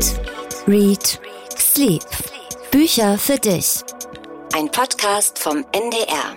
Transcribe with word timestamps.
Eat, 0.00 0.16
Read, 0.66 1.20
Sleep. 1.58 2.02
Bücher 2.70 3.18
für 3.18 3.36
dich. 3.36 3.82
Ein 4.54 4.70
Podcast 4.70 5.38
vom 5.38 5.62
NDR. 5.72 6.36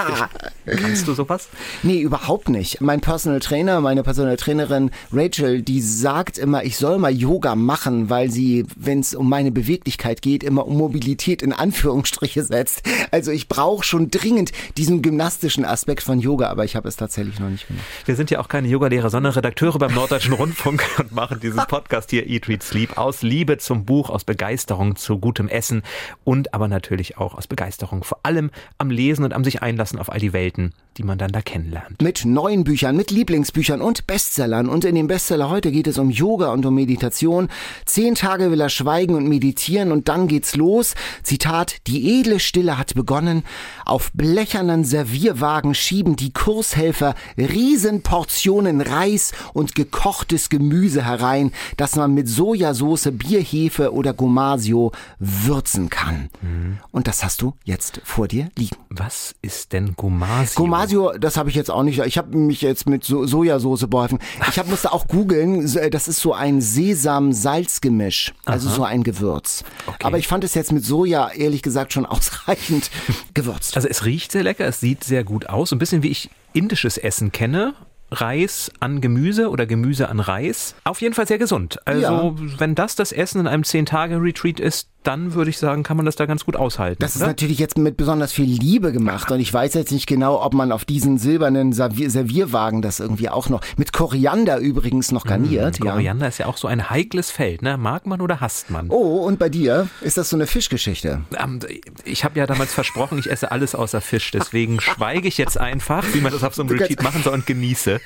Kannst 0.66 1.06
du 1.06 1.14
sowas? 1.14 1.48
Nee, 1.84 2.00
überhaupt 2.00 2.48
nicht. 2.48 2.80
Mein 2.80 3.00
Personal 3.00 3.38
Trainer, 3.38 3.80
meine 3.80 4.02
Personal 4.02 4.36
Trainerin 4.36 4.90
Rachel, 5.12 5.62
die 5.62 5.80
sagt 5.80 6.38
immer, 6.38 6.64
ich 6.64 6.76
soll 6.76 6.98
mal 6.98 7.12
Yoga 7.12 7.54
machen, 7.54 8.10
weil 8.10 8.32
sie, 8.32 8.66
wenn 8.74 8.98
es 8.98 9.14
um 9.14 9.28
meine 9.28 9.52
Beweglichkeit 9.52 10.20
geht, 10.20 10.42
immer 10.42 10.66
um 10.66 10.76
Mobilität 10.76 11.42
in 11.42 11.52
Anführungsstriche 11.52 12.42
setzt. 12.42 12.82
Also 13.12 13.30
ich 13.30 13.46
brauche 13.46 13.84
schon 13.84 14.10
dringend 14.10 14.50
diesen 14.76 15.02
gymnastischen 15.02 15.64
Aspekt 15.64 16.02
von 16.02 16.18
Yoga, 16.18 16.48
aber 16.48 16.64
ich 16.64 16.74
habe 16.74 16.88
es 16.88 16.96
tatsächlich 16.96 17.38
noch 17.38 17.48
nicht 17.48 17.68
gemacht. 17.68 17.84
Wir 18.06 18.16
sind 18.16 18.32
ja 18.32 18.40
auch 18.40 18.48
keine 18.48 18.66
Yogalehrer, 18.66 19.08
sondern 19.08 19.34
Redakteure 19.34 19.78
beim 19.78 19.94
Norddeutschen 19.94 20.32
Rundfunk 20.32 20.82
und 20.98 21.12
machen 21.12 21.38
diesen 21.38 21.60
Podcast 21.68 22.10
hier 22.10 22.26
Eat, 22.26 22.48
Read, 22.56 22.62
Sleep 22.62 22.98
aus 22.98 23.22
Liebe 23.22 23.58
zum 23.58 23.84
Buch, 23.84 24.08
aus 24.08 24.24
Begeisterung 24.24 24.96
zu 24.96 25.18
gutem 25.18 25.48
Essen 25.48 25.82
und 26.24 26.54
aber 26.54 26.68
natürlich 26.68 27.18
auch 27.18 27.34
aus 27.34 27.46
Begeisterung 27.46 28.02
vor 28.02 28.20
allem 28.22 28.50
am 28.78 28.90
Lesen 28.90 29.24
und 29.24 29.34
am 29.34 29.44
sich 29.44 29.62
einlassen 29.62 29.98
auf 29.98 30.10
all 30.10 30.20
die 30.20 30.32
Welten, 30.32 30.72
die 30.96 31.02
man 31.02 31.18
dann 31.18 31.32
da 31.32 31.42
kennenlernt. 31.42 32.00
Mit 32.00 32.24
neuen 32.24 32.64
Büchern, 32.64 32.96
mit 32.96 33.10
Lieblingsbüchern 33.10 33.82
und 33.82 34.06
Bestsellern. 34.06 34.68
Und 34.68 34.84
in 34.84 34.94
dem 34.94 35.06
Bestseller 35.06 35.50
heute 35.50 35.70
geht 35.70 35.86
es 35.86 35.98
um 35.98 36.10
Yoga 36.10 36.52
und 36.52 36.64
um 36.64 36.74
Meditation. 36.74 37.48
Zehn 37.84 38.14
Tage 38.14 38.50
will 38.50 38.60
er 38.60 38.70
schweigen 38.70 39.14
und 39.14 39.28
meditieren 39.28 39.92
und 39.92 40.08
dann 40.08 40.28
geht's 40.28 40.56
los. 40.56 40.94
Zitat, 41.22 41.86
die 41.86 42.20
edle 42.20 42.40
Stille 42.40 42.78
hat 42.78 42.94
begonnen. 42.94 43.44
Auf 43.84 44.10
blechernen 44.14 44.84
Servierwagen 44.84 45.74
schieben 45.74 46.16
die 46.16 46.32
Kurshelfer 46.32 47.14
Riesenportionen 47.36 48.80
Reis 48.80 49.32
und 49.52 49.74
gekochtes 49.74 50.48
Gemüse 50.48 51.04
herein, 51.04 51.52
das 51.76 51.96
man 51.96 52.14
mit 52.14 52.28
Sojasauce, 52.46 53.10
Bierhefe 53.12 53.92
oder 53.92 54.12
Gomasio 54.12 54.92
würzen 55.18 55.90
kann. 55.90 56.30
Mhm. 56.42 56.78
Und 56.92 57.08
das 57.08 57.24
hast 57.24 57.42
du 57.42 57.54
jetzt 57.64 58.00
vor 58.04 58.28
dir 58.28 58.50
liegen. 58.56 58.76
Was 58.88 59.34
ist 59.42 59.72
denn 59.72 59.96
Gomasio? 59.96 60.62
Gomasio, 60.62 61.18
das 61.18 61.36
habe 61.36 61.50
ich 61.50 61.56
jetzt 61.56 61.72
auch 61.72 61.82
nicht. 61.82 61.98
Ich 61.98 62.16
habe 62.16 62.36
mich 62.36 62.62
jetzt 62.62 62.88
mit 62.88 63.02
so 63.02 63.26
Sojasauce 63.26 63.88
beholfen. 63.88 64.20
Ich 64.48 64.60
hab, 64.60 64.68
musste 64.68 64.92
auch 64.92 65.08
googeln. 65.08 65.68
Das 65.90 66.06
ist 66.06 66.20
so 66.20 66.34
ein 66.34 66.60
Sesam-Salz-Gemisch. 66.60 68.32
Also 68.44 68.68
Aha. 68.68 68.76
so 68.76 68.84
ein 68.84 69.02
Gewürz. 69.02 69.64
Okay. 69.86 70.04
Aber 70.04 70.18
ich 70.18 70.28
fand 70.28 70.44
es 70.44 70.54
jetzt 70.54 70.70
mit 70.70 70.84
Soja 70.84 71.30
ehrlich 71.30 71.62
gesagt 71.62 71.92
schon 71.92 72.06
ausreichend 72.06 72.90
gewürzt. 73.34 73.74
Also 73.74 73.88
es 73.88 74.04
riecht 74.04 74.30
sehr 74.30 74.44
lecker, 74.44 74.66
es 74.66 74.78
sieht 74.78 75.02
sehr 75.02 75.24
gut 75.24 75.48
aus. 75.48 75.72
Ein 75.72 75.80
bisschen 75.80 76.04
wie 76.04 76.10
ich 76.10 76.30
indisches 76.52 76.96
Essen 76.96 77.32
kenne. 77.32 77.74
Reis 78.10 78.70
an 78.80 79.00
Gemüse 79.00 79.50
oder 79.50 79.66
Gemüse 79.66 80.08
an 80.08 80.20
Reis. 80.20 80.74
Auf 80.84 81.00
jeden 81.00 81.14
Fall 81.14 81.26
sehr 81.26 81.38
gesund. 81.38 81.78
Also 81.84 82.00
Ja. 82.00 82.34
wenn 82.58 82.74
das 82.74 82.94
das 82.94 83.12
Essen 83.12 83.40
in 83.40 83.46
einem 83.46 83.64
10-Tage-Retreat 83.64 84.60
ist, 84.60 84.88
dann 85.06 85.34
würde 85.34 85.50
ich 85.50 85.58
sagen, 85.58 85.82
kann 85.82 85.96
man 85.96 86.06
das 86.06 86.16
da 86.16 86.26
ganz 86.26 86.44
gut 86.44 86.56
aushalten. 86.56 86.98
Das 87.00 87.14
ist 87.14 87.22
oder? 87.22 87.28
natürlich 87.28 87.58
jetzt 87.58 87.78
mit 87.78 87.96
besonders 87.96 88.32
viel 88.32 88.46
Liebe 88.46 88.92
gemacht 88.92 89.30
und 89.30 89.40
ich 89.40 89.52
weiß 89.52 89.74
jetzt 89.74 89.92
nicht 89.92 90.06
genau, 90.06 90.42
ob 90.42 90.54
man 90.54 90.72
auf 90.72 90.84
diesen 90.84 91.18
silbernen 91.18 91.72
Servier 91.72 92.10
Servierwagen 92.10 92.82
das 92.82 93.00
irgendwie 93.00 93.28
auch 93.28 93.48
noch 93.48 93.60
mit 93.76 93.92
Koriander 93.92 94.58
übrigens 94.58 95.12
noch 95.12 95.24
garniert. 95.24 95.78
ja. 95.78 95.92
Koriander 95.92 96.28
ist 96.28 96.38
ja 96.38 96.46
auch 96.46 96.56
so 96.56 96.68
ein 96.68 96.90
heikles 96.90 97.30
Feld. 97.30 97.62
Ne? 97.62 97.76
Mag 97.76 98.06
man 98.06 98.20
oder 98.20 98.40
hasst 98.40 98.70
man? 98.70 98.88
Oh, 98.90 99.18
und 99.26 99.38
bei 99.38 99.48
dir 99.48 99.88
ist 100.00 100.16
das 100.16 100.30
so 100.30 100.36
eine 100.36 100.46
Fischgeschichte? 100.46 101.22
Ähm, 101.38 101.60
Ich 102.04 102.24
habe 102.24 102.38
ja 102.38 102.46
damals 102.46 102.72
versprochen, 102.72 103.18
ich 103.18 103.30
esse 103.30 103.50
alles 103.52 103.74
außer 103.74 104.00
Fisch. 104.00 104.30
Deswegen 104.30 104.80
schweige 104.80 105.28
ich 105.28 105.38
jetzt 105.38 105.58
einfach, 105.58 106.04
wie 106.12 106.20
man 106.20 106.32
das 106.32 106.42
auf 106.44 106.54
so 106.54 106.62
einem 106.62 106.70
Retreat 106.70 107.02
machen 107.02 107.22
soll 107.22 107.34
und 107.34 107.46
genieße. 107.46 108.00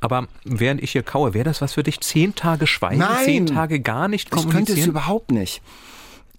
Aber 0.00 0.26
während 0.44 0.82
ich 0.82 0.92
hier 0.92 1.02
kaue, 1.02 1.34
wäre 1.34 1.44
das 1.44 1.60
was 1.60 1.74
für 1.74 1.82
dich? 1.82 2.00
Zehn 2.00 2.34
Tage 2.34 2.66
schweigen, 2.66 2.98
Nein. 2.98 3.24
zehn 3.24 3.46
Tage 3.46 3.80
gar 3.80 4.08
nicht 4.08 4.26
Ich 4.26 4.30
könnte 4.30 4.48
es 4.48 4.52
kommunizieren? 4.54 4.90
überhaupt 4.90 5.30
nicht. 5.30 5.62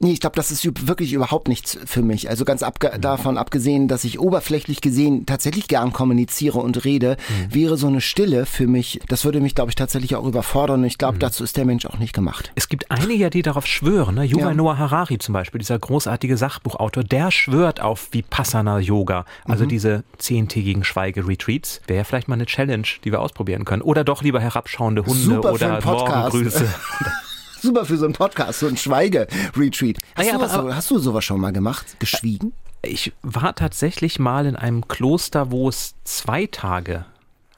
Nee, 0.03 0.11
ich 0.11 0.19
glaube, 0.19 0.35
das 0.35 0.51
ist 0.51 0.65
wirklich 0.87 1.13
überhaupt 1.13 1.47
nichts 1.47 1.79
für 1.85 2.01
mich. 2.01 2.29
Also 2.29 2.43
ganz 2.43 2.61
abge 2.61 2.91
davon 2.99 3.37
abgesehen, 3.37 3.87
dass 3.87 4.03
ich 4.03 4.19
oberflächlich 4.19 4.81
gesehen 4.81 5.25
tatsächlich 5.25 5.69
gern 5.69 5.93
kommuniziere 5.93 6.59
und 6.59 6.83
rede, 6.83 7.15
wäre 7.49 7.77
so 7.77 7.87
eine 7.87 8.01
Stille 8.01 8.45
für 8.45 8.67
mich, 8.67 8.99
das 9.07 9.23
würde 9.23 9.39
mich, 9.39 9.55
glaube 9.55 9.71
ich, 9.71 9.75
tatsächlich 9.75 10.17
auch 10.17 10.25
überfordern. 10.25 10.81
Und 10.81 10.85
ich 10.85 10.97
glaube, 10.97 11.19
dazu 11.19 11.45
ist 11.45 11.55
der 11.55 11.63
Mensch 11.63 11.85
auch 11.85 11.99
nicht 11.99 12.13
gemacht. 12.13 12.51
Es 12.55 12.67
gibt 12.67 12.91
einige, 12.91 13.29
die 13.29 13.43
darauf 13.43 13.65
schwören. 13.65 14.15
Ne? 14.15 14.25
Yuval 14.25 14.49
Ja. 14.49 14.53
Noah 14.53 14.77
Harari 14.77 15.19
zum 15.19 15.31
Beispiel, 15.31 15.59
dieser 15.59 15.79
großartige 15.79 16.35
Sachbuchautor, 16.35 17.05
der 17.05 17.31
schwört 17.31 17.79
auf 17.79 18.09
Vipassana-Yoga, 18.11 19.23
also 19.45 19.65
diese 19.65 20.03
zehntägigen 20.17 20.83
Schweigeretreats. 20.83 21.79
Wäre 21.87 22.03
vielleicht 22.03 22.27
mal 22.27 22.35
eine 22.35 22.45
Challenge, 22.45 22.87
die 23.05 23.11
wir 23.13 23.21
ausprobieren 23.21 23.63
können. 23.63 23.81
Oder 23.81 24.03
doch 24.03 24.21
lieber 24.21 24.41
herabschauende 24.41 25.05
Hunde 25.05 25.17
Super 25.17 25.53
oder. 25.53 25.79
Morgengrüße. 25.81 26.67
Super 27.63 27.85
für 27.85 27.95
so 27.97 28.03
einen 28.05 28.13
Podcast, 28.13 28.59
so 28.59 28.67
ein 28.67 28.75
Schweige-Retreat. 28.75 29.97
Hast, 30.17 30.27
Ah 30.29 30.31
ja, 30.33 30.37
du 30.37 30.43
aber- 30.43 30.75
hast 30.75 30.91
du 30.91 30.99
sowas 30.99 31.23
schon 31.23 31.39
mal 31.39 31.53
gemacht? 31.53 31.97
Geschwiegen? 31.99 32.51
Ich 32.81 33.13
war 33.21 33.55
tatsächlich 33.55 34.19
mal 34.19 34.45
in 34.45 34.57
einem 34.57 34.87
Kloster, 34.89 35.49
wo 35.49 35.69
es 35.69 35.95
zwei 36.03 36.45
Tage 36.47 37.05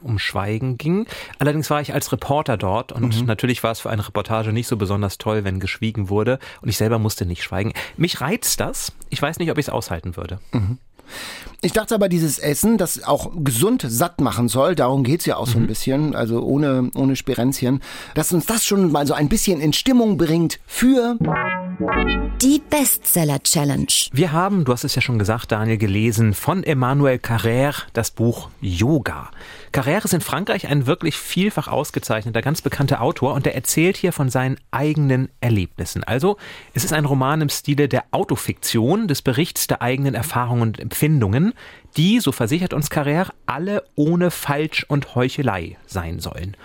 um 0.01 0.19
Schweigen 0.19 0.77
ging. 0.77 1.07
Allerdings 1.39 1.71
war 1.71 1.81
ich 1.81 1.91
als 1.95 2.11
Reporter 2.11 2.57
dort 2.57 2.91
und 2.91 3.25
natürlich 3.25 3.63
war 3.63 3.71
es 3.71 3.79
für 3.79 3.89
eine 3.89 4.05
Reportage 4.07 4.53
nicht 4.53 4.67
so 4.67 4.77
besonders 4.77 5.17
toll, 5.17 5.43
wenn 5.43 5.59
geschwiegen 5.59 6.09
wurde 6.09 6.37
und 6.61 6.69
ich 6.69 6.77
selber 6.77 6.99
musste 6.99 7.25
nicht 7.25 7.41
schweigen. 7.41 7.73
Mich 7.97 8.21
reizt 8.21 8.59
das. 8.59 8.91
Ich 9.09 9.19
weiß 9.19 9.39
nicht, 9.39 9.49
ob 9.49 9.57
ich 9.57 9.65
es 9.65 9.69
aushalten 9.73 10.15
würde. 10.15 10.37
Ich 11.61 11.71
dachte 11.71 11.95
aber, 11.95 12.09
dieses 12.09 12.37
Essen, 12.37 12.77
das 12.77 13.03
auch 13.03 13.31
gesund 13.43 13.83
satt 13.87 14.21
machen 14.21 14.47
soll, 14.47 14.75
darum 14.75 15.03
geht's 15.03 15.25
ja 15.25 15.37
auch 15.37 15.47
so 15.47 15.57
ein 15.57 15.67
bisschen, 15.67 16.15
also 16.15 16.41
ohne, 16.41 16.91
ohne 16.95 17.15
Sperenzchen, 17.15 17.81
dass 18.13 18.31
uns 18.31 18.45
das 18.45 18.65
schon 18.65 18.91
mal 18.91 19.07
so 19.07 19.13
ein 19.13 19.29
bisschen 19.29 19.61
in 19.61 19.73
Stimmung 19.73 20.17
bringt 20.17 20.59
für 20.67 21.17
Die 22.41 22.61
Bestseller 22.69 23.43
Challenge. 23.43 23.87
Wir 24.13 24.31
haben, 24.31 24.63
du 24.63 24.71
hast 24.71 24.85
es 24.85 24.95
ja 24.95 25.01
schon 25.01 25.19
gesagt, 25.19 25.51
Daniel, 25.51 25.77
gelesen 25.77 26.33
von 26.33 26.63
Emmanuel 26.63 27.17
Carrère 27.17 27.83
das 27.91 28.11
Buch 28.11 28.49
Yoga. 28.61 29.29
Carrère 29.73 30.05
ist 30.05 30.13
in 30.13 30.21
Frankreich 30.21 30.67
ein 30.67 30.87
wirklich 30.87 31.17
vielfach 31.17 31.67
ausgezeichneter, 31.67 32.41
ganz 32.41 32.61
bekannter 32.61 33.01
Autor 33.01 33.33
und 33.33 33.45
der 33.45 33.55
erzählt 33.55 33.97
hier 33.97 34.13
von 34.13 34.29
seinen 34.29 34.57
eigenen 34.71 35.27
Erlebnissen. 35.41 36.03
Also, 36.05 36.37
es 36.73 36.85
ist 36.85 36.93
ein 36.93 37.05
Roman 37.05 37.41
im 37.41 37.49
Stile 37.49 37.89
der 37.89 38.05
Autofiktion, 38.11 39.09
des 39.09 39.21
Berichts 39.21 39.67
der 39.67 39.81
eigenen 39.81 40.15
Erfahrungen 40.15 40.61
und 40.61 40.79
Empfindungen, 40.79 41.53
die, 41.97 42.21
so 42.21 42.31
versichert 42.31 42.73
uns 42.73 42.89
Carrère, 42.89 43.31
alle 43.47 43.83
ohne 43.95 44.31
Falsch 44.31 44.85
und 44.87 45.15
Heuchelei 45.15 45.77
sein 45.87 46.19
sollen. 46.19 46.55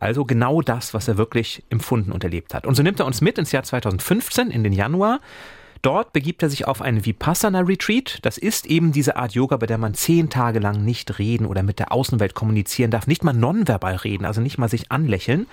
Also 0.00 0.24
genau 0.24 0.62
das, 0.62 0.94
was 0.94 1.08
er 1.08 1.16
wirklich 1.16 1.62
empfunden 1.70 2.12
und 2.12 2.24
erlebt 2.24 2.54
hat. 2.54 2.66
Und 2.66 2.74
so 2.74 2.82
nimmt 2.82 3.00
er 3.00 3.06
uns 3.06 3.20
mit 3.20 3.38
ins 3.38 3.52
Jahr 3.52 3.62
2015, 3.62 4.50
in 4.50 4.62
den 4.62 4.72
Januar. 4.72 5.20
Dort 5.82 6.12
begibt 6.12 6.42
er 6.42 6.50
sich 6.50 6.66
auf 6.66 6.82
einen 6.82 7.04
Vipassana-Retreat. 7.04 8.18
Das 8.22 8.36
ist 8.36 8.66
eben 8.66 8.90
diese 8.90 9.16
Art 9.16 9.32
Yoga, 9.32 9.56
bei 9.56 9.66
der 9.66 9.78
man 9.78 9.94
zehn 9.94 10.28
Tage 10.28 10.58
lang 10.58 10.84
nicht 10.84 11.18
reden 11.18 11.46
oder 11.46 11.62
mit 11.62 11.78
der 11.78 11.92
Außenwelt 11.92 12.34
kommunizieren 12.34 12.90
darf, 12.90 13.06
nicht 13.06 13.22
mal 13.22 13.32
nonverbal 13.32 13.96
reden, 13.96 14.24
also 14.24 14.40
nicht 14.40 14.58
mal 14.58 14.68
sich 14.68 14.90
anlächeln. 14.90 15.46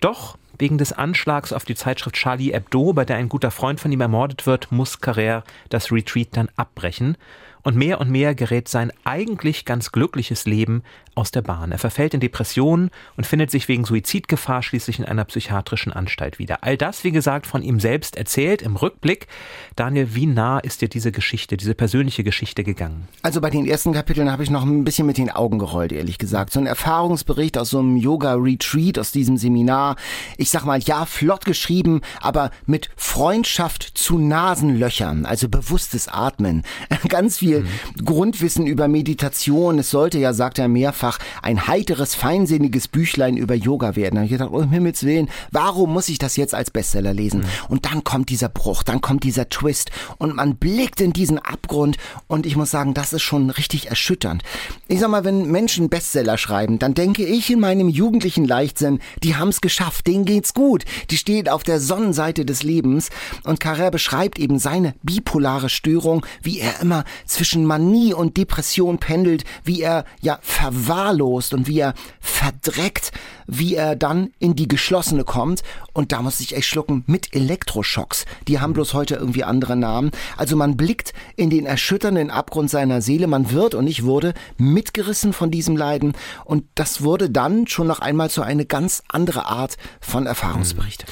Doch 0.00 0.38
wegen 0.58 0.78
des 0.78 0.92
Anschlags 0.92 1.52
auf 1.52 1.64
die 1.64 1.74
Zeitschrift 1.74 2.14
Charlie 2.14 2.52
Hebdo, 2.52 2.92
bei 2.92 3.04
der 3.04 3.16
ein 3.16 3.28
guter 3.28 3.50
Freund 3.50 3.80
von 3.80 3.90
ihm 3.90 4.00
ermordet 4.00 4.46
wird, 4.46 4.70
muss 4.70 5.00
Carrère 5.00 5.42
das 5.70 5.90
Retreat 5.90 6.28
dann 6.32 6.48
abbrechen. 6.56 7.16
Und 7.64 7.76
mehr 7.76 7.98
und 7.98 8.10
mehr 8.10 8.34
gerät 8.34 8.68
sein 8.68 8.92
eigentlich 9.04 9.64
ganz 9.64 9.90
glückliches 9.90 10.44
Leben 10.44 10.82
aus 11.14 11.30
der 11.30 11.40
Bahn. 11.40 11.72
Er 11.72 11.78
verfällt 11.78 12.12
in 12.12 12.20
Depressionen 12.20 12.90
und 13.16 13.26
findet 13.26 13.50
sich 13.50 13.68
wegen 13.68 13.86
Suizidgefahr 13.86 14.62
schließlich 14.62 14.98
in 14.98 15.06
einer 15.06 15.24
psychiatrischen 15.24 15.90
Anstalt 15.92 16.38
wieder. 16.38 16.62
All 16.62 16.76
das, 16.76 17.04
wie 17.04 17.10
gesagt, 17.10 17.46
von 17.46 17.62
ihm 17.62 17.80
selbst 17.80 18.16
erzählt 18.16 18.60
im 18.60 18.76
Rückblick. 18.76 19.28
Daniel, 19.76 20.14
wie 20.14 20.26
nah 20.26 20.58
ist 20.58 20.82
dir 20.82 20.88
diese 20.88 21.10
Geschichte, 21.10 21.56
diese 21.56 21.74
persönliche 21.74 22.22
Geschichte 22.22 22.64
gegangen? 22.64 23.08
Also 23.22 23.40
bei 23.40 23.48
den 23.48 23.64
ersten 23.66 23.92
Kapiteln 23.94 24.30
habe 24.30 24.42
ich 24.42 24.50
noch 24.50 24.64
ein 24.64 24.84
bisschen 24.84 25.06
mit 25.06 25.16
den 25.16 25.30
Augen 25.30 25.58
gerollt, 25.58 25.92
ehrlich 25.92 26.18
gesagt. 26.18 26.52
So 26.52 26.60
ein 26.60 26.66
Erfahrungsbericht 26.66 27.56
aus 27.56 27.70
so 27.70 27.78
einem 27.78 27.96
Yoga-Retreat, 27.96 28.98
aus 28.98 29.10
diesem 29.10 29.38
Seminar. 29.38 29.96
Ich 30.36 30.50
sag 30.50 30.66
mal, 30.66 30.80
ja, 30.80 31.06
flott 31.06 31.46
geschrieben, 31.46 32.02
aber 32.20 32.50
mit 32.66 32.90
Freundschaft 32.96 33.96
zu 33.96 34.18
Nasenlöchern, 34.18 35.24
also 35.24 35.48
bewusstes 35.48 36.08
Atmen. 36.08 36.62
Ganz 37.08 37.38
viel 37.38 37.53
viel 37.54 37.70
mhm. 37.96 38.04
Grundwissen 38.04 38.66
über 38.66 38.88
Meditation. 38.88 39.78
Es 39.78 39.90
sollte 39.90 40.18
ja, 40.18 40.32
sagt 40.32 40.58
er 40.58 40.68
mehrfach, 40.68 41.18
ein 41.42 41.66
heiteres, 41.66 42.14
feinsinniges 42.14 42.88
Büchlein 42.88 43.36
über 43.36 43.54
Yoga 43.54 43.96
werden. 43.96 44.14
Da 44.14 44.20
habe 44.20 44.26
ich 44.26 44.32
gedacht, 44.32 44.50
oh, 44.52 44.58
um 44.58 44.70
Himmels 44.70 45.04
Willen, 45.04 45.28
warum 45.50 45.92
muss 45.92 46.08
ich 46.08 46.18
das 46.18 46.36
jetzt 46.36 46.54
als 46.54 46.70
Bestseller 46.70 47.14
lesen? 47.14 47.40
Mhm. 47.40 47.46
Und 47.68 47.86
dann 47.86 48.04
kommt 48.04 48.30
dieser 48.30 48.48
Bruch, 48.48 48.82
dann 48.82 49.00
kommt 49.00 49.24
dieser 49.24 49.48
Twist 49.48 49.90
und 50.18 50.34
man 50.34 50.56
blickt 50.56 51.00
in 51.00 51.12
diesen 51.12 51.38
Abgrund 51.38 51.96
und 52.26 52.46
ich 52.46 52.56
muss 52.56 52.70
sagen, 52.70 52.94
das 52.94 53.12
ist 53.12 53.22
schon 53.22 53.50
richtig 53.50 53.88
erschütternd. 53.88 54.42
Ich 54.88 55.00
sag 55.00 55.10
mal, 55.10 55.24
wenn 55.24 55.50
Menschen 55.50 55.88
Bestseller 55.88 56.38
schreiben, 56.38 56.78
dann 56.78 56.94
denke 56.94 57.24
ich 57.24 57.50
in 57.50 57.60
meinem 57.60 57.88
jugendlichen 57.88 58.44
Leichtsinn, 58.44 59.00
die 59.22 59.36
haben's 59.36 59.60
geschafft, 59.60 60.06
denen 60.06 60.24
geht's 60.24 60.54
gut, 60.54 60.84
die 61.10 61.16
stehen 61.16 61.48
auf 61.48 61.62
der 61.62 61.80
Sonnenseite 61.80 62.44
des 62.44 62.62
Lebens 62.62 63.10
und 63.44 63.60
Carrère 63.60 63.90
beschreibt 63.90 64.38
eben 64.38 64.58
seine 64.58 64.94
bipolare 65.02 65.68
Störung, 65.68 66.24
wie 66.42 66.60
er 66.60 66.80
immer 66.80 67.04
zwischen 67.26 67.43
Manie 67.52 68.14
und 68.14 68.36
Depression 68.36 68.98
pendelt, 68.98 69.44
wie 69.64 69.82
er 69.82 70.04
ja 70.20 70.38
verwahrlost 70.42 71.54
und 71.54 71.68
wie 71.68 71.80
er 71.80 71.94
verdreckt, 72.20 73.12
wie 73.46 73.74
er 73.74 73.96
dann 73.96 74.30
in 74.38 74.56
die 74.56 74.68
geschlossene 74.68 75.24
kommt 75.24 75.62
und 75.92 76.12
da 76.12 76.22
muss 76.22 76.40
ich 76.40 76.56
echt 76.56 76.66
schlucken 76.66 77.04
mit 77.06 77.34
Elektroschocks. 77.34 78.24
Die 78.48 78.60
haben 78.60 78.72
bloß 78.72 78.94
heute 78.94 79.14
irgendwie 79.14 79.44
andere 79.44 79.76
Namen. 79.76 80.10
Also 80.36 80.56
man 80.56 80.76
blickt 80.76 81.12
in 81.36 81.50
den 81.50 81.66
erschütternden 81.66 82.30
Abgrund 82.30 82.70
seiner 82.70 83.00
Seele, 83.00 83.26
man 83.26 83.50
wird 83.50 83.74
und 83.74 83.86
ich 83.86 84.04
wurde 84.04 84.34
mitgerissen 84.58 85.32
von 85.32 85.50
diesem 85.50 85.76
Leiden 85.76 86.14
und 86.44 86.64
das 86.74 87.02
wurde 87.02 87.30
dann 87.30 87.66
schon 87.66 87.86
noch 87.86 88.00
einmal 88.00 88.30
zu 88.30 88.42
eine 88.42 88.66
ganz 88.66 89.02
andere 89.08 89.46
Art 89.46 89.76
von 90.00 90.26
Erfahrungsbericht. 90.26 91.06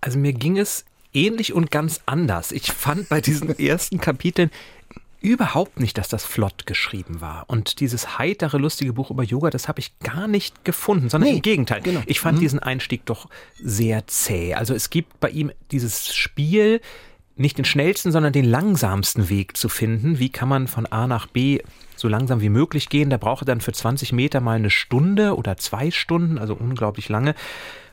Also 0.00 0.18
mir 0.18 0.32
ging 0.32 0.58
es 0.58 0.84
ähnlich 1.12 1.52
und 1.52 1.70
ganz 1.70 2.00
anders. 2.06 2.52
Ich 2.52 2.72
fand 2.72 3.08
bei 3.08 3.20
diesen 3.20 3.58
ersten 3.58 4.00
Kapiteln 4.00 4.50
überhaupt 5.26 5.80
nicht, 5.80 5.98
dass 5.98 6.08
das 6.08 6.24
flott 6.24 6.66
geschrieben 6.66 7.20
war. 7.20 7.44
Und 7.48 7.80
dieses 7.80 8.18
heitere, 8.18 8.58
lustige 8.58 8.92
Buch 8.92 9.10
über 9.10 9.24
Yoga, 9.24 9.50
das 9.50 9.66
habe 9.66 9.80
ich 9.80 9.98
gar 9.98 10.28
nicht 10.28 10.64
gefunden, 10.64 11.08
sondern 11.08 11.30
nee, 11.30 11.36
im 11.36 11.42
Gegenteil. 11.42 11.82
Genau. 11.82 12.00
Ich 12.06 12.20
fand 12.20 12.38
mhm. 12.38 12.42
diesen 12.42 12.58
Einstieg 12.60 13.04
doch 13.06 13.28
sehr 13.60 14.06
zäh. 14.06 14.54
Also 14.54 14.72
es 14.72 14.88
gibt 14.88 15.18
bei 15.18 15.30
ihm 15.30 15.50
dieses 15.72 16.14
Spiel, 16.14 16.80
nicht 17.34 17.58
den 17.58 17.64
schnellsten, 17.64 18.12
sondern 18.12 18.32
den 18.32 18.46
langsamsten 18.46 19.28
Weg 19.28 19.56
zu 19.56 19.68
finden. 19.68 20.18
Wie 20.18 20.30
kann 20.30 20.48
man 20.48 20.68
von 20.68 20.86
A 20.86 21.06
nach 21.06 21.26
B 21.26 21.60
so 21.94 22.08
langsam 22.08 22.40
wie 22.40 22.48
möglich 22.48 22.88
gehen? 22.88 23.10
Da 23.10 23.18
braucht 23.18 23.42
er 23.42 23.46
dann 23.46 23.60
für 23.60 23.72
20 23.72 24.12
Meter 24.12 24.40
mal 24.40 24.56
eine 24.56 24.70
Stunde 24.70 25.36
oder 25.36 25.56
zwei 25.58 25.90
Stunden, 25.90 26.38
also 26.38 26.54
unglaublich 26.54 27.08
lange. 27.08 27.34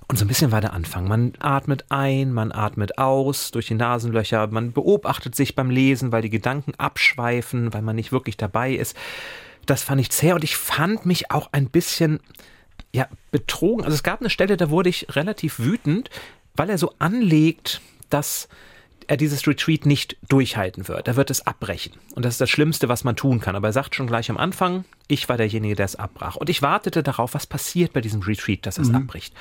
Und 0.08 0.18
so 0.18 0.26
ein 0.26 0.28
bisschen 0.28 0.52
war 0.52 0.62
der 0.62 0.74
Anfang. 0.74 1.08
Man 1.08 1.34
atmet 1.40 1.86
ein, 1.90 2.34
man 2.34 2.52
atmet 2.52 2.98
aus 2.98 3.52
durch 3.52 3.68
die 3.68 3.76
Nasenlöcher, 3.76 4.48
man 4.48 4.72
beobachtet 4.72 5.36
sich 5.36 5.56
beim 5.56 5.70
Lesen, 5.70 6.12
weil 6.12 6.22
die 6.22 6.30
Gedanken 6.30 6.74
abschweifen, 6.78 7.74
weil 7.74 7.82
man 7.82 7.96
nicht 7.96 8.12
wirklich 8.12 8.38
dabei 8.38 8.74
ist. 8.74 8.98
Das 9.66 9.82
fand 9.82 10.02
ich 10.02 10.12
zäh 10.12 10.34
und 10.34 10.44
ich 10.44 10.58
fand 10.58 11.06
mich 11.06 11.32
auch 11.32 11.50
ein 11.54 11.70
bisschen 11.70 12.20
ja, 12.94 13.08
betrogen. 13.32 13.86
Also 13.86 13.96
es 13.96 14.04
gab 14.04 14.20
eine 14.20 14.30
Stelle, 14.30 14.58
da 14.58 14.70
wurde 14.70 14.90
ich 14.90 15.08
relativ 15.16 15.60
wütend, 15.60 16.10
weil 16.56 16.70
er 16.70 16.78
so 16.78 16.94
anlegt, 17.00 17.82
dass 18.10 18.48
er 19.08 19.18
dieses 19.18 19.48
Retreat 19.48 19.86
nicht 19.86 20.18
durchhalten 20.30 20.88
wird. 20.88 21.08
Er 21.08 21.16
wird 21.16 21.30
es 21.30 21.46
abbrechen. 21.46 21.94
Und 22.16 22.24
das 22.24 22.36
ist 22.36 22.42
das 22.42 22.50
Schlimmste, 22.50 22.90
was 22.90 23.04
man 23.04 23.16
tun 23.16 23.40
kann. 23.40 23.56
Aber 23.56 23.68
er 23.68 23.74
sagt 23.74 23.96
schon 23.96 24.08
gleich 24.08 24.30
am 24.30 24.38
Anfang, 24.38 24.86
ich 25.08 25.28
war 25.28 25.38
derjenige, 25.38 25.76
der 25.76 25.86
es 25.86 25.96
abbrach. 25.96 26.36
Und 26.36 26.50
ich 26.50 26.62
wartete 26.62 27.04
darauf, 27.04 27.34
was 27.34 27.48
passiert 27.48 27.94
bei 27.94 28.02
diesem 28.02 28.22
Retreat, 28.22 28.66
dass 28.66 28.78
es 28.78 28.90
mhm. 28.90 28.96
abbricht. 28.96 29.34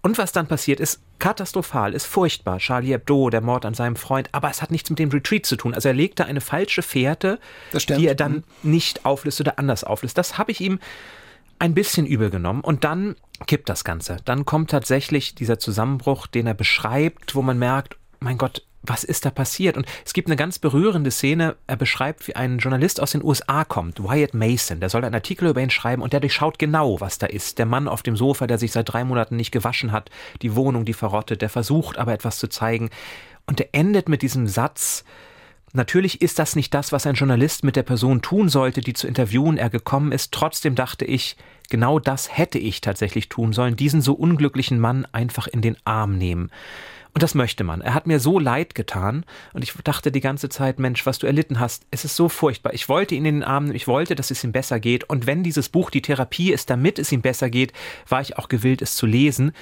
Und 0.00 0.16
was 0.16 0.32
dann 0.32 0.46
passiert, 0.46 0.80
ist 0.80 1.00
katastrophal, 1.18 1.92
ist 1.92 2.06
furchtbar. 2.06 2.58
Charlie 2.58 2.92
Hebdo, 2.92 3.30
der 3.30 3.40
Mord 3.40 3.64
an 3.64 3.74
seinem 3.74 3.96
Freund, 3.96 4.28
aber 4.32 4.48
es 4.48 4.62
hat 4.62 4.70
nichts 4.70 4.90
mit 4.90 4.98
dem 4.98 5.10
Retreat 5.10 5.44
zu 5.44 5.56
tun. 5.56 5.74
Also 5.74 5.88
er 5.88 5.94
legte 5.94 6.24
eine 6.24 6.40
falsche 6.40 6.82
Fährte, 6.82 7.40
die 7.72 8.06
er 8.06 8.14
dann 8.14 8.44
mhm. 8.62 8.70
nicht 8.70 9.04
auflöst 9.04 9.40
oder 9.40 9.58
anders 9.58 9.84
auflöst. 9.84 10.16
Das 10.16 10.38
habe 10.38 10.52
ich 10.52 10.60
ihm 10.60 10.78
ein 11.58 11.74
bisschen 11.74 12.06
übel 12.06 12.30
genommen. 12.30 12.60
Und 12.60 12.84
dann 12.84 13.16
kippt 13.46 13.68
das 13.68 13.84
Ganze. 13.84 14.18
Dann 14.24 14.44
kommt 14.44 14.70
tatsächlich 14.70 15.34
dieser 15.34 15.58
Zusammenbruch, 15.58 16.26
den 16.26 16.46
er 16.46 16.54
beschreibt, 16.54 17.34
wo 17.34 17.42
man 17.42 17.58
merkt, 17.58 17.96
mein 18.20 18.38
Gott, 18.38 18.64
was 18.82 19.04
ist 19.04 19.24
da 19.24 19.30
passiert? 19.30 19.76
Und 19.76 19.86
es 20.04 20.12
gibt 20.12 20.28
eine 20.28 20.36
ganz 20.36 20.58
berührende 20.58 21.10
Szene, 21.10 21.56
er 21.66 21.76
beschreibt, 21.76 22.26
wie 22.28 22.36
ein 22.36 22.58
Journalist 22.58 23.00
aus 23.00 23.12
den 23.12 23.24
USA 23.24 23.64
kommt, 23.64 24.02
Wyatt 24.02 24.34
Mason, 24.34 24.80
der 24.80 24.88
soll 24.88 25.04
einen 25.04 25.14
Artikel 25.14 25.48
über 25.48 25.60
ihn 25.60 25.70
schreiben 25.70 26.02
und 26.02 26.12
der 26.12 26.20
durchschaut 26.20 26.58
genau, 26.58 27.00
was 27.00 27.18
da 27.18 27.26
ist. 27.26 27.58
Der 27.58 27.66
Mann 27.66 27.88
auf 27.88 28.02
dem 28.02 28.16
Sofa, 28.16 28.46
der 28.46 28.58
sich 28.58 28.72
seit 28.72 28.92
drei 28.92 29.04
Monaten 29.04 29.36
nicht 29.36 29.52
gewaschen 29.52 29.92
hat, 29.92 30.10
die 30.42 30.54
Wohnung, 30.54 30.84
die 30.84 30.94
verrottet, 30.94 31.42
der 31.42 31.50
versucht 31.50 31.98
aber 31.98 32.12
etwas 32.12 32.38
zu 32.38 32.48
zeigen. 32.48 32.90
Und 33.46 33.60
er 33.60 33.68
endet 33.72 34.08
mit 34.08 34.22
diesem 34.22 34.46
Satz, 34.46 35.04
Natürlich 35.72 36.22
ist 36.22 36.38
das 36.38 36.56
nicht 36.56 36.72
das, 36.72 36.92
was 36.92 37.06
ein 37.06 37.14
Journalist 37.14 37.64
mit 37.64 37.76
der 37.76 37.82
Person 37.82 38.22
tun 38.22 38.48
sollte, 38.48 38.80
die 38.80 38.94
zu 38.94 39.06
interviewen 39.06 39.58
er 39.58 39.70
gekommen 39.70 40.12
ist. 40.12 40.32
Trotzdem 40.32 40.74
dachte 40.74 41.04
ich, 41.04 41.36
genau 41.68 41.98
das 41.98 42.36
hätte 42.36 42.58
ich 42.58 42.80
tatsächlich 42.80 43.28
tun 43.28 43.52
sollen, 43.52 43.76
diesen 43.76 44.00
so 44.00 44.14
unglücklichen 44.14 44.80
Mann 44.80 45.06
einfach 45.12 45.46
in 45.46 45.60
den 45.60 45.76
Arm 45.84 46.16
nehmen. 46.16 46.50
Und 47.14 47.22
das 47.22 47.34
möchte 47.34 47.64
man. 47.64 47.80
Er 47.80 47.94
hat 47.94 48.06
mir 48.06 48.20
so 48.20 48.38
leid 48.38 48.74
getan 48.74 49.24
und 49.52 49.64
ich 49.64 49.72
dachte 49.82 50.12
die 50.12 50.20
ganze 50.20 50.48
Zeit, 50.48 50.78
Mensch, 50.78 51.04
was 51.04 51.18
du 51.18 51.26
erlitten 51.26 51.58
hast, 51.58 51.84
es 51.90 52.04
ist 52.04 52.16
so 52.16 52.28
furchtbar. 52.28 52.74
Ich 52.74 52.88
wollte 52.88 53.14
ihn 53.14 53.24
in 53.24 53.36
den 53.36 53.44
Arm 53.44 53.64
nehmen, 53.64 53.76
ich 53.76 53.88
wollte, 53.88 54.14
dass 54.14 54.30
es 54.30 54.44
ihm 54.44 54.52
besser 54.52 54.78
geht. 54.78 55.04
Und 55.04 55.26
wenn 55.26 55.42
dieses 55.42 55.68
Buch 55.68 55.90
die 55.90 56.02
Therapie 56.02 56.52
ist, 56.52 56.70
damit 56.70 56.98
es 56.98 57.10
ihm 57.10 57.22
besser 57.22 57.50
geht, 57.50 57.72
war 58.08 58.20
ich 58.20 58.38
auch 58.38 58.48
gewillt, 58.48 58.82
es 58.82 58.94
zu 58.94 59.06
lesen 59.06 59.52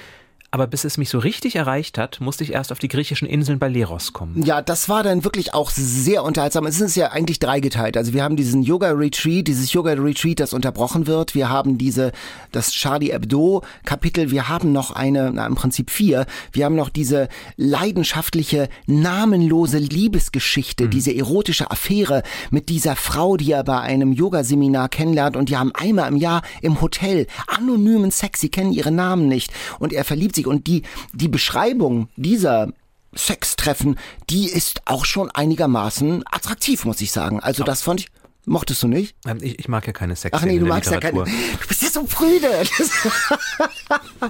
aber 0.57 0.65
bis 0.65 0.85
es 0.85 0.97
mich 0.97 1.09
so 1.09 1.19
richtig 1.19 1.55
erreicht 1.55 1.99
hat, 1.99 2.19
musste 2.19 2.43
ich 2.43 2.53
erst 2.53 2.71
auf 2.71 2.79
die 2.79 2.87
griechischen 2.87 3.27
Inseln 3.27 3.59
bei 3.59 3.67
Leros 3.67 4.11
kommen. 4.11 4.41
Ja, 4.43 4.63
das 4.63 4.89
war 4.89 5.03
dann 5.03 5.23
wirklich 5.23 5.53
auch 5.53 5.69
sehr 5.69 6.23
unterhaltsam. 6.23 6.65
Es 6.65 6.81
ist 6.81 6.95
ja 6.95 7.11
eigentlich 7.11 7.37
dreigeteilt. 7.37 7.95
Also 7.95 8.13
wir 8.13 8.23
haben 8.23 8.35
diesen 8.35 8.63
Yoga-Retreat, 8.63 9.47
dieses 9.47 9.71
Yoga-Retreat, 9.71 10.39
das 10.39 10.53
unterbrochen 10.53 11.05
wird. 11.05 11.35
Wir 11.35 11.49
haben 11.49 11.77
diese, 11.77 12.11
das 12.51 12.71
Charlie 12.71 13.11
Hebdo-Kapitel. 13.11 14.31
Wir 14.31 14.49
haben 14.49 14.71
noch 14.71 14.89
eine, 14.89 15.31
na 15.31 15.45
im 15.45 15.53
Prinzip 15.53 15.91
vier. 15.91 16.25
Wir 16.51 16.65
haben 16.65 16.75
noch 16.75 16.89
diese 16.89 17.27
leidenschaftliche, 17.55 18.67
namenlose 18.87 19.77
Liebesgeschichte, 19.77 20.85
mhm. 20.85 20.89
diese 20.89 21.15
erotische 21.15 21.69
Affäre 21.69 22.23
mit 22.49 22.69
dieser 22.69 22.95
Frau, 22.95 23.37
die 23.37 23.51
er 23.51 23.63
bei 23.63 23.79
einem 23.79 24.11
Yoga-Seminar 24.11 24.89
kennenlernt 24.89 25.37
und 25.37 25.49
die 25.49 25.57
haben 25.57 25.71
einmal 25.75 26.09
im 26.09 26.17
Jahr 26.17 26.41
im 26.63 26.81
Hotel 26.81 27.27
anonymen 27.45 28.09
Sex. 28.09 28.39
Sie 28.39 28.49
kennen 28.49 28.73
ihre 28.73 28.91
Namen 28.91 29.27
nicht 29.27 29.53
und 29.77 29.93
er 29.93 30.03
verliebt 30.03 30.35
sich 30.35 30.46
und 30.47 30.67
die, 30.67 30.83
die 31.13 31.27
Beschreibung 31.27 32.09
dieser 32.15 32.69
Sextreffen, 33.15 33.97
die 34.29 34.49
ist 34.49 34.81
auch 34.85 35.05
schon 35.05 35.31
einigermaßen 35.31 36.23
attraktiv, 36.29 36.85
muss 36.85 37.01
ich 37.01 37.11
sagen. 37.11 37.39
Also 37.39 37.63
das 37.63 37.81
fand 37.81 38.01
ich 38.01 38.07
Mochtest 38.49 38.81
du 38.81 38.87
nicht? 38.87 39.13
Ähm, 39.27 39.39
ich, 39.41 39.59
ich 39.59 39.67
mag 39.67 39.85
ja 39.87 39.91
keine 39.91 40.15
Sex. 40.15 40.37
Ach 40.39 40.45
nee, 40.45 40.57
du 40.57 40.65
magst 40.65 40.89
ja 40.89 41.01
keine. 41.01 41.25
Du 41.25 41.67
bist 41.67 41.81
ja 41.81 41.89
so 41.89 42.03
prüde. 42.03 42.47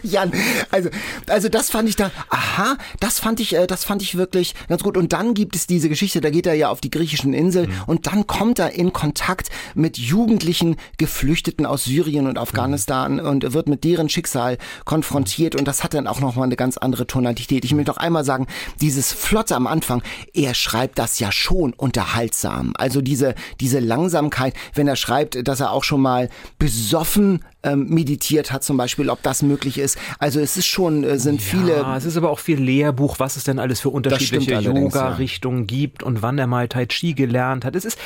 Jan, 0.01 0.31
also, 0.71 0.89
also 1.27 1.49
das 1.49 1.69
fand 1.69 1.87
ich 1.87 1.97
da, 1.97 2.09
aha, 2.29 2.77
das 2.99 3.19
fand 3.19 3.39
ich, 3.39 3.55
äh, 3.55 3.67
das 3.67 3.83
fand 3.83 4.01
ich 4.01 4.17
wirklich 4.17 4.55
ganz 4.69 4.81
gut. 4.81 4.97
Und 4.97 5.13
dann 5.13 5.35
gibt 5.35 5.55
es 5.55 5.67
diese 5.67 5.87
Geschichte, 5.87 6.19
da 6.19 6.31
geht 6.31 6.47
er 6.47 6.55
ja 6.55 6.69
auf 6.69 6.81
die 6.81 6.89
griechischen 6.89 7.33
Inseln 7.33 7.69
mhm. 7.69 7.83
und 7.85 8.07
dann 8.07 8.25
kommt 8.25 8.57
er 8.57 8.71
in 8.71 8.91
Kontakt 8.91 9.49
mit 9.75 9.99
jugendlichen 9.99 10.77
Geflüchteten 10.97 11.67
aus 11.67 11.83
Syrien 11.83 12.25
und 12.25 12.39
Afghanistan 12.39 13.17
mhm. 13.17 13.27
und 13.27 13.53
wird 13.53 13.69
mit 13.69 13.83
deren 13.83 14.09
Schicksal 14.09 14.57
konfrontiert 14.85 15.55
und 15.55 15.67
das 15.67 15.83
hat 15.83 15.93
dann 15.93 16.07
auch 16.07 16.21
nochmal 16.21 16.45
eine 16.45 16.55
ganz 16.55 16.77
andere 16.77 17.05
Tonalität. 17.05 17.63
Ich 17.65 17.73
möchte 17.75 17.91
noch 17.91 17.97
einmal 17.97 18.25
sagen, 18.25 18.47
dieses 18.81 19.13
Flotte 19.13 19.55
am 19.55 19.67
Anfang, 19.67 20.01
er 20.33 20.55
schreibt 20.55 20.97
das 20.97 21.19
ja 21.19 21.31
schon 21.31 21.73
unterhaltsam. 21.73 22.73
Also 22.77 23.01
diese, 23.01 23.35
diese 23.59 23.77
lang 23.77 24.06
Langsamkeit, 24.07 24.53
wenn 24.73 24.87
er 24.87 24.95
schreibt, 24.95 25.47
dass 25.47 25.59
er 25.59 25.71
auch 25.71 25.83
schon 25.83 26.01
mal 26.01 26.29
besoffen 26.59 27.43
ähm, 27.63 27.87
meditiert 27.89 28.51
hat, 28.51 28.63
zum 28.63 28.77
Beispiel, 28.77 29.09
ob 29.09 29.21
das 29.23 29.41
möglich 29.41 29.77
ist. 29.77 29.97
Also 30.19 30.39
es 30.39 30.57
ist 30.57 30.67
schon, 30.67 31.03
äh, 31.03 31.19
sind 31.19 31.41
ja, 31.41 31.47
viele. 31.47 31.85
Es 31.97 32.05
ist 32.05 32.17
aber 32.17 32.29
auch 32.29 32.39
viel 32.39 32.59
Lehrbuch, 32.59 33.19
was 33.19 33.35
es 33.35 33.43
denn 33.43 33.59
alles 33.59 33.81
für 33.81 33.89
unterschiedliche 33.89 34.55
Yoga-Richtungen 34.55 35.61
ja. 35.61 35.65
gibt 35.65 36.03
und 36.03 36.21
wann 36.21 36.37
er 36.37 36.47
mal 36.47 36.67
Tai 36.67 36.85
Chi 36.85 37.13
gelernt 37.13 37.65
hat. 37.65 37.75
Es 37.75 37.85
ist, 37.85 37.99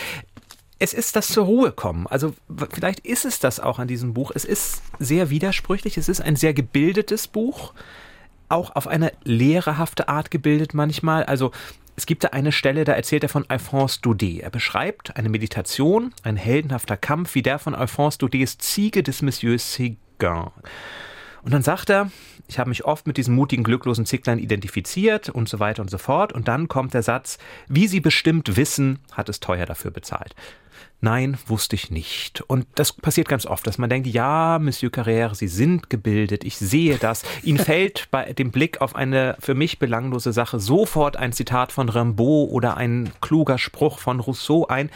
es 0.79 0.93
ist 0.93 1.15
das 1.15 1.27
zur 1.27 1.45
Ruhe 1.45 1.71
kommen. 1.71 2.07
Also 2.07 2.33
vielleicht 2.71 3.01
ist 3.01 3.25
es 3.25 3.39
das 3.39 3.59
auch 3.59 3.79
an 3.79 3.87
diesem 3.87 4.13
Buch. 4.13 4.31
Es 4.33 4.45
ist 4.45 4.81
sehr 4.99 5.29
widersprüchlich. 5.29 5.97
Es 5.97 6.09
ist 6.09 6.21
ein 6.21 6.35
sehr 6.35 6.53
gebildetes 6.53 7.27
Buch. 7.27 7.73
Auch 8.51 8.75
auf 8.75 8.87
eine 8.87 9.13
lehrerhafte 9.23 10.09
Art 10.09 10.29
gebildet 10.29 10.73
manchmal. 10.73 11.23
Also 11.23 11.51
es 11.95 12.05
gibt 12.05 12.25
da 12.25 12.29
eine 12.29 12.51
Stelle, 12.51 12.83
da 12.83 12.91
erzählt 12.91 13.23
er 13.23 13.29
von 13.29 13.45
Alphonse 13.47 14.01
Daudet. 14.01 14.41
Er 14.41 14.49
beschreibt 14.49 15.15
eine 15.15 15.29
Meditation, 15.29 16.13
ein 16.23 16.35
heldenhafter 16.35 16.97
Kampf 16.97 17.33
wie 17.35 17.43
der 17.43 17.59
von 17.59 17.73
Alphonse 17.73 18.17
Daudets 18.17 18.57
Ziege 18.57 19.03
des 19.03 19.21
Monsieur 19.21 19.57
Seguin. 19.57 20.47
Und 21.43 21.53
dann 21.53 21.63
sagt 21.63 21.89
er, 21.89 22.11
ich 22.49 22.59
habe 22.59 22.69
mich 22.69 22.83
oft 22.83 23.07
mit 23.07 23.15
diesem 23.15 23.35
mutigen, 23.35 23.63
glücklosen 23.63 24.05
Zicklein 24.05 24.37
identifiziert 24.37 25.29
und 25.29 25.47
so 25.47 25.59
weiter 25.59 25.81
und 25.81 25.89
so 25.89 25.97
fort. 25.97 26.33
Und 26.33 26.49
dann 26.49 26.67
kommt 26.67 26.93
der 26.93 27.03
Satz, 27.03 27.37
wie 27.69 27.87
Sie 27.87 28.01
bestimmt 28.01 28.57
wissen, 28.57 28.99
hat 29.13 29.29
es 29.29 29.39
teuer 29.39 29.65
dafür 29.65 29.91
bezahlt. 29.91 30.35
Nein, 31.03 31.39
wusste 31.47 31.75
ich 31.75 31.89
nicht. 31.89 32.41
Und 32.41 32.67
das 32.75 32.93
passiert 32.93 33.27
ganz 33.27 33.47
oft, 33.47 33.65
dass 33.65 33.79
man 33.79 33.89
denkt, 33.89 34.07
ja, 34.07 34.59
Monsieur 34.61 34.91
Carrère, 34.91 35.33
Sie 35.33 35.47
sind 35.47 35.89
gebildet, 35.89 36.43
ich 36.43 36.57
sehe 36.57 36.97
das. 36.97 37.23
Ihnen 37.41 37.57
fällt 37.65 38.07
bei 38.11 38.33
dem 38.33 38.51
Blick 38.51 38.81
auf 38.81 38.95
eine 38.95 39.35
für 39.39 39.55
mich 39.55 39.79
belanglose 39.79 40.31
Sache 40.31 40.59
sofort 40.59 41.17
ein 41.17 41.33
Zitat 41.33 41.71
von 41.71 41.89
Rimbaud 41.89 42.51
oder 42.51 42.77
ein 42.77 43.11
kluger 43.19 43.57
Spruch 43.57 43.97
von 43.97 44.19
Rousseau 44.19 44.67
ein. 44.67 44.91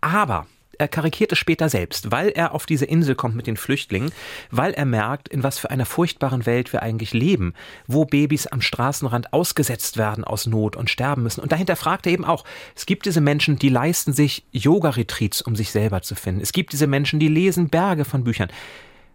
Aber 0.00 0.46
er 0.78 0.88
karikiert 0.88 1.32
es 1.32 1.38
später 1.38 1.68
selbst, 1.68 2.10
weil 2.10 2.28
er 2.28 2.54
auf 2.54 2.64
diese 2.64 2.84
Insel 2.84 3.14
kommt 3.14 3.36
mit 3.36 3.46
den 3.46 3.56
Flüchtlingen, 3.56 4.12
weil 4.50 4.72
er 4.72 4.84
merkt, 4.84 5.28
in 5.28 5.42
was 5.42 5.58
für 5.58 5.70
einer 5.70 5.86
furchtbaren 5.86 6.46
Welt 6.46 6.72
wir 6.72 6.82
eigentlich 6.82 7.12
leben, 7.12 7.54
wo 7.86 8.04
Babys 8.04 8.46
am 8.46 8.60
Straßenrand 8.60 9.32
ausgesetzt 9.32 9.96
werden 9.96 10.24
aus 10.24 10.46
Not 10.46 10.76
und 10.76 10.88
sterben 10.88 11.24
müssen. 11.24 11.40
Und 11.40 11.52
dahinter 11.52 11.76
fragt 11.76 12.06
er 12.06 12.12
eben 12.12 12.24
auch, 12.24 12.44
es 12.74 12.86
gibt 12.86 13.06
diese 13.06 13.20
Menschen, 13.20 13.58
die 13.58 13.68
leisten 13.68 14.12
sich 14.12 14.44
Yoga-Retreats, 14.52 15.42
um 15.42 15.56
sich 15.56 15.70
selber 15.70 16.02
zu 16.02 16.14
finden. 16.14 16.40
Es 16.40 16.52
gibt 16.52 16.72
diese 16.72 16.86
Menschen, 16.86 17.18
die 17.18 17.28
lesen 17.28 17.68
Berge 17.68 18.04
von 18.04 18.24
Büchern. 18.24 18.48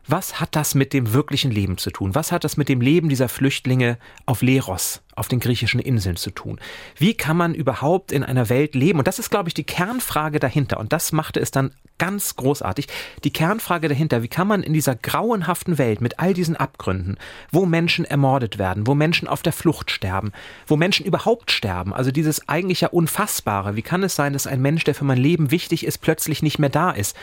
Was 0.05 0.41
hat 0.41 0.55
das 0.57 0.75
mit 0.75 0.91
dem 0.91 1.13
wirklichen 1.13 1.49
Leben 1.49 1.77
zu 1.77 1.89
tun? 1.89 2.13
Was 2.13 2.33
hat 2.33 2.43
das 2.43 2.57
mit 2.57 2.67
dem 2.67 2.81
Leben 2.81 3.07
dieser 3.07 3.29
Flüchtlinge 3.29 3.97
auf 4.25 4.41
Leros, 4.41 5.01
auf 5.15 5.29
den 5.29 5.39
griechischen 5.39 5.79
Inseln 5.79 6.17
zu 6.17 6.31
tun? 6.31 6.59
Wie 6.97 7.13
kann 7.13 7.37
man 7.37 7.55
überhaupt 7.55 8.11
in 8.11 8.23
einer 8.23 8.49
Welt 8.49 8.75
leben? 8.75 8.99
Und 8.99 9.07
das 9.07 9.19
ist, 9.19 9.29
glaube 9.29 9.47
ich, 9.47 9.53
die 9.53 9.63
Kernfrage 9.63 10.39
dahinter. 10.39 10.79
Und 10.79 10.91
das 10.91 11.13
machte 11.13 11.39
es 11.39 11.51
dann 11.51 11.71
ganz 11.99 12.35
großartig. 12.35 12.87
Die 13.23 13.31
Kernfrage 13.31 13.87
dahinter, 13.87 14.23
wie 14.23 14.27
kann 14.27 14.47
man 14.47 14.61
in 14.61 14.73
dieser 14.73 14.95
grauenhaften 14.95 15.77
Welt 15.77 16.01
mit 16.01 16.19
all 16.19 16.33
diesen 16.33 16.57
Abgründen, 16.57 17.17
wo 17.51 17.65
Menschen 17.65 18.03
ermordet 18.03 18.57
werden, 18.57 18.87
wo 18.87 18.95
Menschen 18.95 19.29
auf 19.29 19.41
der 19.41 19.53
Flucht 19.53 19.89
sterben, 19.89 20.33
wo 20.67 20.75
Menschen 20.75 21.05
überhaupt 21.05 21.49
sterben, 21.49 21.93
also 21.93 22.11
dieses 22.11 22.49
eigentlich 22.49 22.81
ja 22.81 22.89
Unfassbare, 22.89 23.77
wie 23.77 23.83
kann 23.83 24.03
es 24.03 24.15
sein, 24.15 24.33
dass 24.33 24.47
ein 24.47 24.61
Mensch, 24.61 24.83
der 24.83 24.95
für 24.95 25.05
mein 25.05 25.17
Leben 25.17 25.49
wichtig 25.51 25.85
ist, 25.85 25.99
plötzlich 25.99 26.43
nicht 26.43 26.59
mehr 26.59 26.69
da 26.69 26.91
ist? 26.91 27.15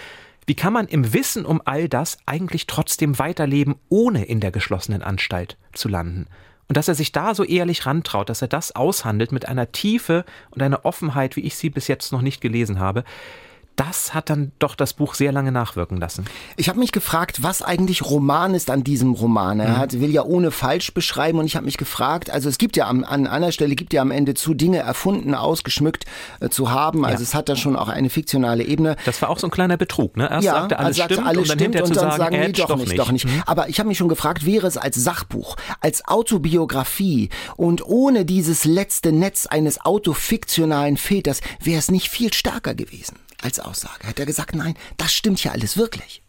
Wie 0.46 0.54
kann 0.54 0.72
man 0.72 0.88
im 0.88 1.12
Wissen 1.12 1.44
um 1.44 1.62
all 1.64 1.88
das 1.88 2.18
eigentlich 2.26 2.66
trotzdem 2.66 3.18
weiterleben, 3.18 3.76
ohne 3.88 4.24
in 4.24 4.40
der 4.40 4.50
geschlossenen 4.50 5.02
Anstalt 5.02 5.56
zu 5.72 5.88
landen? 5.88 6.26
Und 6.68 6.76
dass 6.76 6.88
er 6.88 6.94
sich 6.94 7.10
da 7.10 7.34
so 7.34 7.42
ehrlich 7.42 7.84
rantraut, 7.84 8.28
dass 8.28 8.42
er 8.42 8.48
das 8.48 8.76
aushandelt 8.76 9.32
mit 9.32 9.48
einer 9.48 9.72
Tiefe 9.72 10.24
und 10.50 10.62
einer 10.62 10.84
Offenheit, 10.84 11.34
wie 11.34 11.40
ich 11.40 11.56
sie 11.56 11.68
bis 11.68 11.88
jetzt 11.88 12.12
noch 12.12 12.22
nicht 12.22 12.40
gelesen 12.40 12.78
habe, 12.78 13.02
das 13.80 14.12
hat 14.12 14.28
dann 14.28 14.52
doch 14.58 14.74
das 14.74 14.92
Buch 14.92 15.14
sehr 15.14 15.32
lange 15.32 15.52
nachwirken 15.52 15.96
lassen. 15.96 16.26
Ich 16.58 16.68
habe 16.68 16.78
mich 16.78 16.92
gefragt, 16.92 17.42
was 17.42 17.62
eigentlich 17.62 18.02
Roman 18.02 18.52
ist 18.52 18.68
an 18.68 18.84
diesem 18.84 19.12
Roman. 19.12 19.58
Er 19.58 19.68
mhm. 19.68 19.78
hat, 19.78 20.00
will 20.00 20.10
ja 20.10 20.22
ohne 20.22 20.50
falsch 20.50 20.92
beschreiben 20.92 21.38
und 21.38 21.46
ich 21.46 21.56
habe 21.56 21.64
mich 21.64 21.78
gefragt, 21.78 22.28
also 22.28 22.50
es 22.50 22.58
gibt 22.58 22.76
ja 22.76 22.86
am, 22.88 23.04
an 23.04 23.26
einer 23.26 23.52
Stelle, 23.52 23.74
gibt 23.74 23.94
ja 23.94 24.02
am 24.02 24.10
Ende 24.10 24.34
zu, 24.34 24.52
Dinge 24.52 24.80
erfunden, 24.80 25.34
ausgeschmückt 25.34 26.04
äh, 26.40 26.50
zu 26.50 26.70
haben. 26.70 27.06
Also 27.06 27.22
ja. 27.22 27.28
es 27.28 27.34
hat 27.34 27.48
da 27.48 27.56
schon 27.56 27.74
auch 27.74 27.88
eine 27.88 28.10
fiktionale 28.10 28.64
Ebene. 28.64 28.96
Das 29.06 29.22
war 29.22 29.30
auch 29.30 29.38
so 29.38 29.46
ein 29.46 29.50
kleiner 29.50 29.78
Betrug, 29.78 30.14
ne? 30.18 30.28
Erst 30.30 30.44
ja, 30.44 30.52
sagte 30.52 30.78
alles 30.78 30.98
sagte, 30.98 31.14
stimmt 31.14 31.28
alles 31.28 31.38
und 31.40 31.48
dann 31.48 31.58
stimmt 31.58 31.80
und 31.80 31.96
dann 31.96 32.10
sagen, 32.10 32.18
sagen 32.18 32.36
nee, 32.38 32.52
doch, 32.52 32.68
doch 32.68 32.76
nicht, 32.76 32.98
doch 32.98 33.12
nicht. 33.12 33.24
Mhm. 33.24 33.42
Aber 33.46 33.70
ich 33.70 33.78
habe 33.78 33.88
mich 33.88 33.96
schon 33.96 34.10
gefragt, 34.10 34.44
wäre 34.44 34.66
es 34.66 34.76
als 34.76 34.96
Sachbuch, 34.96 35.56
als 35.80 36.06
Autobiografie 36.06 37.30
und 37.56 37.82
ohne 37.86 38.26
dieses 38.26 38.66
letzte 38.66 39.10
Netz 39.10 39.46
eines 39.46 39.80
autofiktionalen 39.86 40.98
Väters, 40.98 41.40
wäre 41.62 41.78
es 41.78 41.90
nicht 41.90 42.10
viel 42.10 42.34
stärker 42.34 42.74
gewesen? 42.74 43.16
Als 43.42 43.60
Aussage. 43.60 44.06
Hat 44.06 44.18
er 44.18 44.26
gesagt, 44.26 44.54
nein, 44.54 44.74
das 44.96 45.12
stimmt 45.12 45.42
ja 45.42 45.52
alles 45.52 45.76
wirklich. 45.76 46.22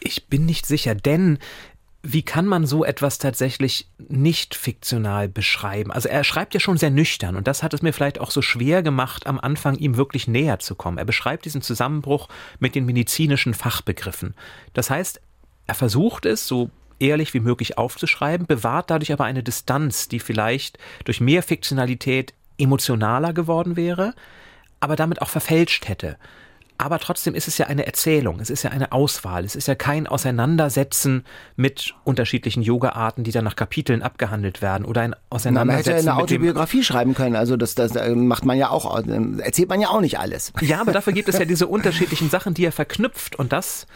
Ich 0.00 0.26
bin 0.26 0.46
nicht 0.46 0.66
sicher, 0.66 0.94
denn 0.94 1.38
wie 2.02 2.22
kann 2.22 2.46
man 2.46 2.66
so 2.66 2.84
etwas 2.84 3.18
tatsächlich 3.18 3.88
nicht 3.98 4.56
fiktional 4.56 5.28
beschreiben? 5.28 5.92
Also 5.92 6.08
er 6.08 6.24
schreibt 6.24 6.52
ja 6.52 6.58
schon 6.58 6.76
sehr 6.76 6.90
nüchtern 6.90 7.36
und 7.36 7.46
das 7.46 7.62
hat 7.62 7.74
es 7.74 7.82
mir 7.82 7.92
vielleicht 7.92 8.20
auch 8.20 8.32
so 8.32 8.42
schwer 8.42 8.82
gemacht, 8.82 9.28
am 9.28 9.38
Anfang 9.38 9.76
ihm 9.76 9.96
wirklich 9.96 10.26
näher 10.26 10.58
zu 10.58 10.74
kommen. 10.74 10.98
Er 10.98 11.04
beschreibt 11.04 11.44
diesen 11.44 11.62
Zusammenbruch 11.62 12.28
mit 12.58 12.74
den 12.74 12.86
medizinischen 12.86 13.54
Fachbegriffen. 13.54 14.34
Das 14.72 14.90
heißt, 14.90 15.20
er 15.68 15.74
versucht 15.76 16.26
es 16.26 16.48
so 16.48 16.70
ehrlich 16.98 17.34
wie 17.34 17.40
möglich 17.40 17.78
aufzuschreiben, 17.78 18.48
bewahrt 18.48 18.90
dadurch 18.90 19.12
aber 19.12 19.24
eine 19.24 19.44
Distanz, 19.44 20.08
die 20.08 20.20
vielleicht 20.20 20.78
durch 21.04 21.20
mehr 21.20 21.44
Fiktionalität 21.44 22.34
emotionaler 22.58 23.32
geworden 23.32 23.76
wäre 23.76 24.14
aber 24.82 24.96
damit 24.96 25.22
auch 25.22 25.28
verfälscht 25.28 25.88
hätte. 25.88 26.16
Aber 26.76 26.98
trotzdem 26.98 27.36
ist 27.36 27.46
es 27.46 27.58
ja 27.58 27.66
eine 27.66 27.86
Erzählung, 27.86 28.40
es 28.40 28.50
ist 28.50 28.64
ja 28.64 28.70
eine 28.70 28.90
Auswahl, 28.90 29.44
es 29.44 29.54
ist 29.54 29.68
ja 29.68 29.76
kein 29.76 30.08
Auseinandersetzen 30.08 31.24
mit 31.54 31.94
unterschiedlichen 32.02 32.60
Yoga-Arten, 32.60 33.22
die 33.22 33.30
dann 33.30 33.44
nach 33.44 33.54
Kapiteln 33.54 34.02
abgehandelt 34.02 34.62
werden 34.62 34.84
oder 34.84 35.02
ein 35.02 35.14
Auseinandersetzen. 35.30 35.90
Man 35.90 35.96
hätte 35.98 36.10
eine 36.10 36.20
Autobiografie 36.20 36.82
schreiben 36.82 37.14
können, 37.14 37.36
also 37.36 37.56
das, 37.56 37.76
das 37.76 37.94
äh, 37.94 38.16
macht 38.16 38.44
man 38.44 38.58
ja 38.58 38.70
auch, 38.70 38.98
äh, 38.98 39.42
erzählt 39.42 39.68
man 39.68 39.80
ja 39.80 39.90
auch 39.90 40.00
nicht 40.00 40.18
alles. 40.18 40.52
Ja, 40.60 40.80
aber 40.80 40.90
dafür 40.90 41.12
gibt 41.12 41.28
es 41.28 41.38
ja 41.38 41.44
diese 41.44 41.68
unterschiedlichen 41.68 42.30
Sachen, 42.30 42.54
die 42.54 42.64
er 42.64 42.72
verknüpft 42.72 43.36
und 43.36 43.52
das 43.52 43.86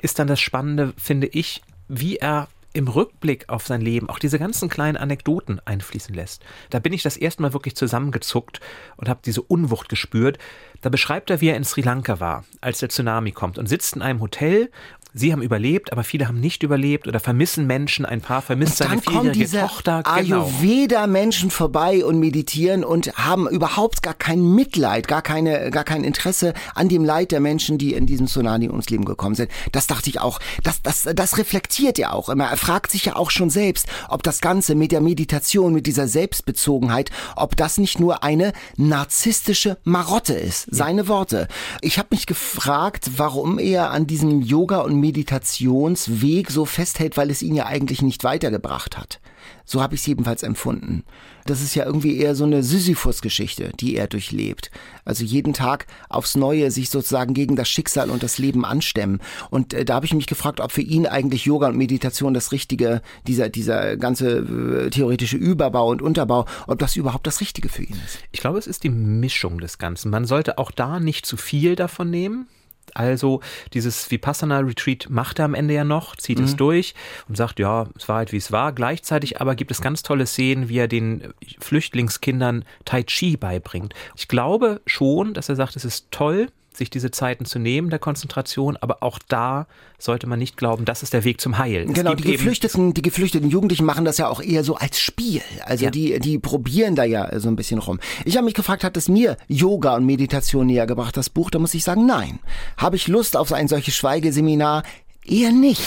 ist 0.00 0.18
dann 0.18 0.26
das 0.26 0.40
Spannende, 0.40 0.94
finde 0.96 1.28
ich, 1.28 1.62
wie 1.86 2.16
er 2.16 2.48
im 2.72 2.88
Rückblick 2.88 3.48
auf 3.48 3.66
sein 3.66 3.80
Leben 3.80 4.08
auch 4.08 4.18
diese 4.18 4.38
ganzen 4.38 4.68
kleinen 4.68 4.96
Anekdoten 4.96 5.60
einfließen 5.64 6.14
lässt. 6.14 6.44
Da 6.70 6.78
bin 6.78 6.92
ich 6.92 7.02
das 7.02 7.16
erste 7.16 7.42
Mal 7.42 7.52
wirklich 7.52 7.76
zusammengezuckt 7.76 8.60
und 8.96 9.08
habe 9.08 9.20
diese 9.24 9.42
Unwucht 9.42 9.88
gespürt. 9.88 10.38
Da 10.80 10.88
beschreibt 10.88 11.30
er, 11.30 11.40
wie 11.40 11.48
er 11.48 11.56
in 11.56 11.64
Sri 11.64 11.82
Lanka 11.82 12.20
war, 12.20 12.44
als 12.60 12.78
der 12.78 12.88
Tsunami 12.88 13.32
kommt 13.32 13.58
und 13.58 13.68
sitzt 13.68 13.96
in 13.96 14.02
einem 14.02 14.20
Hotel 14.20 14.70
Sie 15.14 15.30
haben 15.32 15.42
überlebt, 15.42 15.92
aber 15.92 16.04
viele 16.04 16.26
haben 16.26 16.40
nicht 16.40 16.62
überlebt 16.62 17.06
oder 17.06 17.20
vermissen 17.20 17.66
Menschen. 17.66 18.06
Ein 18.06 18.22
paar 18.22 18.40
vermisst 18.40 18.78
seine 18.78 19.02
vierjährige 19.02 19.60
Tochter. 19.60 20.02
Genau. 20.02 20.46
Ayurveda-Menschen 20.46 21.50
vorbei 21.50 22.02
und 22.02 22.18
meditieren 22.18 22.82
und 22.82 23.14
haben 23.18 23.46
überhaupt 23.46 24.02
gar 24.02 24.14
kein 24.14 24.54
Mitleid, 24.54 25.08
gar 25.08 25.20
keine, 25.20 25.70
gar 25.70 25.84
kein 25.84 26.02
Interesse 26.02 26.54
an 26.74 26.88
dem 26.88 27.04
Leid 27.04 27.30
der 27.30 27.40
Menschen, 27.40 27.76
die 27.76 27.92
in 27.92 28.06
diesem 28.06 28.26
Tsunami 28.26 28.70
ums 28.70 28.88
Leben 28.88 29.04
gekommen 29.04 29.34
sind. 29.34 29.50
Das 29.72 29.86
dachte 29.86 30.08
ich 30.08 30.18
auch. 30.18 30.40
Das, 30.62 30.80
das, 30.80 31.06
das 31.14 31.36
reflektiert 31.36 31.98
ja 31.98 32.12
auch 32.12 32.30
immer. 32.30 32.46
Er 32.46 32.56
fragt 32.56 32.90
sich 32.90 33.04
ja 33.04 33.16
auch 33.16 33.30
schon 33.30 33.50
selbst, 33.50 33.86
ob 34.08 34.22
das 34.22 34.40
Ganze 34.40 34.74
mit 34.74 34.92
der 34.92 35.02
Meditation, 35.02 35.74
mit 35.74 35.86
dieser 35.86 36.08
Selbstbezogenheit, 36.08 37.10
ob 37.36 37.54
das 37.56 37.76
nicht 37.76 38.00
nur 38.00 38.24
eine 38.24 38.54
narzisstische 38.78 39.76
Marotte 39.84 40.32
ist. 40.32 40.68
Seine 40.70 41.06
Worte. 41.06 41.48
Ich 41.82 41.98
habe 41.98 42.08
mich 42.12 42.26
gefragt, 42.26 43.10
warum 43.18 43.58
er 43.58 43.90
an 43.90 44.06
diesem 44.06 44.40
Yoga 44.40 44.78
und 44.78 45.01
Meditationsweg 45.02 46.50
so 46.50 46.64
festhält, 46.64 47.16
weil 47.16 47.30
es 47.30 47.42
ihn 47.42 47.56
ja 47.56 47.66
eigentlich 47.66 48.02
nicht 48.02 48.22
weitergebracht 48.22 48.96
hat. 48.96 49.20
So 49.64 49.82
habe 49.82 49.94
ich 49.94 50.00
es 50.00 50.06
jedenfalls 50.06 50.44
empfunden. 50.44 51.02
Das 51.44 51.60
ist 51.60 51.74
ja 51.74 51.84
irgendwie 51.84 52.16
eher 52.18 52.36
so 52.36 52.44
eine 52.44 52.62
Sisyphus-Geschichte, 52.62 53.72
die 53.80 53.96
er 53.96 54.06
durchlebt. 54.06 54.70
Also 55.04 55.24
jeden 55.24 55.54
Tag 55.54 55.86
aufs 56.08 56.36
Neue 56.36 56.70
sich 56.70 56.88
sozusagen 56.88 57.34
gegen 57.34 57.56
das 57.56 57.68
Schicksal 57.68 58.10
und 58.10 58.22
das 58.22 58.38
Leben 58.38 58.64
anstemmen. 58.64 59.20
Und 59.50 59.74
äh, 59.74 59.84
da 59.84 59.94
habe 59.94 60.06
ich 60.06 60.14
mich 60.14 60.28
gefragt, 60.28 60.60
ob 60.60 60.70
für 60.70 60.82
ihn 60.82 61.06
eigentlich 61.06 61.44
Yoga 61.44 61.68
und 61.68 61.76
Meditation 61.76 62.32
das 62.32 62.52
richtige, 62.52 63.02
dieser, 63.26 63.48
dieser 63.48 63.96
ganze 63.96 64.38
äh, 64.38 64.90
theoretische 64.90 65.36
Überbau 65.36 65.88
und 65.90 66.00
Unterbau, 66.00 66.46
ob 66.68 66.78
das 66.78 66.94
überhaupt 66.94 67.26
das 67.26 67.40
Richtige 67.40 67.68
für 67.68 67.82
ihn 67.82 68.00
ist. 68.06 68.18
Ich 68.30 68.40
glaube, 68.40 68.58
es 68.58 68.68
ist 68.68 68.84
die 68.84 68.90
Mischung 68.90 69.58
des 69.58 69.78
Ganzen. 69.78 70.10
Man 70.10 70.26
sollte 70.26 70.58
auch 70.58 70.70
da 70.70 71.00
nicht 71.00 71.26
zu 71.26 71.36
viel 71.36 71.74
davon 71.74 72.10
nehmen. 72.10 72.46
Also 72.94 73.40
dieses 73.72 74.10
Vipassana 74.10 74.58
Retreat 74.58 75.08
macht 75.08 75.38
er 75.38 75.46
am 75.46 75.54
Ende 75.54 75.74
ja 75.74 75.84
noch, 75.84 76.16
zieht 76.16 76.38
mhm. 76.38 76.44
es 76.44 76.56
durch 76.56 76.94
und 77.28 77.36
sagt, 77.36 77.58
ja, 77.58 77.86
es 77.96 78.08
war 78.08 78.16
halt 78.16 78.32
wie 78.32 78.36
es 78.36 78.52
war. 78.52 78.72
Gleichzeitig 78.72 79.40
aber 79.40 79.54
gibt 79.54 79.70
es 79.70 79.80
ganz 79.80 80.02
tolle 80.02 80.26
Szenen, 80.26 80.68
wie 80.68 80.78
er 80.78 80.88
den 80.88 81.32
Flüchtlingskindern 81.58 82.64
Tai 82.84 83.02
Chi 83.04 83.36
beibringt. 83.36 83.94
Ich 84.16 84.28
glaube 84.28 84.80
schon, 84.86 85.34
dass 85.34 85.48
er 85.48 85.56
sagt, 85.56 85.76
es 85.76 85.84
ist 85.84 86.10
toll, 86.10 86.48
sich 86.76 86.90
diese 86.90 87.10
Zeiten 87.10 87.44
zu 87.44 87.58
nehmen, 87.58 87.90
der 87.90 87.98
Konzentration, 87.98 88.76
aber 88.76 89.02
auch 89.02 89.18
da 89.28 89.66
sollte 89.98 90.26
man 90.26 90.38
nicht 90.38 90.56
glauben, 90.56 90.84
das 90.84 91.02
ist 91.02 91.12
der 91.12 91.24
Weg 91.24 91.40
zum 91.40 91.58
Heil. 91.58 91.86
Genau, 91.86 92.14
die 92.14 92.24
geflüchteten, 92.24 92.94
die 92.94 93.02
geflüchteten 93.02 93.50
Jugendlichen 93.50 93.84
machen 93.84 94.04
das 94.04 94.18
ja 94.18 94.28
auch 94.28 94.40
eher 94.40 94.64
so 94.64 94.76
als 94.76 94.98
Spiel. 94.98 95.42
Also 95.64 95.84
ja. 95.84 95.90
die, 95.90 96.18
die 96.18 96.38
probieren 96.38 96.96
da 96.96 97.04
ja 97.04 97.38
so 97.38 97.48
ein 97.48 97.56
bisschen 97.56 97.78
rum. 97.78 98.00
Ich 98.24 98.36
habe 98.36 98.44
mich 98.44 98.54
gefragt, 98.54 98.84
hat 98.84 98.96
es 98.96 99.08
mir 99.08 99.36
Yoga 99.48 99.96
und 99.96 100.06
Meditation 100.06 100.66
näher 100.66 100.86
gebracht, 100.86 101.16
das 101.16 101.30
Buch? 101.30 101.50
Da 101.50 101.58
muss 101.58 101.74
ich 101.74 101.84
sagen, 101.84 102.06
nein. 102.06 102.40
Habe 102.76 102.96
ich 102.96 103.08
Lust 103.08 103.36
auf 103.36 103.52
ein 103.52 103.68
solches 103.68 103.94
Schweigeseminar? 103.94 104.82
Eher 105.24 105.52
nicht 105.52 105.82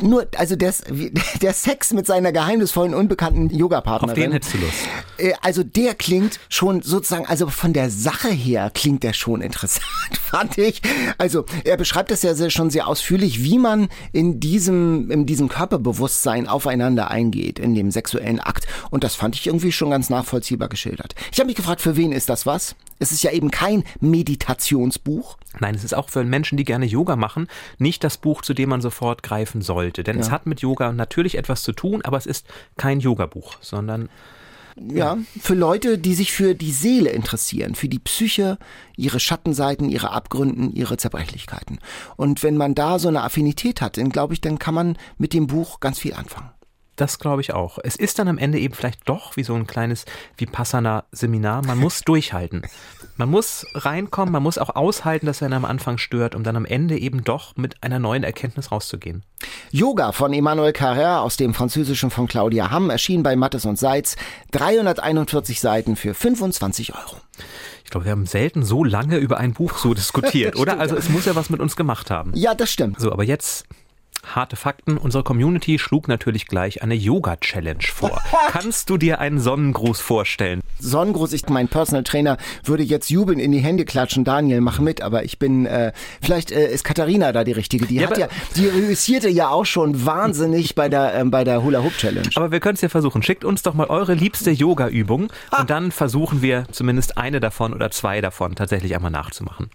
nur, 0.00 0.26
also 0.36 0.56
der, 0.56 0.72
der 1.42 1.52
Sex 1.52 1.92
mit 1.92 2.06
seiner 2.06 2.32
geheimnisvollen, 2.32 2.94
unbekannten 2.94 3.50
Yoga-Partnerin. 3.50 4.10
Auf 4.10 4.14
den 4.14 4.32
hättest 4.32 4.54
du 4.54 4.58
Lust. 4.58 4.88
Äh, 5.18 5.32
also 5.42 5.62
der 5.62 5.94
klingt 5.94 6.40
schon 6.48 6.80
sozusagen, 6.80 7.26
also 7.26 7.48
von 7.48 7.74
der 7.74 7.90
Sache 7.90 8.30
her 8.30 8.70
klingt 8.72 9.02
der 9.02 9.12
schon 9.12 9.40
interessant, 9.42 9.84
fand 10.20 10.56
ich. 10.56 10.80
Also 11.18 11.44
er 11.64 11.76
beschreibt 11.76 12.10
das 12.10 12.22
ja 12.22 12.34
sehr, 12.34 12.48
schon 12.48 12.70
sehr 12.70 12.88
ausführlich, 12.88 13.42
wie 13.44 13.58
man 13.58 13.88
in 14.12 14.40
diesem, 14.40 15.10
in 15.10 15.26
diesem 15.26 15.48
Körperbewusstsein 15.48 16.48
aufeinander 16.48 17.10
eingeht, 17.10 17.58
in 17.58 17.74
dem 17.74 17.90
sexuellen 17.90 18.40
Akt. 18.40 18.66
Und 18.90 19.04
das 19.04 19.14
fand 19.14 19.36
ich 19.36 19.46
irgendwie 19.46 19.72
schon 19.72 19.90
ganz 19.90 20.08
nachvollziehbar 20.08 20.68
geschildert. 20.68 21.14
Ich 21.32 21.38
habe 21.38 21.48
mich 21.48 21.56
gefragt, 21.56 21.82
für 21.82 21.96
wen 21.96 22.12
ist 22.12 22.30
das 22.30 22.46
was? 22.46 22.74
Es 22.98 23.12
ist 23.12 23.22
ja 23.22 23.32
eben 23.32 23.50
kein 23.50 23.84
Meditationsbuch. 24.00 25.36
Nein, 25.60 25.74
es 25.74 25.84
ist 25.84 25.94
auch 25.94 26.08
für 26.08 26.24
Menschen, 26.24 26.56
die 26.56 26.64
gerne 26.64 26.86
Yoga 26.86 27.16
machen, 27.16 27.48
nicht 27.78 28.04
das 28.04 28.18
Buch, 28.18 28.42
zu 28.42 28.54
dem 28.54 28.70
man 28.70 28.80
sofort 28.80 29.22
greifen 29.22 29.62
sollte. 29.62 30.02
Denn 30.02 30.16
ja. 30.16 30.22
es 30.22 30.30
hat 30.30 30.46
mit 30.46 30.60
Yoga 30.60 30.92
natürlich 30.92 31.36
etwas 31.36 31.62
zu 31.62 31.72
tun, 31.72 32.02
aber 32.02 32.16
es 32.16 32.26
ist 32.26 32.46
kein 32.76 33.00
Yoga-Buch, 33.00 33.56
sondern 33.60 34.08
ja, 34.76 35.18
für 35.40 35.54
Leute, 35.54 35.98
die 35.98 36.14
sich 36.14 36.32
für 36.32 36.54
die 36.54 36.72
Seele 36.72 37.10
interessieren, 37.10 37.74
für 37.74 37.88
die 37.88 37.98
Psyche, 37.98 38.58
ihre 38.96 39.20
Schattenseiten, 39.20 39.88
ihre 39.88 40.10
Abgründen, 40.10 40.72
ihre 40.72 40.96
Zerbrechlichkeiten. 40.96 41.78
Und 42.16 42.42
wenn 42.42 42.56
man 42.56 42.74
da 42.74 42.98
so 42.98 43.08
eine 43.08 43.22
Affinität 43.22 43.80
hat, 43.80 43.98
dann 43.98 44.10
glaube 44.10 44.34
ich, 44.34 44.40
dann 44.40 44.58
kann 44.58 44.74
man 44.74 44.96
mit 45.18 45.34
dem 45.34 45.46
Buch 45.46 45.80
ganz 45.80 45.98
viel 45.98 46.14
anfangen. 46.14 46.50
Das 46.96 47.18
glaube 47.18 47.40
ich 47.40 47.52
auch. 47.52 47.78
Es 47.82 47.96
ist 47.96 48.18
dann 48.18 48.28
am 48.28 48.38
Ende 48.38 48.58
eben 48.58 48.74
vielleicht 48.74 49.08
doch 49.08 49.36
wie 49.36 49.44
so 49.44 49.54
ein 49.54 49.66
kleines 49.66 50.04
Vipassana-Seminar. 50.36 51.66
Man 51.66 51.78
muss 51.78 52.00
durchhalten. 52.04 52.62
Man 53.16 53.30
muss 53.30 53.66
reinkommen, 53.74 54.32
man 54.32 54.42
muss 54.42 54.56
auch 54.56 54.74
aushalten, 54.74 55.26
dass 55.26 55.42
er 55.42 55.52
am 55.52 55.64
Anfang 55.66 55.98
stört, 55.98 56.34
um 56.34 56.44
dann 56.44 56.56
am 56.56 56.64
Ende 56.64 56.98
eben 56.98 57.24
doch 57.24 57.54
mit 57.56 57.82
einer 57.82 57.98
neuen 57.98 58.24
Erkenntnis 58.24 58.72
rauszugehen. 58.72 59.22
Yoga 59.70 60.12
von 60.12 60.32
Emmanuel 60.32 60.72
Carrère 60.72 61.20
aus 61.20 61.36
dem 61.36 61.52
Französischen 61.52 62.10
von 62.10 62.26
Claudia 62.26 62.70
Hamm 62.70 62.88
erschien 62.88 63.22
bei 63.22 63.36
Mattes 63.36 63.66
und 63.66 63.78
Seitz. 63.78 64.16
341 64.52 65.60
Seiten 65.60 65.96
für 65.96 66.14
25 66.14 66.94
Euro. 66.94 67.16
Ich 67.84 67.90
glaube, 67.90 68.06
wir 68.06 68.12
haben 68.12 68.24
selten 68.24 68.62
so 68.62 68.84
lange 68.84 69.18
über 69.18 69.36
ein 69.36 69.52
Buch 69.52 69.76
so 69.76 69.92
diskutiert, 69.92 70.56
oder? 70.58 70.80
Also 70.80 70.96
es 70.96 71.10
muss 71.10 71.26
ja 71.26 71.34
was 71.34 71.50
mit 71.50 71.60
uns 71.60 71.76
gemacht 71.76 72.10
haben. 72.10 72.32
Ja, 72.34 72.54
das 72.54 72.70
stimmt. 72.70 72.98
So, 72.98 73.12
aber 73.12 73.24
jetzt 73.24 73.66
harte 74.22 74.56
Fakten. 74.56 74.98
Unsere 74.98 75.24
Community 75.24 75.78
schlug 75.78 76.08
natürlich 76.08 76.46
gleich 76.46 76.82
eine 76.82 76.94
Yoga-Challenge 76.94 77.84
vor. 77.92 78.20
Kannst 78.48 78.90
du 78.90 78.96
dir 78.96 79.18
einen 79.20 79.38
Sonnengruß 79.38 80.00
vorstellen? 80.00 80.60
Sonnengruß, 80.78 81.32
ich, 81.32 81.48
mein 81.48 81.68
Personal 81.68 82.04
Trainer 82.04 82.38
würde 82.64 82.82
jetzt 82.82 83.10
jubeln 83.10 83.38
in 83.38 83.52
die 83.52 83.60
Hände 83.60 83.84
klatschen. 83.84 84.24
Daniel, 84.24 84.60
mach 84.60 84.80
mit, 84.80 85.02
aber 85.02 85.24
ich 85.24 85.38
bin, 85.38 85.66
äh, 85.66 85.92
vielleicht 86.20 86.50
äh, 86.50 86.72
ist 86.72 86.84
Katharina 86.84 87.32
da 87.32 87.44
die 87.44 87.52
Richtige. 87.52 87.86
Die 87.86 87.96
ja, 87.96 88.10
hat 88.10 88.18
ja, 88.18 88.28
die 88.56 88.66
reüssierte 88.66 89.28
ja 89.28 89.48
auch 89.48 89.66
schon 89.66 90.04
wahnsinnig 90.04 90.74
bei 90.74 90.88
der, 90.88 91.14
ähm, 91.14 91.30
bei 91.30 91.44
der 91.44 91.62
Hula 91.62 91.82
Hoop 91.82 91.96
Challenge. 91.96 92.28
Aber 92.34 92.50
wir 92.50 92.60
können 92.60 92.74
es 92.74 92.80
ja 92.80 92.88
versuchen. 92.88 93.22
Schickt 93.22 93.44
uns 93.44 93.62
doch 93.62 93.74
mal 93.74 93.86
eure 93.86 94.14
liebste 94.14 94.50
Yoga-Übung 94.50 95.32
ah. 95.50 95.60
und 95.60 95.70
dann 95.70 95.92
versuchen 95.92 96.42
wir 96.42 96.64
zumindest 96.72 97.16
eine 97.18 97.40
davon 97.40 97.72
oder 97.72 97.90
zwei 97.90 98.20
davon 98.20 98.54
tatsächlich 98.54 98.94
einmal 98.94 99.10
nachzumachen. 99.10 99.70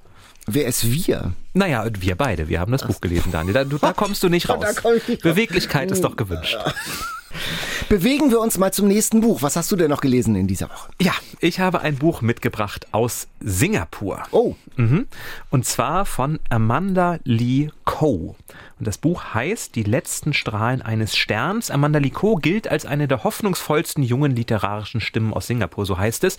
Wer 0.49 0.65
ist 0.65 0.89
wir? 0.89 1.33
Naja, 1.53 1.85
wir 1.99 2.15
beide. 2.15 2.47
Wir 2.47 2.61
haben 2.61 2.71
das 2.71 2.87
Buch 2.87 3.01
gelesen, 3.01 3.31
Daniel. 3.33 3.53
Da, 3.53 3.63
da 3.65 3.93
kommst 3.95 4.23
du 4.23 4.29
nicht 4.29 4.47
raus. 4.47 4.63
Nicht 5.07 5.21
Beweglichkeit 5.21 5.91
ist 5.91 6.03
doch 6.03 6.15
gewünscht. 6.15 6.57
Bewegen 7.89 8.31
wir 8.31 8.39
uns 8.39 8.57
mal 8.57 8.71
zum 8.71 8.87
nächsten 8.87 9.21
Buch. 9.21 9.41
Was 9.41 9.55
hast 9.55 9.71
du 9.71 9.75
denn 9.75 9.89
noch 9.89 10.01
gelesen 10.01 10.35
in 10.35 10.47
dieser 10.47 10.69
Woche? 10.69 10.89
Ja, 11.01 11.13
ich 11.39 11.59
habe 11.59 11.81
ein 11.81 11.97
Buch 11.97 12.21
mitgebracht 12.21 12.87
aus 12.91 13.27
Singapur. 13.39 14.23
Oh. 14.31 14.55
Mhm. 14.77 15.07
Und 15.49 15.65
zwar 15.65 16.05
von 16.05 16.39
Amanda 16.49 17.19
Lee 17.23 17.69
Coe. 17.85 18.35
Und 18.79 18.87
das 18.87 18.97
Buch 18.97 19.33
heißt 19.33 19.75
Die 19.75 19.83
letzten 19.83 20.33
Strahlen 20.33 20.81
eines 20.81 21.15
Sterns. 21.15 21.71
Amanda 21.71 21.99
Coe 22.09 22.39
gilt 22.39 22.67
als 22.67 22.85
eine 22.85 23.07
der 23.07 23.23
hoffnungsvollsten 23.23 24.03
jungen 24.03 24.35
literarischen 24.35 25.01
Stimmen 25.01 25.33
aus 25.33 25.47
Singapur, 25.47 25.85
so 25.85 25.97
heißt 25.97 26.23
es. 26.23 26.37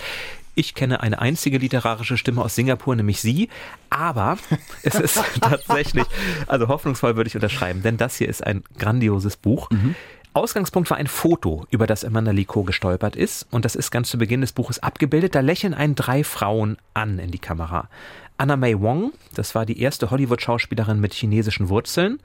Ich 0.55 0.75
kenne 0.75 1.01
eine 1.01 1.21
einzige 1.21 1.59
literarische 1.59 2.17
Stimme 2.17 2.43
aus 2.43 2.55
Singapur, 2.55 2.97
nämlich 2.97 3.21
sie. 3.21 3.49
Aber 3.91 4.39
es 4.83 4.95
ist 4.97 5.21
tatsächlich, 5.41 6.05
also 6.47 6.69
hoffnungsvoll 6.69 7.17
würde 7.17 7.29
ich 7.29 7.35
unterschreiben, 7.35 7.83
denn 7.83 7.97
das 7.97 8.17
hier 8.17 8.29
ist 8.29 8.47
ein 8.47 8.63
grandioses 8.79 9.37
Buch. 9.37 9.71
Mhm. 9.71 9.95
Ausgangspunkt 10.33 10.91
war 10.91 10.97
ein 10.97 11.07
Foto, 11.07 11.67
über 11.71 11.87
das 11.87 12.05
Amanda 12.05 12.31
Liko 12.31 12.63
gestolpert 12.63 13.17
ist. 13.17 13.47
Und 13.51 13.65
das 13.65 13.75
ist 13.75 13.91
ganz 13.91 14.11
zu 14.11 14.19
Beginn 14.19 14.41
des 14.41 14.53
Buches 14.53 14.83
abgebildet. 14.83 15.35
Da 15.35 15.41
lächeln 15.41 15.75
einen 15.75 15.95
drei 15.95 16.25
Frauen 16.25 16.77
an 16.95 17.19
in 17.19 17.31
die 17.31 17.39
Kamera. 17.39 17.89
Anna 18.37 18.57
May 18.57 18.81
Wong, 18.81 19.13
das 19.35 19.55
war 19.55 19.67
die 19.67 19.81
erste 19.81 20.11
Hollywood-Schauspielerin 20.11 21.01
mit 21.01 21.15
chinesischen 21.15 21.69
Wurzeln 21.69 22.21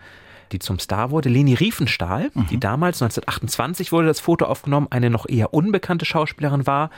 die 0.51 0.59
zum 0.59 0.79
Star 0.79 1.11
wurde. 1.11 1.29
Leni 1.29 1.55
Riefenstahl, 1.55 2.31
mhm. 2.33 2.47
die 2.47 2.59
damals 2.59 3.01
1928 3.01 3.91
wurde 3.91 4.07
das 4.07 4.19
Foto 4.19 4.45
aufgenommen, 4.45 4.87
eine 4.89 5.09
noch 5.09 5.27
eher 5.27 5.53
unbekannte 5.53 6.05
Schauspielerin 6.05 6.67
war. 6.67 6.89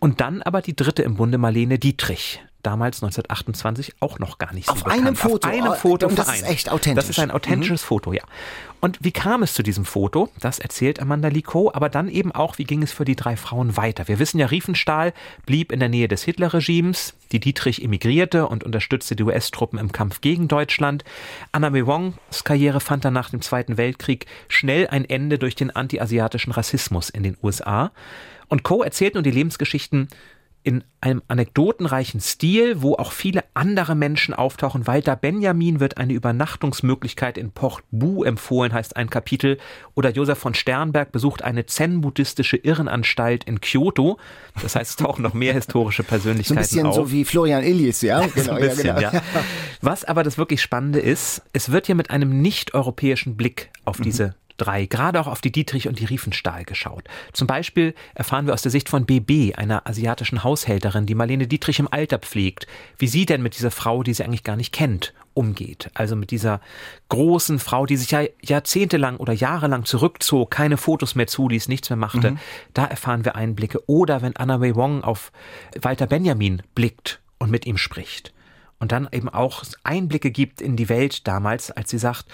Und 0.00 0.20
dann 0.20 0.42
aber 0.42 0.60
die 0.60 0.76
dritte 0.76 1.02
im 1.02 1.14
Bunde, 1.14 1.38
Marlene 1.38 1.78
Dietrich 1.78 2.42
damals 2.66 3.02
1928 3.02 3.94
auch 4.00 4.18
noch 4.18 4.38
gar 4.38 4.52
nicht 4.52 4.66
so 4.66 4.72
Auf 4.72 4.84
bekannt. 4.84 5.02
einem 5.02 5.16
Foto. 5.16 5.48
Auf 5.48 5.54
einem 5.54 5.72
oh, 5.72 5.74
Foto. 5.74 6.06
Und 6.08 6.18
das 6.18 6.34
ist 6.34 6.48
echt 6.48 6.70
authentisch. 6.70 7.04
Das 7.04 7.10
ist 7.10 7.18
ein 7.18 7.30
authentisches 7.30 7.82
mhm. 7.82 7.86
Foto, 7.86 8.12
ja. 8.12 8.22
Und 8.80 8.98
wie 9.00 9.12
kam 9.12 9.42
es 9.42 9.54
zu 9.54 9.62
diesem 9.62 9.86
Foto? 9.86 10.28
Das 10.40 10.58
erzählt 10.58 11.00
Amanda 11.00 11.28
Liko, 11.28 11.70
aber 11.72 11.88
dann 11.88 12.08
eben 12.10 12.32
auch, 12.32 12.58
wie 12.58 12.64
ging 12.64 12.82
es 12.82 12.92
für 12.92 13.06
die 13.06 13.16
drei 13.16 13.34
Frauen 13.36 13.78
weiter? 13.78 14.08
Wir 14.08 14.18
wissen 14.18 14.38
ja, 14.38 14.46
Riefenstahl 14.46 15.14
blieb 15.46 15.72
in 15.72 15.80
der 15.80 15.88
Nähe 15.88 16.06
des 16.06 16.22
Hitlerregimes, 16.24 17.14
die 17.32 17.40
Dietrich 17.40 17.82
emigrierte 17.82 18.46
und 18.46 18.62
unterstützte 18.62 19.16
die 19.16 19.22
US-Truppen 19.22 19.78
im 19.78 19.90
Kampf 19.90 20.20
gegen 20.20 20.48
Deutschland. 20.48 21.02
Anna 21.52 21.70
May 21.70 21.86
Wongs 21.86 22.44
Karriere 22.44 22.80
fand 22.80 23.06
dann 23.06 23.14
nach 23.14 23.30
dem 23.30 23.40
Zweiten 23.40 23.78
Weltkrieg 23.78 24.26
schnell 24.48 24.86
ein 24.88 25.08
Ende 25.08 25.38
durch 25.38 25.54
den 25.54 25.74
antiasiatischen 25.74 26.52
Rassismus 26.52 27.08
in 27.08 27.22
den 27.22 27.38
USA. 27.42 27.90
Und 28.48 28.62
Co. 28.64 28.82
erzählt 28.82 29.14
nun 29.14 29.24
die 29.24 29.30
Lebensgeschichten 29.30 30.08
in 30.64 30.82
einem 31.02 31.20
anekdotenreichen 31.28 32.20
Stil, 32.20 32.80
wo 32.80 32.94
auch 32.94 33.12
viele 33.12 33.44
andere 33.52 33.94
Menschen 33.94 34.32
auftauchen. 34.32 34.86
Walter 34.86 35.14
Benjamin 35.14 35.78
wird 35.78 35.98
eine 35.98 36.14
Übernachtungsmöglichkeit 36.14 37.36
in 37.36 37.50
Port 37.50 37.82
Bu 37.90 38.24
empfohlen, 38.24 38.72
heißt 38.72 38.96
ein 38.96 39.10
Kapitel. 39.10 39.58
Oder 39.94 40.10
Josef 40.10 40.38
von 40.38 40.54
Sternberg 40.54 41.12
besucht 41.12 41.42
eine 41.42 41.66
zen-buddhistische 41.66 42.56
Irrenanstalt 42.56 43.44
in 43.44 43.60
Kyoto. 43.60 44.18
Das 44.62 44.74
heißt, 44.74 44.92
es 44.92 44.96
tauchen 44.96 45.22
noch 45.22 45.34
mehr 45.34 45.52
historische 45.52 46.02
Persönlichkeiten 46.02 46.58
auf. 46.58 46.66
So 46.66 46.78
ein 46.78 46.82
bisschen 46.82 46.86
auf. 46.86 46.94
so 46.94 47.12
wie 47.12 47.26
Florian 47.26 47.62
Illies, 47.62 48.00
ja? 48.00 48.26
Genau, 48.34 48.54
so 48.54 48.60
bisschen, 48.60 48.86
ja, 48.86 48.94
genau. 48.94 49.12
ja. 49.12 49.22
Was 49.82 50.04
aber 50.04 50.22
das 50.22 50.38
wirklich 50.38 50.62
Spannende 50.62 50.98
ist, 50.98 51.42
es 51.52 51.70
wird 51.70 51.86
hier 51.86 51.94
mit 51.94 52.10
einem 52.10 52.40
nicht-europäischen 52.40 53.36
Blick 53.36 53.70
auf 53.84 53.98
mhm. 53.98 54.04
diese 54.04 54.34
drei 54.56 54.86
gerade 54.86 55.20
auch 55.20 55.26
auf 55.26 55.40
die 55.40 55.52
Dietrich 55.52 55.88
und 55.88 55.98
die 55.98 56.04
Riefenstahl 56.04 56.64
geschaut. 56.64 57.04
Zum 57.32 57.46
Beispiel 57.46 57.94
erfahren 58.14 58.46
wir 58.46 58.54
aus 58.54 58.62
der 58.62 58.70
Sicht 58.70 58.88
von 58.88 59.06
BB, 59.06 59.56
einer 59.56 59.86
asiatischen 59.86 60.44
Haushälterin, 60.44 61.06
die 61.06 61.14
Marlene 61.14 61.46
Dietrich 61.46 61.78
im 61.78 61.88
Alter 61.90 62.18
pflegt, 62.18 62.66
wie 62.98 63.06
sie 63.06 63.26
denn 63.26 63.42
mit 63.42 63.56
dieser 63.56 63.70
Frau, 63.70 64.02
die 64.02 64.14
sie 64.14 64.24
eigentlich 64.24 64.44
gar 64.44 64.56
nicht 64.56 64.72
kennt, 64.72 65.12
umgeht. 65.34 65.90
Also 65.94 66.16
mit 66.16 66.30
dieser 66.30 66.60
großen 67.08 67.58
Frau, 67.58 67.86
die 67.86 67.96
sich 67.96 68.10
ja 68.10 68.22
jahrzehntelang 68.42 69.16
oder 69.16 69.32
jahrelang 69.32 69.84
zurückzog, 69.84 70.50
keine 70.50 70.76
Fotos 70.76 71.14
mehr 71.14 71.26
zuließ, 71.26 71.68
nichts 71.68 71.90
mehr 71.90 71.96
machte. 71.96 72.32
Mhm. 72.32 72.38
Da 72.72 72.84
erfahren 72.84 73.24
wir 73.24 73.34
Einblicke. 73.34 73.80
Oder 73.88 74.22
wenn 74.22 74.36
Anna 74.36 74.60
Wei 74.60 74.74
Wong 74.74 75.02
auf 75.02 75.32
Walter 75.80 76.06
Benjamin 76.06 76.62
blickt 76.74 77.20
und 77.38 77.50
mit 77.50 77.66
ihm 77.66 77.76
spricht 77.76 78.33
und 78.84 78.92
dann 78.92 79.08
eben 79.12 79.30
auch 79.30 79.64
Einblicke 79.82 80.30
gibt 80.30 80.60
in 80.60 80.76
die 80.76 80.90
Welt 80.90 81.26
damals, 81.26 81.70
als 81.70 81.88
sie 81.88 81.96
sagt, 81.96 82.26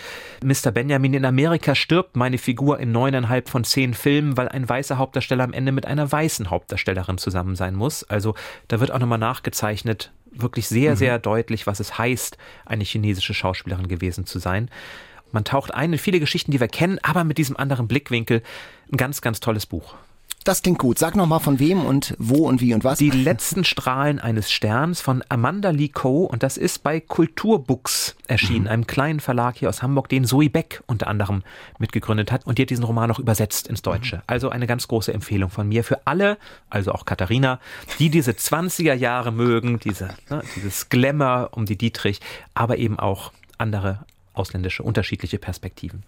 Mr. 0.43 0.73
Benjamin, 0.73 1.15
in 1.15 1.25
Amerika 1.25 1.77
stirbt 1.77 2.17
meine 2.17 2.39
Figur 2.39 2.81
in 2.81 2.91
neuneinhalb 2.91 3.49
von 3.49 3.63
zehn 3.63 3.95
Filmen, 3.95 4.37
weil 4.37 4.49
ein 4.49 4.69
weißer 4.69 4.99
Hauptdarsteller 4.99 5.45
am 5.45 5.53
Ende 5.53 5.71
mit 5.71 5.87
einer 5.87 6.11
weißen 6.11 6.51
Hauptdarstellerin 6.51 7.19
zusammen 7.19 7.55
sein 7.55 7.77
muss. 7.77 8.03
Also 8.03 8.35
da 8.67 8.81
wird 8.81 8.91
auch 8.91 8.99
nochmal 8.99 9.21
nachgezeichnet, 9.21 10.11
wirklich 10.33 10.67
sehr, 10.67 10.91
mhm. 10.91 10.97
sehr 10.97 11.19
deutlich, 11.21 11.69
was 11.69 11.79
es 11.79 11.99
heißt, 11.99 12.37
eine 12.67 12.83
chinesische 12.83 13.33
Schauspielerin 13.33 13.87
gewesen 13.87 14.27
zu 14.27 14.41
sein. 14.41 14.71
Man 15.31 15.45
taucht 15.45 15.73
ein 15.73 15.93
in 15.93 16.01
viele 16.01 16.19
Geschichten, 16.19 16.51
die 16.51 16.59
wir 16.59 16.67
kennen, 16.67 16.99
aber 17.05 17.23
mit 17.23 17.39
diesem 17.39 17.57
anderen 17.57 17.87
Blickwinkel. 17.87 18.43
Ein 18.93 18.97
ganz, 18.97 19.21
ganz 19.21 19.39
tolles 19.39 19.67
Buch. 19.67 19.95
Das 20.45 20.63
klingt 20.63 20.79
gut. 20.79 20.99
Sag 20.99 21.17
noch 21.17 21.27
mal 21.27 21.39
von 21.39 21.59
wem 21.59 21.85
und 21.85 22.15
wo 22.19 22.49
und 22.49 22.63
wie 22.63 22.73
und 22.73 22.83
was. 22.83 22.99
Die 22.99 23.11
letzten 23.11 23.63
Strahlen 23.63 24.19
eines 24.19 24.51
Sterns 24.51 25.03
von 25.03 25.23
Amanda 25.29 25.69
Lee 25.69 25.89
Coe 25.89 26.27
und 26.27 26.43
das 26.43 26.57
ist 26.57 26.83
bei 26.83 26.99
Kulturbooks 26.99 28.17
erschienen, 28.27 28.63
mhm. 28.63 28.69
einem 28.69 28.87
kleinen 28.87 29.21
Verlag 29.21 29.59
hier 29.59 29.69
aus 29.69 29.83
Hamburg, 29.83 30.09
den 30.09 30.25
Zoe 30.25 30.49
Beck 30.49 30.83
unter 30.87 31.09
anderem 31.09 31.43
mitgegründet 31.79 32.33
hat 32.33 32.47
und 32.47 32.57
die 32.57 32.63
hat 32.63 32.71
diesen 32.71 32.85
Roman 32.85 33.11
auch 33.11 33.19
übersetzt 33.19 33.69
ins 33.69 33.83
Deutsche. 33.83 34.17
Mhm. 34.17 34.23
Also 34.29 34.49
eine 34.49 34.67
ganz 34.67 34.89
große 34.89 35.13
Empfehlung 35.13 35.51
von 35.51 35.69
mir 35.69 35.85
für 35.85 36.07
alle, 36.07 36.39
also 36.71 36.93
auch 36.93 37.05
Katharina, 37.05 37.61
die 37.99 38.09
diese 38.09 38.33
20er 38.33 38.95
Jahre 38.95 39.33
mögen, 39.33 39.79
diese, 39.79 40.09
ne, 40.31 40.43
dieses 40.57 40.89
Glamour 40.89 41.51
um 41.53 41.67
die 41.67 41.77
Dietrich, 41.77 42.21
aber 42.55 42.79
eben 42.79 42.99
auch 42.99 43.33
andere 43.59 44.07
ausländische 44.33 44.83
unterschiedliche 44.83 45.39
Perspektiven. 45.39 46.03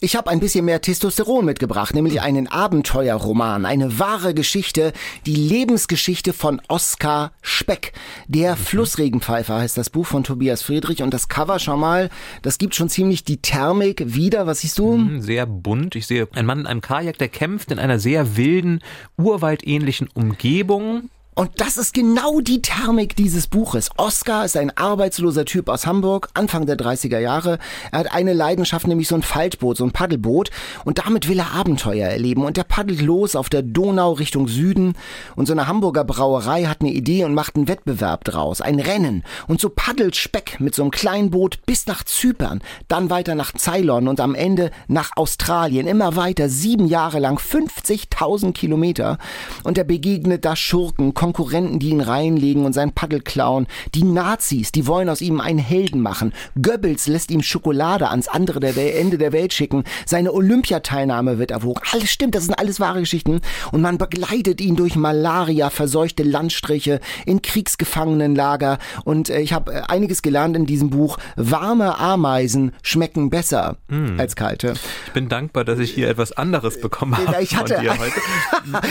Ich 0.00 0.16
habe 0.16 0.30
ein 0.30 0.40
bisschen 0.40 0.64
mehr 0.64 0.80
Testosteron 0.80 1.44
mitgebracht, 1.44 1.94
nämlich 1.94 2.20
einen 2.20 2.46
Abenteuerroman, 2.46 3.64
eine 3.64 3.98
wahre 3.98 4.34
Geschichte, 4.34 4.92
die 5.26 5.34
Lebensgeschichte 5.34 6.32
von 6.32 6.60
Oskar 6.68 7.32
Speck. 7.40 7.92
Der 8.28 8.52
mhm. 8.52 8.58
Flussregenpfeifer 8.58 9.56
heißt 9.56 9.78
das 9.78 9.90
Buch 9.90 10.06
von 10.06 10.24
Tobias 10.24 10.62
Friedrich 10.62 11.02
und 11.02 11.14
das 11.14 11.28
Cover, 11.28 11.58
schau 11.58 11.76
mal, 11.76 12.10
das 12.42 12.58
gibt 12.58 12.74
schon 12.74 12.88
ziemlich 12.88 13.24
die 13.24 13.38
Thermik 13.38 14.02
wieder. 14.14 14.46
Was 14.46 14.60
siehst 14.60 14.78
du? 14.78 14.96
Mhm, 14.96 15.22
sehr 15.22 15.46
bunt. 15.46 15.96
Ich 15.96 16.06
sehe 16.06 16.28
einen 16.34 16.46
Mann 16.46 16.60
in 16.60 16.66
einem 16.66 16.80
Kajak, 16.80 17.18
der 17.18 17.28
kämpft 17.28 17.70
in 17.70 17.78
einer 17.78 17.98
sehr 17.98 18.36
wilden, 18.36 18.80
urwaldähnlichen 19.16 20.08
Umgebung. 20.12 21.10
Und 21.34 21.62
das 21.62 21.78
ist 21.78 21.94
genau 21.94 22.40
die 22.40 22.60
Thermik 22.60 23.16
dieses 23.16 23.46
Buches. 23.46 23.88
Oskar 23.96 24.44
ist 24.44 24.54
ein 24.54 24.76
arbeitsloser 24.76 25.46
Typ 25.46 25.70
aus 25.70 25.86
Hamburg, 25.86 26.28
Anfang 26.34 26.66
der 26.66 26.76
30er 26.76 27.20
Jahre. 27.20 27.58
Er 27.90 28.00
hat 28.00 28.12
eine 28.12 28.34
Leidenschaft, 28.34 28.86
nämlich 28.86 29.08
so 29.08 29.14
ein 29.14 29.22
Faltboot, 29.22 29.78
so 29.78 29.84
ein 29.84 29.92
Paddelboot. 29.92 30.50
Und 30.84 30.98
damit 30.98 31.30
will 31.30 31.38
er 31.38 31.52
Abenteuer 31.52 32.06
erleben. 32.06 32.44
Und 32.44 32.58
er 32.58 32.64
paddelt 32.64 33.00
los 33.00 33.34
auf 33.34 33.48
der 33.48 33.62
Donau 33.62 34.12
Richtung 34.12 34.46
Süden. 34.46 34.92
Und 35.34 35.46
so 35.46 35.54
eine 35.54 35.68
Hamburger 35.68 36.04
Brauerei 36.04 36.64
hat 36.64 36.82
eine 36.82 36.92
Idee 36.92 37.24
und 37.24 37.32
macht 37.32 37.56
einen 37.56 37.66
Wettbewerb 37.66 38.24
draus. 38.24 38.60
Ein 38.60 38.78
Rennen. 38.78 39.24
Und 39.48 39.58
so 39.58 39.70
paddelt 39.70 40.16
Speck 40.16 40.60
mit 40.60 40.74
so 40.74 40.82
einem 40.82 40.90
kleinen 40.90 41.30
Boot 41.30 41.60
bis 41.64 41.86
nach 41.86 42.04
Zypern. 42.04 42.60
Dann 42.88 43.08
weiter 43.08 43.34
nach 43.34 43.54
Ceylon 43.56 44.06
und 44.06 44.20
am 44.20 44.34
Ende 44.34 44.70
nach 44.86 45.12
Australien. 45.16 45.86
Immer 45.86 46.14
weiter, 46.14 46.50
sieben 46.50 46.86
Jahre 46.86 47.20
lang, 47.20 47.38
50.000 47.38 48.52
Kilometer. 48.52 49.16
Und 49.64 49.78
er 49.78 49.84
begegnet 49.84 50.44
da 50.44 50.56
Schurken, 50.56 51.14
Konkurrenten, 51.22 51.78
die 51.78 51.90
ihn 51.90 52.00
reinlegen 52.00 52.64
und 52.64 52.72
sein 52.72 52.90
Paddel 52.90 53.20
klauen. 53.20 53.68
Die 53.94 54.02
Nazis, 54.02 54.72
die 54.72 54.88
wollen 54.88 55.08
aus 55.08 55.20
ihm 55.20 55.40
einen 55.40 55.60
Helden 55.60 56.00
machen. 56.00 56.32
Goebbels 56.60 57.06
lässt 57.06 57.30
ihm 57.30 57.42
Schokolade 57.42 58.08
ans 58.08 58.26
andere 58.26 58.58
der 58.58 58.74
Welt, 58.74 58.96
Ende 58.96 59.18
der 59.18 59.32
Welt 59.32 59.52
schicken. 59.52 59.84
Seine 60.04 60.32
Olympiateilnahme 60.32 61.38
wird 61.38 61.52
erwogen. 61.52 61.80
Alles 61.92 62.10
stimmt, 62.10 62.34
das 62.34 62.46
sind 62.46 62.58
alles 62.58 62.80
wahre 62.80 62.98
Geschichten. 62.98 63.40
Und 63.70 63.82
man 63.82 63.98
begleitet 63.98 64.60
ihn 64.60 64.74
durch 64.74 64.96
Malaria, 64.96 65.70
verseuchte 65.70 66.24
Landstriche, 66.24 66.98
in 67.24 67.40
Kriegsgefangenenlager. 67.40 68.78
Und 69.04 69.30
äh, 69.30 69.42
ich 69.42 69.52
habe 69.52 69.72
äh, 69.72 69.82
einiges 69.86 70.22
gelernt 70.22 70.56
in 70.56 70.66
diesem 70.66 70.90
Buch. 70.90 71.18
Warme 71.36 72.00
Ameisen 72.00 72.72
schmecken 72.82 73.30
besser 73.30 73.76
mm. 73.86 74.18
als 74.18 74.34
kalte. 74.34 74.74
Ich 75.06 75.12
bin 75.12 75.28
dankbar, 75.28 75.64
dass 75.64 75.78
ich 75.78 75.92
hier 75.92 76.08
etwas 76.08 76.32
anderes 76.32 76.80
bekommen 76.80 77.16
habe 77.16 77.40
ich 77.40 77.54
hatte, 77.54 77.74
von 77.74 77.84
dir 77.84 77.96
heute. 77.96 78.20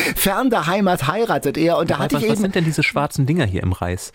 Fern 0.16 0.50
der 0.50 0.68
Heimat 0.68 1.08
heiratet 1.08 1.58
er. 1.58 1.78
Und 1.78 1.90
da 1.90 2.00
hatte 2.00 2.21
ich 2.21 2.21
was 2.22 2.32
eben, 2.32 2.42
sind 2.42 2.56
denn 2.56 2.66
diese 2.66 2.84
schwarzen 2.84 3.26
Dinger 3.26 3.46
hier 3.46 3.64
im 3.64 3.74
Reis? 3.74 4.12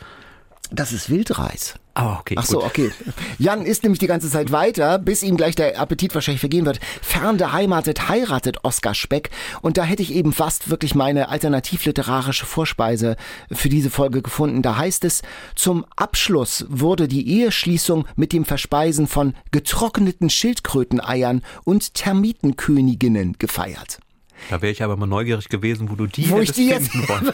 Das 0.70 0.92
ist 0.92 1.10
Wildreis. 1.10 1.74
Ah, 1.94 2.18
okay. 2.18 2.34
Ach 2.36 2.44
so, 2.44 2.58
gut. 2.58 2.66
okay. 2.66 2.90
Jan 3.38 3.64
isst 3.64 3.82
nämlich 3.84 4.00
die 4.00 4.08
ganze 4.08 4.28
Zeit 4.28 4.50
weiter, 4.50 4.98
bis 4.98 5.22
ihm 5.22 5.36
gleich 5.36 5.54
der 5.54 5.80
Appetit 5.80 6.14
wahrscheinlich 6.14 6.40
vergehen 6.40 6.66
wird. 6.66 6.80
Fern 7.00 7.38
der 7.38 7.52
Heimatet 7.52 8.08
heiratet 8.08 8.64
Oskar 8.64 8.94
Speck. 8.94 9.30
Und 9.62 9.78
da 9.78 9.84
hätte 9.84 10.02
ich 10.02 10.12
eben 10.12 10.32
fast 10.32 10.68
wirklich 10.68 10.94
meine 10.94 11.28
alternativliterarische 11.28 12.44
Vorspeise 12.44 13.16
für 13.50 13.68
diese 13.68 13.90
Folge 13.90 14.22
gefunden. 14.22 14.62
Da 14.62 14.76
heißt 14.76 15.04
es, 15.04 15.22
zum 15.54 15.86
Abschluss 15.94 16.66
wurde 16.68 17.06
die 17.08 17.40
Eheschließung 17.40 18.06
mit 18.16 18.32
dem 18.32 18.44
Verspeisen 18.44 19.06
von 19.06 19.34
getrockneten 19.52 20.28
Schildkröteneiern 20.28 21.42
und 21.64 21.94
Termitenköniginnen 21.94 23.36
gefeiert. 23.38 24.00
Da 24.50 24.62
wäre 24.62 24.72
ich 24.72 24.82
aber 24.82 24.96
mal 24.96 25.06
neugierig 25.06 25.48
gewesen, 25.48 25.90
wo 25.90 25.94
du 25.94 26.06
die 26.06 26.30
wo 26.30 26.40
ich 26.40 26.52
die 26.52 26.68
jetzt 26.68 26.94
wollen. 27.08 27.32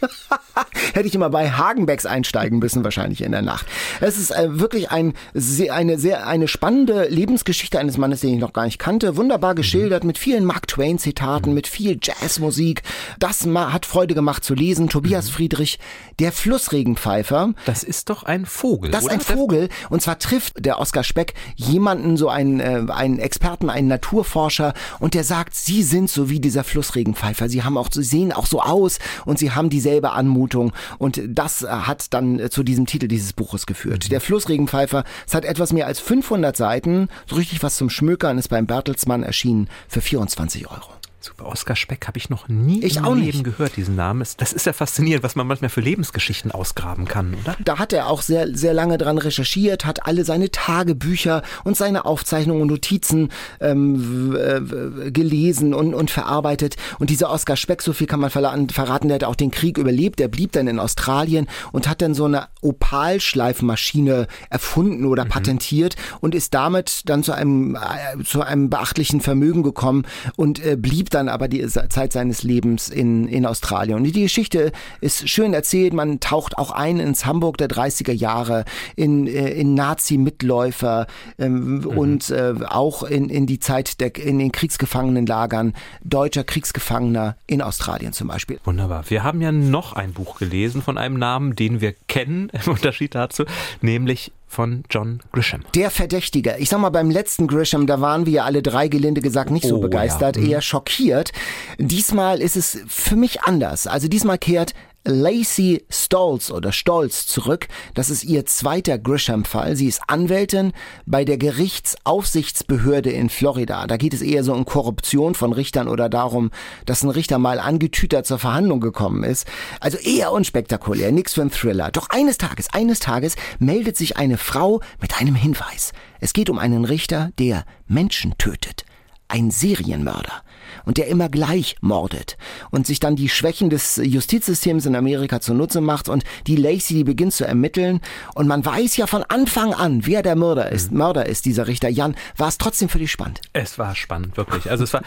Hätte 0.92 1.08
ich 1.08 1.14
immer 1.14 1.30
bei 1.30 1.50
Hagenbecks 1.50 2.06
einsteigen 2.06 2.58
müssen, 2.58 2.84
wahrscheinlich 2.84 3.22
in 3.22 3.32
der 3.32 3.42
Nacht. 3.42 3.66
Es 4.00 4.18
ist 4.18 4.30
äh, 4.30 4.60
wirklich 4.60 4.90
ein, 4.90 5.14
sehr, 5.32 5.74
eine 5.74 5.98
sehr 5.98 6.26
eine 6.26 6.46
spannende 6.46 7.08
Lebensgeschichte 7.08 7.78
eines 7.78 7.98
Mannes, 7.98 8.20
den 8.20 8.34
ich 8.34 8.40
noch 8.40 8.52
gar 8.52 8.64
nicht 8.64 8.78
kannte. 8.78 9.16
Wunderbar 9.16 9.54
geschildert, 9.54 10.04
mhm. 10.04 10.08
mit 10.08 10.18
vielen 10.18 10.44
Mark 10.44 10.68
Twain-Zitaten, 10.68 11.50
mhm. 11.50 11.54
mit 11.54 11.66
viel 11.66 11.98
Jazzmusik. 12.00 12.82
Das 13.18 13.44
hat 13.44 13.86
Freude 13.86 14.14
gemacht 14.14 14.44
zu 14.44 14.54
lesen. 14.54 14.88
Tobias 14.88 15.28
mhm. 15.28 15.32
Friedrich, 15.32 15.78
der 16.18 16.32
Flussregenpfeifer. 16.32 17.54
Das 17.66 17.82
ist 17.82 18.10
doch 18.10 18.22
ein 18.22 18.46
Vogel. 18.46 18.90
Das 18.90 19.04
ist 19.04 19.10
ein 19.10 19.20
Vogel. 19.20 19.68
Und 19.90 20.02
zwar 20.02 20.18
trifft 20.18 20.64
der 20.64 20.78
Oskar 20.78 21.04
Speck 21.04 21.34
jemanden, 21.56 22.16
so 22.16 22.28
einen, 22.28 22.60
äh, 22.60 22.84
einen 22.92 23.18
Experten, 23.18 23.70
einen 23.70 23.88
Naturforscher, 23.88 24.74
und 25.00 25.14
der 25.14 25.24
sagt, 25.24 25.56
sie 25.56 25.82
sind 25.82 26.10
so 26.10 26.30
wie 26.30 26.40
dieser 26.44 26.64
Flussregenpfeifer. 26.64 27.48
Sie 27.48 27.62
haben 27.62 27.76
auch, 27.76 27.88
sie 27.90 28.02
sehen 28.02 28.32
auch 28.32 28.46
so 28.46 28.60
aus 28.60 28.98
und 29.24 29.38
sie 29.38 29.50
haben 29.50 29.70
dieselbe 29.70 30.12
Anmutung. 30.12 30.72
Und 30.98 31.20
das 31.26 31.62
hat 31.62 32.12
dann 32.14 32.50
zu 32.50 32.62
diesem 32.62 32.86
Titel 32.86 33.08
dieses 33.08 33.32
Buches 33.32 33.66
geführt. 33.66 34.04
Mhm. 34.04 34.10
Der 34.10 34.20
Flussregenpfeifer, 34.20 35.04
es 35.26 35.34
hat 35.34 35.44
etwas 35.44 35.72
mehr 35.72 35.86
als 35.86 36.00
500 36.00 36.56
Seiten, 36.56 37.08
so 37.26 37.36
richtig 37.36 37.62
was 37.62 37.76
zum 37.76 37.90
Schmökern, 37.90 38.38
ist 38.38 38.48
beim 38.48 38.66
Bertelsmann 38.66 39.22
erschienen 39.22 39.68
für 39.88 40.00
24 40.00 40.70
Euro. 40.70 40.90
Super. 41.24 41.46
Oskar 41.46 41.74
Speck 41.74 42.06
habe 42.06 42.18
ich 42.18 42.28
noch 42.28 42.48
nie 42.48 42.84
ich 42.84 42.98
im 42.98 43.04
Leben 43.04 43.20
nicht. 43.20 43.44
gehört, 43.44 43.78
diesen 43.78 43.96
Namen. 43.96 44.26
Das 44.36 44.52
ist 44.52 44.66
ja 44.66 44.74
faszinierend, 44.74 45.24
was 45.24 45.36
man 45.36 45.46
manchmal 45.46 45.70
für 45.70 45.80
Lebensgeschichten 45.80 46.52
ausgraben 46.52 47.06
kann, 47.06 47.34
oder? 47.42 47.56
Da 47.64 47.78
hat 47.78 47.94
er 47.94 48.08
auch 48.08 48.20
sehr, 48.20 48.54
sehr 48.54 48.74
lange 48.74 48.98
dran 48.98 49.16
recherchiert, 49.16 49.86
hat 49.86 50.06
alle 50.06 50.26
seine 50.26 50.50
Tagebücher 50.50 51.42
und 51.64 51.78
seine 51.78 52.04
Aufzeichnungen 52.04 52.60
und 52.60 52.68
Notizen 52.68 53.30
ähm, 53.62 54.36
äh, 54.36 55.10
gelesen 55.12 55.72
und, 55.72 55.94
und 55.94 56.10
verarbeitet. 56.10 56.76
Und 56.98 57.08
dieser 57.08 57.30
Oskar 57.30 57.56
Speck, 57.56 57.80
so 57.80 57.94
viel 57.94 58.06
kann 58.06 58.20
man 58.20 58.28
verraten, 58.28 59.08
der 59.08 59.14
hat 59.14 59.24
auch 59.24 59.34
den 59.34 59.50
Krieg 59.50 59.78
überlebt. 59.78 60.18
Der 60.18 60.28
blieb 60.28 60.52
dann 60.52 60.68
in 60.68 60.78
Australien 60.78 61.46
und 61.72 61.88
hat 61.88 62.02
dann 62.02 62.12
so 62.12 62.26
eine 62.26 62.48
Opalschleifmaschine 62.60 64.26
erfunden 64.50 65.06
oder 65.06 65.24
mhm. 65.24 65.30
patentiert 65.30 65.96
und 66.20 66.34
ist 66.34 66.52
damit 66.52 67.00
dann 67.06 67.22
zu 67.22 67.32
einem, 67.32 67.76
äh, 67.76 68.22
zu 68.24 68.42
einem 68.42 68.68
beachtlichen 68.68 69.22
Vermögen 69.22 69.62
gekommen 69.62 70.04
und 70.36 70.62
äh, 70.62 70.76
blieb 70.76 71.13
dann 71.14 71.28
aber 71.28 71.48
die 71.48 71.66
Zeit 71.66 72.12
seines 72.12 72.42
Lebens 72.42 72.88
in, 72.88 73.28
in 73.28 73.46
Australien. 73.46 73.96
Und 73.96 74.04
die 74.04 74.22
Geschichte 74.22 74.72
ist 75.00 75.28
schön 75.28 75.54
erzählt. 75.54 75.92
Man 75.92 76.20
taucht 76.20 76.58
auch 76.58 76.70
ein 76.70 76.98
ins 76.98 77.24
Hamburg 77.24 77.56
der 77.58 77.68
30er 77.68 78.12
Jahre, 78.12 78.64
in, 78.96 79.26
äh, 79.26 79.50
in 79.50 79.74
Nazi-Mitläufer 79.74 81.06
ähm, 81.38 81.78
mhm. 81.78 81.86
und 81.86 82.30
äh, 82.30 82.54
auch 82.68 83.02
in, 83.02 83.28
in 83.28 83.46
die 83.46 83.58
Zeit 83.58 84.00
der, 84.00 84.16
in 84.16 84.38
den 84.38 84.52
Kriegsgefangenenlagern 84.52 85.74
deutscher 86.02 86.44
Kriegsgefangener 86.44 87.36
in 87.46 87.62
Australien 87.62 88.12
zum 88.12 88.28
Beispiel. 88.28 88.58
Wunderbar. 88.64 89.04
Wir 89.08 89.22
haben 89.22 89.40
ja 89.40 89.52
noch 89.52 89.92
ein 89.92 90.12
Buch 90.12 90.38
gelesen 90.38 90.82
von 90.82 90.98
einem 90.98 91.18
Namen, 91.18 91.54
den 91.54 91.80
wir 91.80 91.94
kennen, 92.08 92.50
im 92.52 92.72
Unterschied 92.72 93.14
dazu, 93.14 93.44
nämlich 93.80 94.32
von 94.54 94.84
John 94.88 95.20
Grisham. 95.32 95.62
Der 95.74 95.90
Verdächtige. 95.90 96.56
Ich 96.58 96.68
sag 96.68 96.78
mal, 96.78 96.90
beim 96.90 97.10
letzten 97.10 97.46
Grisham, 97.46 97.86
da 97.86 98.00
waren 98.00 98.24
wir 98.24 98.44
alle 98.44 98.62
drei 98.62 98.88
gelinde 98.88 99.20
gesagt 99.20 99.50
nicht 99.50 99.66
so 99.66 99.76
oh, 99.76 99.80
begeistert, 99.80 100.36
ja. 100.36 100.42
eher 100.44 100.60
schockiert. 100.62 101.32
Diesmal 101.78 102.40
ist 102.40 102.56
es 102.56 102.78
für 102.86 103.16
mich 103.16 103.42
anders. 103.42 103.86
Also 103.86 104.08
diesmal 104.08 104.38
kehrt 104.38 104.74
Lacey 105.06 105.84
Stolz 105.90 106.50
oder 106.50 106.72
Stolz 106.72 107.26
zurück. 107.26 107.68
Das 107.92 108.08
ist 108.08 108.24
ihr 108.24 108.46
zweiter 108.46 108.98
Grisham-Fall. 108.98 109.76
Sie 109.76 109.86
ist 109.86 110.00
Anwältin 110.06 110.72
bei 111.04 111.26
der 111.26 111.36
Gerichtsaufsichtsbehörde 111.36 113.10
in 113.10 113.28
Florida. 113.28 113.86
Da 113.86 113.98
geht 113.98 114.14
es 114.14 114.22
eher 114.22 114.44
so 114.44 114.54
um 114.54 114.64
Korruption 114.64 115.34
von 115.34 115.52
Richtern 115.52 115.88
oder 115.88 116.08
darum, 116.08 116.50
dass 116.86 117.02
ein 117.02 117.10
Richter 117.10 117.38
mal 117.38 117.58
angetütert 117.58 118.26
zur 118.26 118.38
Verhandlung 118.38 118.80
gekommen 118.80 119.24
ist. 119.24 119.46
Also 119.78 119.98
eher 119.98 120.32
unspektakulär, 120.32 121.12
nix 121.12 121.34
für 121.34 121.42
einen 121.42 121.50
Thriller. 121.50 121.90
Doch 121.90 122.08
eines 122.08 122.38
Tages, 122.38 122.72
eines 122.72 122.98
Tages 122.98 123.36
meldet 123.58 123.98
sich 123.98 124.16
eine 124.16 124.38
Frau 124.38 124.80
mit 125.02 125.20
einem 125.20 125.34
Hinweis. 125.34 125.92
Es 126.20 126.32
geht 126.32 126.48
um 126.48 126.58
einen 126.58 126.86
Richter, 126.86 127.30
der 127.38 127.66
Menschen 127.86 128.38
tötet. 128.38 128.86
Ein 129.28 129.50
Serienmörder 129.50 130.43
und 130.84 130.98
der 130.98 131.08
immer 131.08 131.28
gleich 131.28 131.76
mordet 131.80 132.36
und 132.70 132.86
sich 132.86 133.00
dann 133.00 133.16
die 133.16 133.28
Schwächen 133.28 133.70
des 133.70 134.00
Justizsystems 134.02 134.86
in 134.86 134.96
Amerika 134.96 135.40
zunutze 135.40 135.80
macht 135.80 136.08
und 136.08 136.24
die 136.46 136.56
Lacey, 136.56 136.94
die 136.94 137.04
beginnt 137.04 137.34
zu 137.34 137.46
ermitteln 137.46 138.00
und 138.34 138.46
man 138.46 138.64
weiß 138.64 138.96
ja 138.96 139.06
von 139.06 139.22
Anfang 139.24 139.72
an, 139.74 140.06
wer 140.06 140.22
der 140.22 140.36
Mörder 140.36 140.70
ist. 140.72 140.90
Mhm. 140.90 140.98
Mörder 140.98 141.26
ist 141.26 141.44
dieser 141.44 141.66
Richter 141.66 141.88
Jan. 141.88 142.16
War 142.36 142.48
es 142.48 142.58
trotzdem 142.58 142.88
für 142.88 142.98
dich 142.98 143.10
spannend? 143.10 143.40
Es 143.52 143.78
war 143.78 143.94
spannend, 143.94 144.36
wirklich. 144.36 144.70
Also 144.70 144.84
es 144.84 144.92
war 144.92 145.02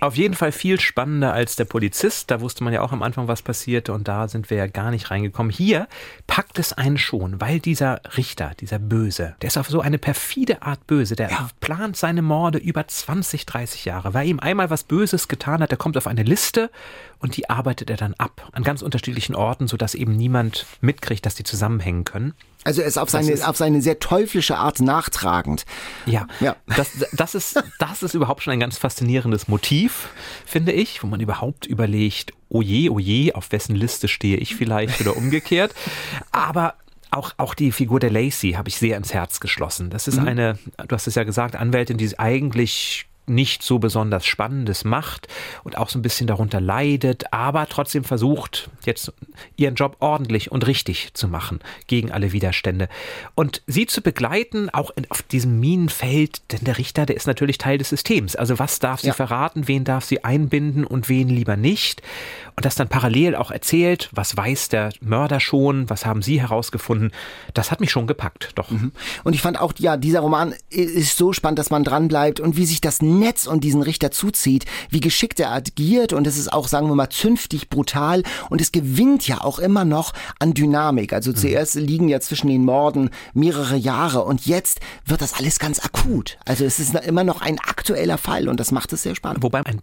auf 0.00 0.16
jeden 0.16 0.34
Fall 0.34 0.52
viel 0.52 0.80
spannender 0.80 1.32
als 1.32 1.56
der 1.56 1.64
Polizist. 1.64 2.30
Da 2.30 2.40
wusste 2.40 2.64
man 2.64 2.72
ja 2.72 2.80
auch 2.80 2.92
am 2.92 3.02
Anfang, 3.02 3.28
was 3.28 3.42
passierte 3.42 3.92
und 3.92 4.08
da 4.08 4.28
sind 4.28 4.50
wir 4.50 4.56
ja 4.56 4.66
gar 4.66 4.90
nicht 4.90 5.10
reingekommen. 5.10 5.52
Hier 5.52 5.88
packt 6.26 6.58
es 6.58 6.72
einen 6.72 6.98
schon, 6.98 7.40
weil 7.40 7.60
dieser 7.60 8.00
Richter, 8.16 8.52
dieser 8.58 8.78
Böse, 8.78 9.34
der 9.42 9.48
ist 9.48 9.58
auf 9.58 9.68
so 9.68 9.80
eine 9.80 9.98
perfide 9.98 10.62
Art 10.62 10.86
böse. 10.86 11.16
Der 11.16 11.30
ja. 11.30 11.48
plant 11.60 11.96
seine 11.96 12.22
Morde 12.22 12.58
über 12.58 12.86
20, 12.86 13.46
30 13.46 13.84
Jahre. 13.84 14.14
Weil 14.14 14.28
ihm 14.28 14.40
einmal 14.40 14.70
was 14.70 14.84
Böses 14.84 15.01
Gutes 15.02 15.26
getan 15.26 15.60
hat, 15.60 15.70
der 15.70 15.78
kommt 15.78 15.96
auf 15.96 16.06
eine 16.06 16.22
Liste 16.22 16.70
und 17.18 17.36
die 17.36 17.50
arbeitet 17.50 17.90
er 17.90 17.96
dann 17.96 18.14
ab 18.18 18.48
an 18.52 18.62
ganz 18.62 18.82
unterschiedlichen 18.82 19.34
Orten, 19.34 19.66
sodass 19.66 19.94
eben 19.94 20.16
niemand 20.16 20.64
mitkriegt, 20.80 21.26
dass 21.26 21.34
die 21.34 21.42
zusammenhängen 21.42 22.04
können. 22.04 22.34
Also 22.62 22.82
er 22.82 22.86
ist 22.86 22.98
auf 22.98 23.10
seine, 23.10 23.32
ist, 23.32 23.46
auf 23.46 23.56
seine 23.56 23.82
sehr 23.82 23.98
teuflische 23.98 24.56
Art 24.56 24.78
nachtragend. 24.78 25.64
Ja, 26.06 26.28
ja. 26.38 26.54
Das, 26.76 26.90
das, 27.12 27.34
ist, 27.34 27.60
das 27.80 28.02
ist 28.04 28.14
überhaupt 28.14 28.44
schon 28.44 28.52
ein 28.52 28.60
ganz 28.60 28.78
faszinierendes 28.78 29.48
Motiv, 29.48 30.08
finde 30.46 30.70
ich, 30.70 31.02
wo 31.02 31.08
man 31.08 31.18
überhaupt 31.18 31.66
überlegt, 31.66 32.32
oje, 32.48 32.90
oh 32.90 32.94
oje, 32.94 33.32
oh 33.34 33.38
auf 33.38 33.50
wessen 33.50 33.74
Liste 33.74 34.06
stehe 34.06 34.36
ich 34.36 34.54
vielleicht 34.54 35.00
oder 35.00 35.16
umgekehrt. 35.16 35.74
Aber 36.30 36.74
auch, 37.10 37.32
auch 37.38 37.54
die 37.54 37.72
Figur 37.72 37.98
der 37.98 38.10
Lacey 38.10 38.52
habe 38.52 38.68
ich 38.68 38.76
sehr 38.76 38.96
ins 38.96 39.12
Herz 39.12 39.40
geschlossen. 39.40 39.90
Das 39.90 40.06
ist 40.06 40.20
mhm. 40.20 40.28
eine, 40.28 40.58
du 40.86 40.94
hast 40.94 41.08
es 41.08 41.16
ja 41.16 41.24
gesagt, 41.24 41.56
Anwältin, 41.56 41.98
die 41.98 42.16
eigentlich 42.20 43.06
nicht 43.26 43.62
so 43.62 43.78
besonders 43.78 44.26
Spannendes 44.26 44.84
macht 44.84 45.28
und 45.64 45.78
auch 45.78 45.88
so 45.88 45.98
ein 45.98 46.02
bisschen 46.02 46.26
darunter 46.26 46.60
leidet, 46.60 47.32
aber 47.32 47.68
trotzdem 47.68 48.04
versucht, 48.04 48.70
jetzt 48.84 49.12
ihren 49.56 49.74
Job 49.74 49.96
ordentlich 50.00 50.50
und 50.50 50.66
richtig 50.66 51.14
zu 51.14 51.28
machen 51.28 51.60
gegen 51.86 52.10
alle 52.10 52.32
Widerstände. 52.32 52.88
Und 53.34 53.62
sie 53.66 53.86
zu 53.86 54.02
begleiten, 54.02 54.70
auch 54.70 54.90
in, 54.96 55.10
auf 55.10 55.22
diesem 55.22 55.60
Minenfeld, 55.60 56.42
denn 56.52 56.64
der 56.64 56.78
Richter, 56.78 57.06
der 57.06 57.16
ist 57.16 57.26
natürlich 57.26 57.58
Teil 57.58 57.78
des 57.78 57.90
Systems. 57.90 58.36
Also 58.36 58.58
was 58.58 58.78
darf 58.78 59.00
sie 59.00 59.08
ja. 59.08 59.12
verraten, 59.14 59.68
wen 59.68 59.84
darf 59.84 60.04
sie 60.04 60.24
einbinden 60.24 60.84
und 60.84 61.08
wen 61.08 61.28
lieber 61.28 61.56
nicht? 61.56 62.02
Und 62.56 62.64
das 62.64 62.74
dann 62.74 62.88
parallel 62.88 63.34
auch 63.34 63.50
erzählt, 63.50 64.10
was 64.12 64.36
weiß 64.36 64.68
der 64.68 64.92
Mörder 65.00 65.40
schon, 65.40 65.88
was 65.88 66.04
haben 66.04 66.22
sie 66.22 66.40
herausgefunden, 66.40 67.12
das 67.54 67.70
hat 67.70 67.80
mich 67.80 67.90
schon 67.90 68.06
gepackt, 68.06 68.50
doch. 68.56 68.70
Mhm. 68.70 68.92
Und 69.24 69.34
ich 69.34 69.40
fand 69.40 69.58
auch, 69.58 69.72
ja, 69.78 69.96
dieser 69.96 70.20
Roman 70.20 70.54
ist 70.68 71.16
so 71.16 71.32
spannend, 71.32 71.58
dass 71.58 71.70
man 71.70 71.84
dranbleibt 71.84 72.40
und 72.40 72.56
wie 72.56 72.66
sich 72.66 72.80
das 72.80 73.00
Netz 73.18 73.46
und 73.46 73.64
diesen 73.64 73.82
Richter 73.82 74.10
zuzieht, 74.10 74.64
wie 74.90 75.00
geschickt 75.00 75.40
er 75.40 75.50
agiert 75.52 76.12
und 76.12 76.26
es 76.26 76.36
ist 76.36 76.52
auch, 76.52 76.68
sagen 76.68 76.88
wir 76.88 76.94
mal, 76.94 77.10
zünftig 77.10 77.68
brutal 77.70 78.22
und 78.50 78.60
es 78.60 78.72
gewinnt 78.72 79.26
ja 79.26 79.40
auch 79.40 79.58
immer 79.58 79.84
noch 79.84 80.12
an 80.38 80.54
Dynamik. 80.54 81.12
Also 81.12 81.30
mhm. 81.30 81.36
zuerst 81.36 81.74
liegen 81.74 82.08
ja 82.08 82.20
zwischen 82.20 82.48
den 82.48 82.64
Morden 82.64 83.10
mehrere 83.34 83.76
Jahre 83.76 84.24
und 84.24 84.46
jetzt 84.46 84.80
wird 85.04 85.22
das 85.22 85.34
alles 85.34 85.58
ganz 85.58 85.80
akut. 85.80 86.38
Also 86.44 86.64
es 86.64 86.78
ist 86.78 86.94
immer 86.94 87.24
noch 87.24 87.42
ein 87.42 87.58
aktueller 87.58 88.18
Fall 88.18 88.48
und 88.48 88.58
das 88.60 88.72
macht 88.72 88.92
es 88.92 89.02
sehr 89.02 89.14
spannend. 89.14 89.42
Wobei 89.42 89.64
ein 89.64 89.82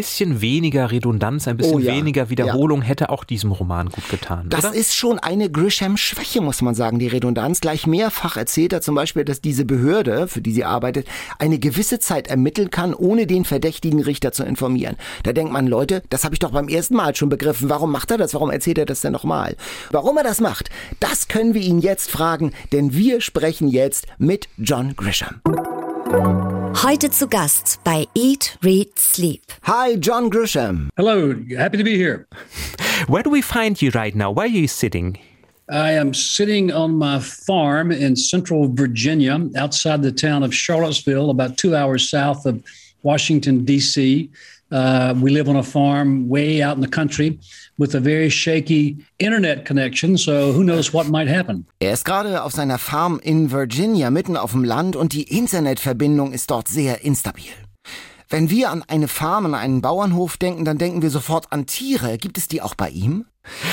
bisschen 0.00 0.40
weniger 0.40 0.90
Redundanz, 0.90 1.46
ein 1.46 1.58
bisschen 1.58 1.74
Oh 1.74 1.78
ja, 1.78 1.94
weniger 1.94 2.30
Wiederholung 2.30 2.80
hätte 2.80 3.10
auch 3.10 3.24
diesem 3.24 3.52
Roman 3.52 3.90
gut 3.90 4.08
getan. 4.08 4.46
Das 4.48 4.64
oder? 4.64 4.74
ist 4.74 4.94
schon 4.96 5.18
eine 5.18 5.50
Grisham-Schwäche, 5.50 6.40
muss 6.40 6.62
man 6.62 6.74
sagen, 6.74 6.98
die 6.98 7.06
Redundanz. 7.06 7.60
Gleich 7.60 7.86
mehrfach 7.86 8.38
erzählt 8.38 8.72
er 8.72 8.80
zum 8.80 8.94
Beispiel, 8.94 9.24
dass 9.24 9.42
diese 9.42 9.66
Behörde, 9.66 10.26
für 10.26 10.40
die 10.40 10.52
sie 10.52 10.64
arbeitet, 10.64 11.06
eine 11.38 11.58
gewisse 11.58 11.98
Zeit 11.98 12.28
ermitteln 12.28 12.70
kann, 12.70 12.94
ohne 12.94 13.26
den 13.26 13.44
verdächtigen 13.44 14.00
Richter 14.00 14.32
zu 14.32 14.42
informieren. 14.42 14.96
Da 15.22 15.34
denkt 15.34 15.52
man, 15.52 15.66
Leute, 15.66 16.02
das 16.08 16.24
habe 16.24 16.34
ich 16.34 16.38
doch 16.38 16.52
beim 16.52 16.68
ersten 16.68 16.96
Mal 16.96 17.14
schon 17.14 17.28
begriffen. 17.28 17.68
Warum 17.68 17.92
macht 17.92 18.10
er 18.10 18.16
das? 18.16 18.32
Warum 18.32 18.50
erzählt 18.50 18.78
er 18.78 18.86
das 18.86 19.02
denn 19.02 19.12
nochmal? 19.12 19.56
Warum 19.90 20.16
er 20.16 20.24
das 20.24 20.40
macht, 20.40 20.70
das 20.98 21.28
können 21.28 21.52
wir 21.52 21.60
ihn 21.60 21.80
jetzt 21.80 22.10
fragen, 22.10 22.52
denn 22.72 22.94
wir 22.94 23.20
sprechen 23.20 23.68
jetzt 23.68 24.06
mit 24.18 24.48
John 24.56 24.96
Grisham. 24.96 25.40
Heute 26.82 27.10
zu 27.10 27.28
Gast 27.28 27.80
bei 27.84 28.06
Eat, 28.14 28.58
Read, 28.62 28.98
Sleep. 28.98 29.42
Hi, 29.64 29.96
John 29.96 30.30
Grisham. 30.30 30.88
Hello, 30.96 31.34
happy 31.56 31.76
to 31.76 31.84
be 31.84 31.96
here. 31.96 32.26
Where 33.06 33.22
do 33.22 33.30
we 33.30 33.42
find 33.42 33.80
you 33.80 33.90
right 33.90 34.14
now? 34.14 34.30
Where 34.30 34.46
are 34.46 34.48
you 34.48 34.66
sitting? 34.66 35.18
I 35.70 35.92
am 35.92 36.12
sitting 36.14 36.72
on 36.72 36.96
my 36.96 37.20
farm 37.20 37.92
in 37.92 38.16
central 38.16 38.68
Virginia, 38.74 39.38
outside 39.56 40.02
the 40.02 40.10
town 40.10 40.42
of 40.42 40.52
Charlottesville, 40.54 41.30
about 41.30 41.58
two 41.58 41.76
hours 41.76 42.10
south 42.10 42.44
of 42.44 42.62
Washington, 43.02 43.64
D.C. 43.64 44.30
Uh, 44.70 45.14
we 45.20 45.30
live 45.30 45.48
on 45.48 45.56
a 45.56 45.62
farm 45.62 46.28
way 46.28 46.62
out 46.62 46.76
in 46.76 46.82
the 46.82 46.88
country 46.88 47.40
with 47.76 47.94
a 47.94 48.00
very 48.00 48.30
shaky 48.30 49.04
internet 49.18 49.64
connection, 49.64 50.16
so 50.16 50.52
who 50.52 50.62
knows 50.62 50.94
what 50.94 51.08
might 51.08 51.28
happen. 51.28 51.66
Er 51.80 51.92
ist 51.92 52.04
gerade 52.04 52.42
auf 52.44 52.52
seiner 52.52 52.78
Farm 52.78 53.18
in 53.20 53.50
Virginia, 53.50 54.10
mitten 54.10 54.36
auf 54.36 54.52
dem 54.52 54.62
Land, 54.62 54.94
und 54.94 55.12
die 55.12 55.24
Internetverbindung 55.24 56.32
ist 56.32 56.50
dort 56.50 56.68
sehr 56.68 57.02
instabil. 57.04 57.50
Wenn 58.28 58.48
wir 58.48 58.70
an 58.70 58.84
eine 58.86 59.08
Farm, 59.08 59.44
an 59.46 59.54
einen 59.56 59.82
Bauernhof 59.82 60.36
denken, 60.36 60.64
dann 60.64 60.78
denken 60.78 61.02
wir 61.02 61.10
sofort 61.10 61.50
an 61.50 61.66
Tiere. 61.66 62.16
Gibt 62.16 62.38
es 62.38 62.46
die 62.46 62.62
auch 62.62 62.76
bei 62.76 62.90
ihm? 62.90 63.24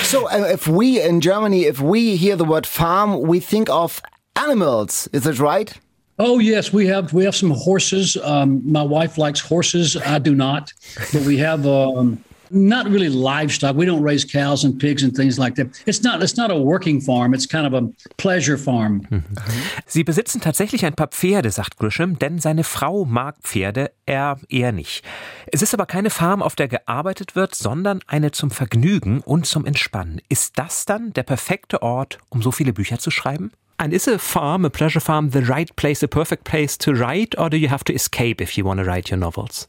So, 0.03 0.25
uh, 0.25 0.51
if 0.51 0.67
we 0.67 0.99
in 0.99 1.19
Germany, 1.19 1.67
if 1.67 1.79
we 1.79 2.15
hear 2.15 2.37
the 2.37 2.47
word 2.47 2.65
farm, 2.65 3.29
we 3.29 3.39
think 3.39 3.69
of 3.69 4.01
animals. 4.33 5.07
Is 5.13 5.23
that 5.23 5.39
right? 5.39 5.79
Oh 6.19 6.39
yes, 6.39 6.73
we 6.73 6.87
have 6.87 7.13
we 7.13 7.25
have 7.25 7.35
some 7.35 7.51
horses. 7.51 8.17
Um, 8.23 8.61
my 8.65 8.81
wife 8.81 9.17
likes 9.17 9.39
horses. 9.39 9.95
I 9.95 10.19
do 10.19 10.33
not, 10.33 10.73
but 11.13 11.21
we 11.23 11.37
have 11.37 11.67
um, 11.67 12.23
not 12.49 12.87
really 12.87 13.09
livestock. 13.09 13.75
We 13.75 13.85
don't 13.85 14.01
raise 14.01 14.25
cows 14.25 14.63
and 14.63 14.79
pigs 14.79 15.03
and 15.03 15.15
things 15.15 15.37
like 15.37 15.55
that. 15.55 15.67
It's 15.85 16.01
not 16.01 16.23
it's 16.23 16.35
not 16.35 16.49
a 16.49 16.57
working 16.57 17.01
farm. 17.01 17.35
It's 17.35 17.45
kind 17.45 17.67
of 17.67 17.73
a 17.73 17.87
pleasure 18.17 18.57
farm. 18.57 19.07
Sie 19.85 20.03
besitzen 20.03 20.41
tatsächlich 20.41 20.85
ein 20.85 20.95
paar 20.95 21.09
Pferde, 21.09 21.51
sagt 21.51 21.77
Grisham, 21.77 22.17
denn 22.17 22.39
seine 22.39 22.63
Frau 22.63 23.05
mag 23.05 23.35
Pferde, 23.43 23.91
er 24.07 24.39
eher 24.49 24.71
nicht. 24.71 25.03
Es 25.51 25.61
ist 25.61 25.73
aber 25.73 25.85
keine 25.85 26.09
Farm, 26.09 26.41
auf 26.41 26.55
der 26.55 26.67
gearbeitet 26.67 27.35
wird, 27.35 27.53
sondern 27.53 27.99
eine 28.07 28.31
zum 28.31 28.49
Vergnügen 28.49 29.21
und 29.21 29.45
zum 29.45 29.65
Entspannen. 29.65 30.19
Ist 30.29 30.57
das 30.57 30.85
dann 30.85 31.13
der 31.13 31.23
perfekte 31.23 31.81
Ort, 31.81 32.17
um 32.29 32.41
so 32.41 32.51
viele 32.51 32.73
Bücher 32.73 32.97
zu 32.97 33.11
schreiben? 33.11 33.51
And 33.79 33.93
is 33.93 34.07
a 34.07 34.17
farm, 34.17 34.65
a 34.65 34.69
pleasure 34.69 34.99
farm, 34.99 35.29
the 35.29 35.43
right 35.43 35.73
place, 35.75 35.99
the 35.99 36.07
perfect 36.07 36.45
place 36.45 36.75
to 36.77 36.93
write, 36.93 37.35
or 37.37 37.49
do 37.49 37.57
you 37.57 37.67
have 37.67 37.83
to 37.85 37.93
escape 37.93 38.41
if 38.41 38.57
you 38.57 38.65
want 38.65 38.79
to 38.79 38.83
write 38.83 39.11
your 39.11 39.17
novels? 39.17 39.67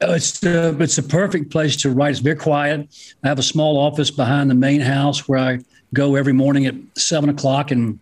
Oh, 0.00 0.14
It's 0.14 0.44
uh, 0.44 0.74
it's 0.78 0.98
a 0.98 1.02
perfect 1.02 1.50
place 1.50 1.76
to 1.76 1.90
write. 1.90 2.10
It's 2.10 2.18
very 2.18 2.36
quiet. 2.36 2.88
I 3.22 3.28
have 3.28 3.38
a 3.38 3.44
small 3.44 3.78
office 3.78 4.10
behind 4.10 4.50
the 4.50 4.54
main 4.54 4.80
house 4.80 5.28
where 5.28 5.38
I 5.38 5.60
go 5.94 6.16
every 6.16 6.32
morning 6.32 6.66
at 6.66 6.74
seven 6.96 7.30
o'clock, 7.30 7.70
and 7.70 7.98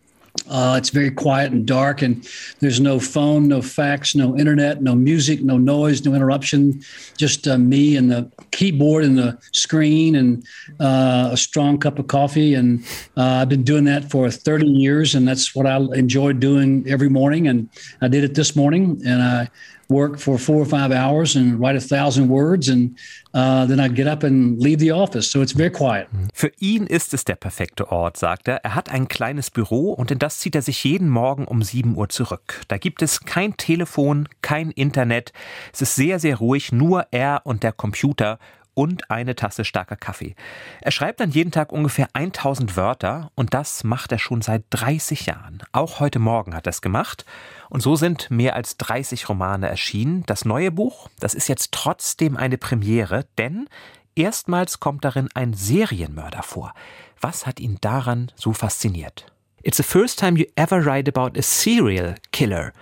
uh, 0.49 0.75
it's 0.77 0.91
very 0.91 1.11
quiet 1.11 1.53
and 1.53 1.67
dark. 1.67 2.03
And 2.03 2.29
there's 2.61 2.81
no 2.81 2.99
phone, 2.99 3.49
no 3.49 3.63
fax, 3.63 4.15
no 4.15 4.37
internet, 4.37 4.83
no 4.83 4.95
music, 4.95 5.43
no 5.43 5.57
noise, 5.57 6.05
no 6.05 6.15
interruption. 6.15 6.83
Just 7.17 7.47
uh, 7.49 7.57
me 7.57 7.97
and 7.97 8.11
the 8.11 8.31
keyboard 8.51 9.05
and 9.05 9.17
the 9.17 9.39
screen, 9.53 10.17
and 10.17 10.45
uh, 10.81 11.31
a 11.33 11.37
strong 11.37 11.79
cup 11.79 11.99
of 11.99 12.09
coffee. 12.09 12.55
And 12.55 12.85
uh, 13.17 13.43
I've 13.43 13.49
been 13.49 13.65
doing 13.65 13.85
that 13.85 14.11
for 14.11 14.31
30 14.31 14.67
years, 14.67 15.15
and 15.15 15.27
that's 15.27 15.55
what 15.55 15.67
I 15.67 15.77
enjoy 15.77 16.33
doing 16.35 16.85
every 16.89 17.09
morning. 17.09 17.49
And 17.49 17.69
I 18.01 18.09
did 18.09 18.25
it 18.25 18.35
this 18.35 18.55
morning, 18.55 19.01
and 19.07 19.23
I 19.23 19.49
work 19.95 20.19
for 20.19 20.39
four 20.39 20.57
or 20.57 20.67
five 20.67 20.91
hours 20.91 21.37
and 21.37 21.61
write 21.61 21.77
a 21.77 21.81
thousand 21.81 22.29
words, 22.29 22.69
and 22.69 22.99
uh, 23.33 23.67
then 23.67 23.79
I 23.79 23.89
get 23.89 24.07
up 24.07 24.25
and 24.25 24.61
leave 24.61 24.79
the 24.79 24.93
office. 24.93 25.31
So 25.31 25.41
it's 25.41 25.55
very 25.55 25.71
quiet. 25.71 26.09
Für 26.33 26.51
ihn 26.59 26.87
ist 26.87 27.15
es 27.15 27.25
der 27.25 27.37
perfekte 27.37 27.91
Ort, 27.91 28.17
sagt 28.17 28.49
er. 28.49 28.57
Er 28.65 28.75
hat 28.75 28.91
ein 28.91 29.09
kleines 29.09 29.51
Büro 29.51 29.93
und 29.93 30.11
in 30.11 30.19
das 30.19 30.41
zieht 30.41 30.55
er 30.55 30.63
sich 30.63 30.83
jeden 30.85 31.09
Morgen 31.09 31.45
um 31.45 31.63
7 31.63 31.97
Uhr 31.97 32.09
zurück. 32.09 32.63
Da 32.69 32.79
gibt 32.79 33.03
es 33.03 33.21
kein 33.21 33.57
Telefon, 33.57 34.29
kein 34.43 34.71
Internet. 34.71 35.33
Es 35.73 35.83
ist 35.83 35.95
sehr, 35.95 36.19
sehr 36.19 36.37
ruhig, 36.37 36.73
nur 36.73 37.07
er 37.11 37.43
und 37.45 37.63
der 37.63 37.73
Computer 37.73 38.39
und 38.75 39.11
eine 39.11 39.35
Tasse 39.35 39.65
starker 39.65 39.97
Kaffee. 39.97 40.35
Er 40.81 40.91
schreibt 40.91 41.21
dann 41.21 41.31
jeden 41.31 41.51
Tag 41.51 41.73
ungefähr 41.73 42.09
1000 42.13 42.77
Wörter 42.77 43.31
und 43.35 43.55
das 43.55 43.85
macht 43.85 44.13
er 44.13 44.19
schon 44.19 44.43
seit 44.43 44.65
30 44.71 45.27
Jahren. 45.27 45.63
Auch 45.73 46.01
heute 46.01 46.19
Morgen 46.19 46.55
hat 46.55 46.67
er 46.67 46.71
es 46.71 46.83
gemacht. 46.83 47.25
Und 47.71 47.81
so 47.81 47.97
sind 47.97 48.31
mehr 48.31 48.57
als 48.57 48.77
30 48.77 49.29
Romane 49.29 49.69
erschienen. 49.69 50.25
Das 50.27 50.45
neue 50.45 50.71
Buch, 50.71 51.09
das 51.21 51.35
ist 51.35 51.49
jetzt 51.49 51.73
trotzdem 51.73 52.37
eine 52.37 52.59
Premiere, 52.59 53.27
denn 53.39 53.69
erstmals 54.15 54.81
kommt 54.81 55.05
darin 55.05 55.29
ein 55.35 55.55
Serienmörder 55.55 56.43
vor. 56.43 56.75
Was 57.21 57.47
hat 57.47 57.61
ihn 57.61 57.79
daran 57.81 58.31
so 58.35 58.53
fasziniert? 58.53 59.27
It's 59.63 59.79
the 59.79 59.83
first 59.83 60.19
time 60.19 60.39
you 60.39 60.45
ever 60.57 60.85
write 60.85 61.09
about 61.09 61.39
a 61.39 61.43
serial 61.43 62.17
killer. 62.33 62.73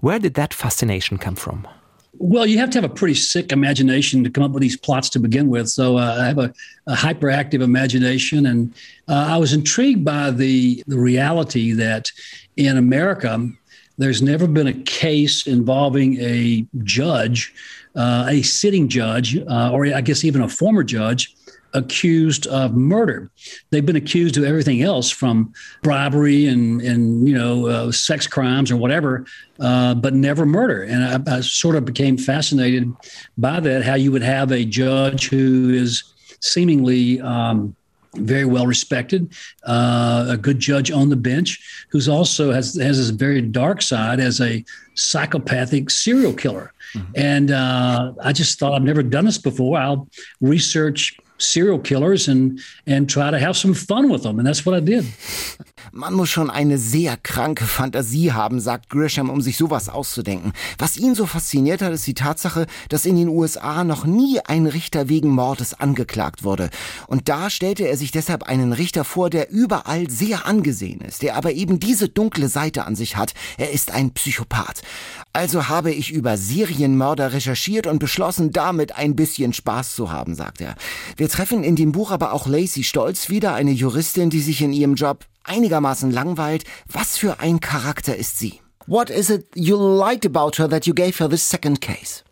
Where 0.00 0.20
did 0.20 0.34
that 0.34 0.54
fascination 0.54 1.18
come 1.18 1.36
from? 1.36 1.66
Well, 2.20 2.46
you 2.46 2.58
have 2.58 2.70
to 2.70 2.80
have 2.80 2.90
a 2.90 2.92
pretty 2.92 3.14
sick 3.14 3.52
imagination 3.52 4.24
to 4.24 4.30
come 4.30 4.42
up 4.42 4.50
with 4.50 4.60
these 4.60 4.76
plots 4.76 5.08
to 5.10 5.20
begin 5.20 5.48
with. 5.48 5.68
So 5.68 5.98
uh, 5.98 6.16
I 6.20 6.26
have 6.26 6.38
a, 6.38 6.52
a 6.88 6.94
hyperactive 6.94 7.62
imagination, 7.62 8.46
and 8.46 8.74
uh, 9.06 9.28
I 9.28 9.36
was 9.36 9.52
intrigued 9.52 10.04
by 10.04 10.32
the 10.32 10.82
the 10.88 10.98
reality 10.98 11.72
that 11.72 12.10
in 12.56 12.76
America, 12.76 13.48
there's 13.98 14.20
never 14.20 14.48
been 14.48 14.66
a 14.66 14.72
case 14.72 15.46
involving 15.46 16.18
a 16.20 16.66
judge, 16.82 17.54
uh, 17.94 18.26
a 18.28 18.42
sitting 18.42 18.88
judge, 18.88 19.38
uh, 19.38 19.70
or 19.72 19.86
I 19.86 20.00
guess 20.00 20.24
even 20.24 20.42
a 20.42 20.48
former 20.48 20.82
judge, 20.82 21.36
accused 21.74 22.46
of 22.46 22.74
murder. 22.74 23.30
They've 23.70 23.84
been 23.84 23.96
accused 23.96 24.36
of 24.36 24.44
everything 24.44 24.82
else 24.82 25.10
from 25.10 25.52
bribery 25.82 26.46
and 26.46 26.80
and 26.80 27.28
you 27.28 27.34
know 27.34 27.66
uh, 27.66 27.92
sex 27.92 28.26
crimes 28.26 28.70
or 28.70 28.76
whatever, 28.76 29.26
uh, 29.60 29.94
but 29.94 30.14
never 30.14 30.46
murder. 30.46 30.82
And 30.82 31.28
I, 31.28 31.36
I 31.36 31.40
sort 31.40 31.76
of 31.76 31.84
became 31.84 32.16
fascinated 32.16 32.92
by 33.36 33.60
that. 33.60 33.84
How 33.84 33.94
you 33.94 34.12
would 34.12 34.22
have 34.22 34.52
a 34.52 34.64
judge 34.64 35.28
who 35.28 35.70
is 35.70 36.04
seemingly 36.40 37.20
um, 37.20 37.74
very 38.14 38.44
well 38.44 38.66
respected, 38.66 39.34
uh, 39.64 40.26
a 40.30 40.36
good 40.36 40.58
judge 40.58 40.90
on 40.90 41.08
the 41.10 41.16
bench, 41.16 41.86
who's 41.90 42.08
also 42.08 42.52
has 42.52 42.74
has 42.76 42.98
this 42.98 43.10
very 43.10 43.42
dark 43.42 43.82
side 43.82 44.20
as 44.20 44.40
a 44.40 44.64
psychopathic 44.94 45.90
serial 45.90 46.32
killer. 46.32 46.72
And 47.14 47.50
uh, 47.50 48.14
I 48.22 48.32
just 48.32 48.58
thought 48.58 48.72
I've 48.72 48.82
never 48.82 49.02
done 49.02 49.26
this 49.26 49.38
before. 49.38 49.78
I'll 49.78 50.08
research 50.40 51.18
serial 51.38 51.78
killers 51.78 52.28
and 52.28 52.60
and 52.86 53.08
try 53.08 53.30
to 53.30 53.38
have 53.38 53.56
some 53.56 53.74
fun 53.74 54.08
with 54.10 54.22
them, 54.22 54.38
and 54.38 54.46
that's 54.46 54.66
what 54.66 54.74
I 54.74 54.80
did. 54.80 55.06
Man 55.92 56.14
muss 56.14 56.28
schon 56.28 56.50
eine 56.50 56.76
sehr 56.76 57.16
kranke 57.16 57.64
Fantasie 57.64 58.32
haben, 58.32 58.60
sagt 58.60 58.90
Grisham, 58.90 59.30
um 59.30 59.40
sich 59.40 59.56
sowas 59.56 59.88
auszudenken. 59.88 60.52
Was 60.76 60.96
ihn 60.96 61.14
so 61.14 61.24
fasziniert 61.24 61.80
hat, 61.80 61.92
ist 61.92 62.06
die 62.06 62.14
Tatsache, 62.14 62.66
dass 62.88 63.06
in 63.06 63.16
den 63.16 63.28
USA 63.28 63.84
noch 63.84 64.04
nie 64.04 64.40
ein 64.40 64.66
Richter 64.66 65.08
wegen 65.08 65.30
Mordes 65.30 65.74
angeklagt 65.74 66.44
wurde. 66.44 66.70
Und 67.06 67.28
da 67.28 67.48
stellte 67.48 67.88
er 67.88 67.96
sich 67.96 68.10
deshalb 68.10 68.42
einen 68.42 68.72
Richter 68.72 69.04
vor, 69.04 69.30
der 69.30 69.50
überall 69.50 70.10
sehr 70.10 70.46
angesehen 70.46 71.00
ist, 71.00 71.22
der 71.22 71.36
aber 71.36 71.52
eben 71.52 71.80
diese 71.80 72.08
dunkle 72.08 72.48
Seite 72.48 72.84
an 72.84 72.94
sich 72.94 73.16
hat. 73.16 73.32
Er 73.56 73.70
ist 73.70 73.90
ein 73.90 74.12
Psychopath. 74.12 74.82
Also 75.32 75.68
habe 75.68 75.92
ich 75.92 76.10
über 76.10 76.36
Serienmörder 76.36 77.32
recherchiert 77.32 77.86
und 77.86 77.98
beschlossen, 77.98 78.52
damit 78.52 78.96
ein 78.96 79.16
bisschen 79.16 79.52
Spaß 79.52 79.94
zu 79.94 80.10
haben, 80.10 80.34
sagt 80.34 80.60
er. 80.60 80.74
Wir 81.16 81.28
treffen 81.28 81.64
in 81.64 81.76
dem 81.76 81.92
Buch 81.92 82.10
aber 82.10 82.32
auch 82.32 82.46
Lacey 82.46 82.84
Stolz 82.84 83.30
wieder, 83.30 83.54
eine 83.54 83.72
Juristin, 83.72 84.30
die 84.30 84.40
sich 84.40 84.62
in 84.62 84.72
ihrem 84.72 84.94
Job 84.94 85.24
einigermaßen 85.48 86.10
langweilt. 86.10 86.64
Was 86.92 87.16
für 87.18 87.40
ein 87.40 87.60
Charakter 87.60 88.16
ist 88.16 88.38
sie? 88.38 88.60
What 88.86 89.10
is 89.10 89.28
it 89.28 89.46
you 89.54 89.76
liked 89.76 90.24
about 90.24 90.56
her 90.58 90.68
that 90.68 90.86
you 90.86 90.94
gave 90.94 91.18
her 91.18 91.28
this 91.28 91.42
second 91.42 91.80
case? 91.80 92.22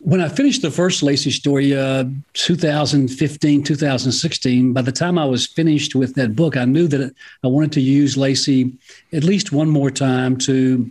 When 0.00 0.20
I 0.20 0.28
finished 0.28 0.60
the 0.60 0.70
first 0.70 1.02
Lacey 1.02 1.30
story, 1.30 1.74
uh, 1.74 2.04
2015, 2.34 3.62
2016, 3.62 4.72
by 4.74 4.82
the 4.82 4.92
time 4.92 5.16
I 5.16 5.24
was 5.24 5.46
finished 5.46 5.94
with 5.94 6.14
that 6.16 6.36
book, 6.36 6.58
I 6.58 6.66
knew 6.66 6.86
that 6.88 7.14
I 7.42 7.46
wanted 7.46 7.72
to 7.72 7.80
use 7.80 8.16
Lacey 8.16 8.72
at 9.14 9.24
least 9.24 9.50
one 9.50 9.70
more 9.70 9.90
time 9.90 10.36
to 10.38 10.90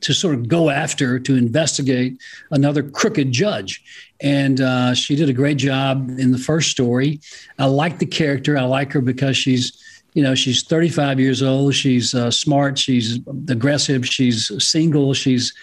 to 0.00 0.14
sort 0.14 0.36
of 0.36 0.48
go 0.48 0.70
after 0.70 1.18
to 1.18 1.36
investigate 1.36 2.16
another 2.52 2.82
crooked 2.82 3.32
judge 3.32 3.82
and 4.20 4.60
uh, 4.60 4.94
she 4.94 5.16
did 5.16 5.28
a 5.28 5.32
great 5.32 5.56
job 5.56 6.08
in 6.20 6.30
the 6.30 6.38
first 6.38 6.70
story 6.70 7.20
i 7.58 7.64
like 7.64 7.98
the 7.98 8.06
character 8.06 8.56
i 8.56 8.62
like 8.62 8.92
her 8.92 9.00
because 9.00 9.36
she's 9.36 9.76
you 10.14 10.22
know, 10.22 10.34
she's 10.34 10.62
35 10.62 11.18
years 11.18 11.42
old. 11.42 11.74
She's 11.74 12.14
uh, 12.14 12.30
smart. 12.30 12.78
She's 12.78 13.18
aggressive. 13.48 14.06
She's 14.06 14.50
single. 14.62 15.14
She's 15.14 15.54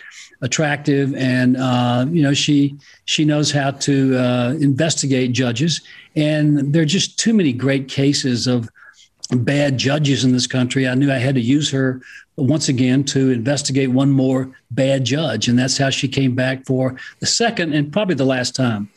attractive, 0.41 1.13
and 1.15 1.57
uh, 1.57 2.05
you 2.09 2.23
know, 2.23 2.33
she 2.33 2.75
she 3.05 3.25
knows 3.25 3.51
how 3.51 3.71
to 3.71 4.17
uh, 4.17 4.55
investigate 4.59 5.33
judges. 5.33 5.81
And 6.15 6.73
there 6.73 6.81
are 6.81 6.85
just 6.85 7.19
too 7.19 7.33
many 7.33 7.53
great 7.53 7.87
cases 7.87 8.47
of 8.47 8.69
bad 9.31 9.77
judges 9.77 10.23
in 10.23 10.31
this 10.31 10.47
country. 10.47 10.87
I 10.87 10.95
knew 10.95 11.11
I 11.11 11.17
had 11.17 11.35
to 11.35 11.41
use 11.41 11.69
her 11.71 12.01
once 12.35 12.69
again 12.69 13.03
to 13.03 13.31
investigate 13.31 13.91
one 13.91 14.11
more 14.11 14.51
bad 14.71 15.03
judge, 15.03 15.47
and 15.47 15.59
that's 15.59 15.77
how 15.77 15.89
she 15.89 16.07
came 16.07 16.35
back 16.35 16.65
for 16.65 16.95
the 17.19 17.25
second 17.25 17.73
and 17.73 17.91
probably 17.91 18.15
the 18.15 18.25
last 18.25 18.55
time. 18.55 18.89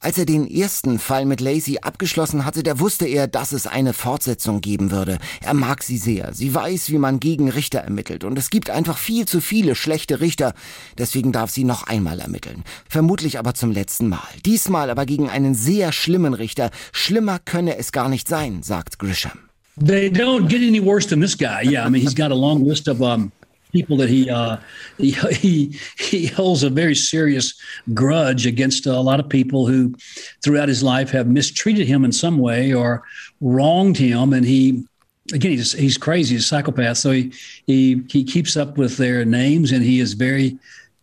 Als 0.00 0.16
er 0.16 0.26
den 0.26 0.48
ersten 0.48 1.00
Fall 1.00 1.24
mit 1.24 1.40
Lacey 1.40 1.78
abgeschlossen 1.82 2.44
hatte, 2.44 2.62
da 2.62 2.78
wusste 2.78 3.06
er, 3.06 3.26
dass 3.26 3.52
es 3.52 3.66
eine 3.66 3.92
Fortsetzung 3.92 4.60
geben 4.60 4.92
würde. 4.92 5.18
Er 5.40 5.54
mag 5.54 5.82
sie 5.82 5.98
sehr. 5.98 6.32
Sie 6.34 6.54
weiß, 6.54 6.90
wie 6.90 6.98
man 6.98 7.18
gegen 7.18 7.48
Richter 7.48 7.80
ermittelt. 7.80 8.22
Und 8.22 8.38
es 8.38 8.50
gibt 8.50 8.70
einfach 8.70 8.96
viel 8.96 9.26
zu 9.26 9.40
viele 9.40 9.74
schlechte 9.74 10.20
Richter. 10.20 10.54
Deswegen 10.96 11.32
darf 11.32 11.50
sie 11.50 11.64
noch 11.64 11.82
einmal 11.84 12.20
ermitteln. 12.20 12.62
Vermutlich 12.88 13.38
aber 13.40 13.54
zum 13.54 13.72
letzten 13.72 14.08
Mal. 14.08 14.28
Diesmal 14.46 14.90
aber 14.90 15.04
gegen 15.04 15.28
einen 15.28 15.54
sehr 15.54 15.90
schlimmen 15.90 16.34
Richter. 16.34 16.70
Schlimmer 16.92 17.40
könne 17.40 17.76
es 17.76 17.90
gar 17.90 18.08
nicht 18.08 18.28
sein, 18.28 18.62
sagt 18.62 19.00
Grisham. 19.00 19.48
They 19.84 20.10
don't 20.10 20.48
get 20.48 20.60
any 20.60 20.80
worse 20.80 21.08
than 21.08 21.20
this 21.20 21.36
guy. 21.36 21.62
Yeah, 21.62 21.86
I 21.86 21.90
mean, 21.90 22.02
he's 22.02 22.14
got 22.14 22.32
a 22.32 22.34
long 22.34 22.64
list 22.64 22.88
of 22.88 23.00
um, 23.00 23.30
people 23.72 23.96
that 23.98 24.08
he 24.08 24.30
uh, 24.30 24.56
he 24.98 25.78
he 25.98 26.26
holds 26.26 26.62
a 26.62 26.70
very 26.70 26.94
serious 26.94 27.54
grudge 27.94 28.46
against 28.46 28.86
a 28.86 29.00
lot 29.00 29.20
of 29.20 29.28
people 29.28 29.66
who, 29.66 29.94
throughout 30.42 30.68
his 30.68 30.82
life, 30.82 31.10
have 31.10 31.26
mistreated 31.26 31.86
him 31.86 32.04
in 32.04 32.12
some 32.12 32.38
way 32.38 32.72
or 32.72 33.02
wronged 33.40 33.96
him, 33.96 34.32
and 34.32 34.44
he. 34.44 34.84
Again, 35.30 35.50
he's, 35.50 35.72
he's 35.72 35.98
crazy. 35.98 36.36
He's 36.36 36.44
a 36.44 36.48
psychopath. 36.48 36.96
So 36.96 37.10
he, 37.10 37.30
he 37.66 38.02
he 38.08 38.24
keeps 38.24 38.56
up 38.56 38.78
with 38.78 38.96
their 38.96 39.26
names, 39.26 39.72
and 39.72 39.84
he 39.84 40.00
is 40.00 40.14
very 40.14 40.58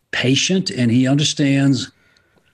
patient, 0.09 0.71
and 0.71 0.89
he 0.89 1.07
understands 1.07 1.91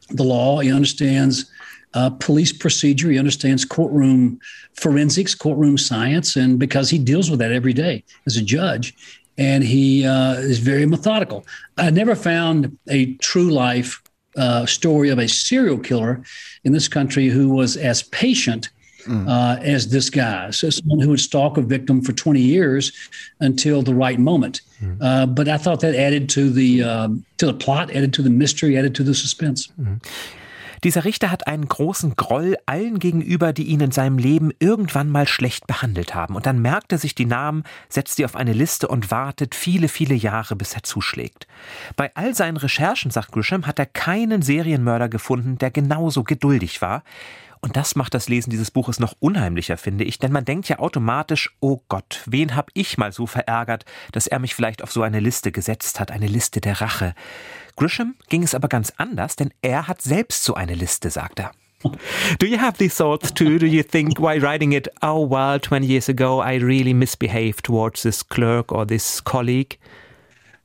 the 0.10 0.24
law. 0.24 0.60
He 0.60 0.69
understands 0.69 1.50
uh, 1.93 2.10
police 2.10 2.52
procedure. 2.52 3.10
He 3.10 3.17
understands 3.17 3.63
courtroom 3.63 4.39
forensics, 4.74 5.36
courtroom 5.36 5.78
science, 5.78 6.36
and 6.36 6.60
because 6.60 6.89
he 6.89 6.97
deals 6.97 7.30
with 7.30 7.39
that 7.39 7.52
every 7.52 7.74
day 7.74 8.04
as 8.26 8.38
a 8.38 8.41
judge, 8.41 8.93
and 9.38 9.63
he 9.63 10.06
uh, 10.06 10.34
is 10.34 10.60
very 10.60 10.86
methodical. 10.86 11.46
I 11.78 11.89
never 11.89 12.15
found 12.15 12.78
a 12.89 13.15
true 13.15 13.50
life 13.50 14.02
uh, 14.38 14.65
story 14.65 15.10
of 15.10 15.20
a 15.20 15.28
serial 15.28 15.78
killer 15.78 16.24
in 16.63 16.72
this 16.72 16.88
country 16.88 17.28
who 17.28 17.50
was 17.50 17.76
as 17.78 18.04
patient 18.04 18.70
mm. 19.06 19.28
uh, 19.28 19.60
as 19.62 19.89
this 19.89 20.10
guy. 20.10 20.52
So 20.52 20.70
someone 20.70 21.00
who 21.00 21.10
would 21.10 21.20
stalk 21.20 21.58
a 21.58 21.62
victim 21.62 22.02
for 22.02 22.13
20 22.13 22.39
years 22.39 22.91
until 23.39 23.82
the 23.82 23.94
right 23.94 24.20
moment. 24.20 24.62
Mm. 24.82 24.98
Uh, 25.02 25.26
but 25.26 25.48
I 25.48 25.58
thought 25.58 25.82
that 25.82 25.96
added 25.96 26.30
to 26.30 26.50
the 26.50 26.84
um, 26.84 27.26
to 27.38 27.46
the 27.46 27.54
plot, 27.54 27.91
added 27.91 28.13
to 28.13 28.22
the 28.22 28.30
mystery, 28.30 28.78
added 28.78 28.96
to 28.96 29.04
the 29.04 29.13
suspense. 29.13 29.67
Mm. 29.80 30.04
Dieser 30.84 31.06
Richter 31.06 31.30
hat 31.30 31.46
einen 31.46 31.67
großen 31.67 32.15
Groll 32.15 32.58
allen 32.65 32.98
gegenüber, 32.98 33.54
die 33.54 33.65
ihn 33.65 33.82
in 33.82 33.91
seinem 33.91 34.17
Leben 34.17 34.52
irgendwann 34.58 35.10
mal 35.10 35.28
schlecht 35.28 35.67
behandelt 35.67 36.15
haben. 36.15 36.36
Und 36.36 36.48
dann 36.48 36.60
merkt 36.60 36.91
er 36.91 36.98
sich 36.98 37.13
die 37.13 37.26
Namen, 37.26 37.63
setzt 37.88 38.15
sie 38.15 38.26
auf 38.26 38.36
eine 38.36 38.54
Liste 38.54 38.88
und 38.88 39.12
wartet 39.12 39.54
viele, 39.54 39.88
viele 39.88 40.15
Jahre, 40.15 40.56
bis 40.56 40.74
er 40.74 40.82
zuschlägt. 40.82 41.46
Bei 41.96 42.12
all 42.15 42.34
seinen 42.34 42.58
Recherchen, 42.58 43.12
sagt 43.12 43.32
Grisham, 43.32 43.67
hat 43.67 43.78
er 43.78 43.86
keinen 43.86 44.41
Serienmörder 44.41 45.08
gefunden, 45.08 45.60
der 45.60 45.70
genauso 45.70 46.24
geduldig 46.24 46.82
war. 46.82 47.04
Und 47.62 47.78
das 47.78 47.95
macht 47.95 48.15
das 48.15 48.28
Lesen 48.28 48.50
dieses 48.50 48.71
Buches 48.71 49.00
noch 49.00 49.15
unheimlicher, 49.19 49.78
finde 49.78 50.04
ich, 50.04 50.17
denn 50.17 50.32
man 50.32 50.45
denkt 50.45 50.67
ja 50.67 50.80
automatisch, 50.80 51.56
oh 51.60 51.80
Gott, 51.89 52.24
wen 52.26 52.56
hab 52.56 52.71
ich 52.74 52.97
mal 52.97 53.12
so 53.12 53.28
verärgert, 53.28 53.86
dass 54.12 54.26
er 54.26 54.39
mich 54.39 54.56
vielleicht 54.56 54.82
auf 54.82 54.91
so 54.91 55.04
eine 55.04 55.19
Liste 55.19 55.52
gesetzt 55.52 56.00
hat, 56.00 56.10
eine 56.10 56.26
Liste 56.26 56.60
der 56.60 56.82
Rache. 56.82 57.13
Grisham 57.76 58.15
ging 58.30 58.41
es 58.41 58.56
aber 58.56 58.67
ganz 58.67 58.91
anders, 58.97 59.36
denn 59.36 59.54
er 59.62 59.88
hat 59.88 60.02
selbst 60.02 60.43
so 60.43 60.56
eine 60.56 60.74
Liste, 60.74 61.12
sagt 61.12 61.39
er. 61.39 61.52
Do 62.39 62.45
you 62.45 62.60
have 62.60 62.78
these 62.78 62.95
thoughts 62.95 63.34
too? 63.34 63.58
Do 63.58 63.65
you 63.65 63.84
think 63.84 64.19
while 64.19 64.41
writing 64.41 64.71
it, 64.71 64.88
oh 65.02 65.28
well, 65.28 65.60
20 65.60 65.86
years 65.86 66.10
ago 66.10 66.39
I 66.39 66.58
really 66.58 66.93
misbehaved 66.93 67.63
towards 67.63 68.04
this 68.04 68.24
clerk 68.28 68.71
or 68.71 68.86
this 68.86 69.24
colleague? 69.24 69.78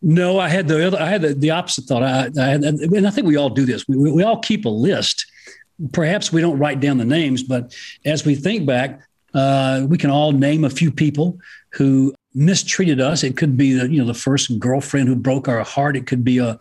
No, 0.02 0.38
I 0.38 0.48
had 0.48 0.68
the 0.68 0.87
other, 0.87 1.00
I 1.00 1.09
had 1.09 1.22
the, 1.22 1.35
the 1.35 1.50
opposite 1.50 1.87
thought. 1.87 2.02
I, 2.02 2.28
I 2.38 2.48
had, 2.48 2.64
and 2.64 3.06
I 3.06 3.11
think 3.11 3.26
we 3.26 3.37
all 3.37 3.48
do 3.48 3.64
this. 3.64 3.88
We, 3.88 4.11
we 4.11 4.22
all 4.22 4.38
keep 4.40 4.66
a 4.66 4.70
list 4.70 5.26
perhaps 5.93 6.33
we 6.33 6.41
don't 6.41 6.59
write 6.59 6.81
down 6.81 6.99
the 6.99 7.05
names, 7.05 7.43
but 7.43 7.75
as 8.05 8.25
we 8.25 8.35
think 8.35 8.67
back, 8.67 9.01
uh, 9.35 9.87
we 9.89 9.99
can 9.99 10.11
all 10.11 10.33
name 10.33 10.65
a 10.65 10.71
few 10.71 10.91
people 10.91 11.39
who 11.71 12.15
mistreated 12.35 13.01
us. 13.01 13.23
It 13.23 13.37
could 13.37 13.57
be 13.57 13.73
the 13.73 13.91
you 13.91 13.99
know 13.99 14.07
the 14.07 14.15
first 14.15 14.59
girlfriend 14.59 15.09
who 15.09 15.17
broke 15.17 15.49
our 15.49 15.62
heart. 15.65 15.97
It 15.97 16.07
could 16.07 16.25
be 16.25 16.39
a 16.39 16.59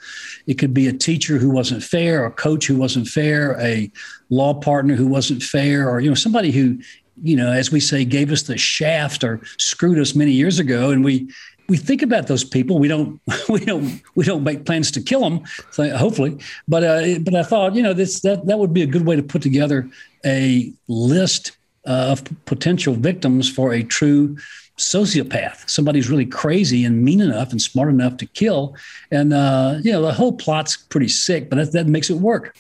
it 0.48 0.56
could 0.56 0.74
be 0.74 0.88
a 0.88 0.94
teacher 0.94 1.38
who 1.38 1.50
wasn't 1.50 1.84
fair, 1.84 2.26
a 2.26 2.32
coach 2.32 2.68
who 2.68 2.78
wasn't 2.78 3.08
fair, 3.08 3.60
a 3.62 3.92
law 4.30 4.54
partner 4.54 4.96
who 4.96 5.08
wasn't 5.08 5.44
fair, 5.44 5.90
or 5.90 6.00
you 6.00 6.10
know 6.10 6.16
somebody 6.16 6.52
who 6.52 6.80
you 7.22 7.36
know 7.36 7.52
as 7.52 7.72
we 7.72 7.80
say 7.80 8.04
gave 8.04 8.32
us 8.32 8.44
the 8.44 8.58
shaft 8.58 9.24
or 9.24 9.42
screwed 9.58 10.00
us 10.00 10.16
many 10.16 10.32
years 10.32 10.60
ago, 10.60 10.90
and 10.90 11.04
we 11.04 11.30
we 11.68 11.78
think 11.78 12.02
about 12.02 12.28
those 12.28 12.44
people. 12.44 12.80
We 12.80 12.88
don't 12.88 13.20
we 13.50 13.60
don't 13.60 14.02
we 14.16 14.26
don't 14.26 14.44
make 14.44 14.66
plans 14.66 14.92
to 14.92 15.02
kill 15.02 15.22
them, 15.22 15.44
hopefully. 15.78 16.38
But 16.68 16.84
uh, 16.84 17.20
but 17.20 17.36
I 17.36 17.44
thought 17.44 17.76
you 17.76 17.84
know 17.84 17.94
this 17.94 18.22
that 18.22 18.46
that 18.48 18.60
would 18.60 18.74
be 18.74 18.82
a 18.82 18.88
good 18.88 19.06
way 19.06 19.16
to 19.16 19.24
put 19.24 19.42
together 19.42 19.90
a 20.26 20.72
list 20.88 21.58
uh, 21.88 22.08
of 22.12 22.24
potential 22.46 22.94
victims 22.94 23.50
for 23.50 23.74
a 23.74 23.84
true 23.84 24.38
sociopath, 24.78 25.70
somebody 25.70 26.00
who's 26.00 26.10
really 26.10 26.26
crazy 26.26 26.86
and 26.86 27.02
mean 27.02 27.22
enough 27.22 27.52
and 27.52 27.62
smart 27.62 27.90
enough 27.90 28.18
to 28.18 28.26
kill. 28.26 28.76
And, 29.10 29.34
uh, 29.34 29.80
you 29.82 29.92
know, 29.94 30.02
the 30.02 30.14
whole 30.14 30.34
plot's 30.34 30.76
pretty 30.76 31.08
sick, 31.08 31.50
but 31.50 31.56
that, 31.58 31.72
that 31.72 31.88
makes 31.88 32.10
it 32.10 32.18
work. 32.18 32.54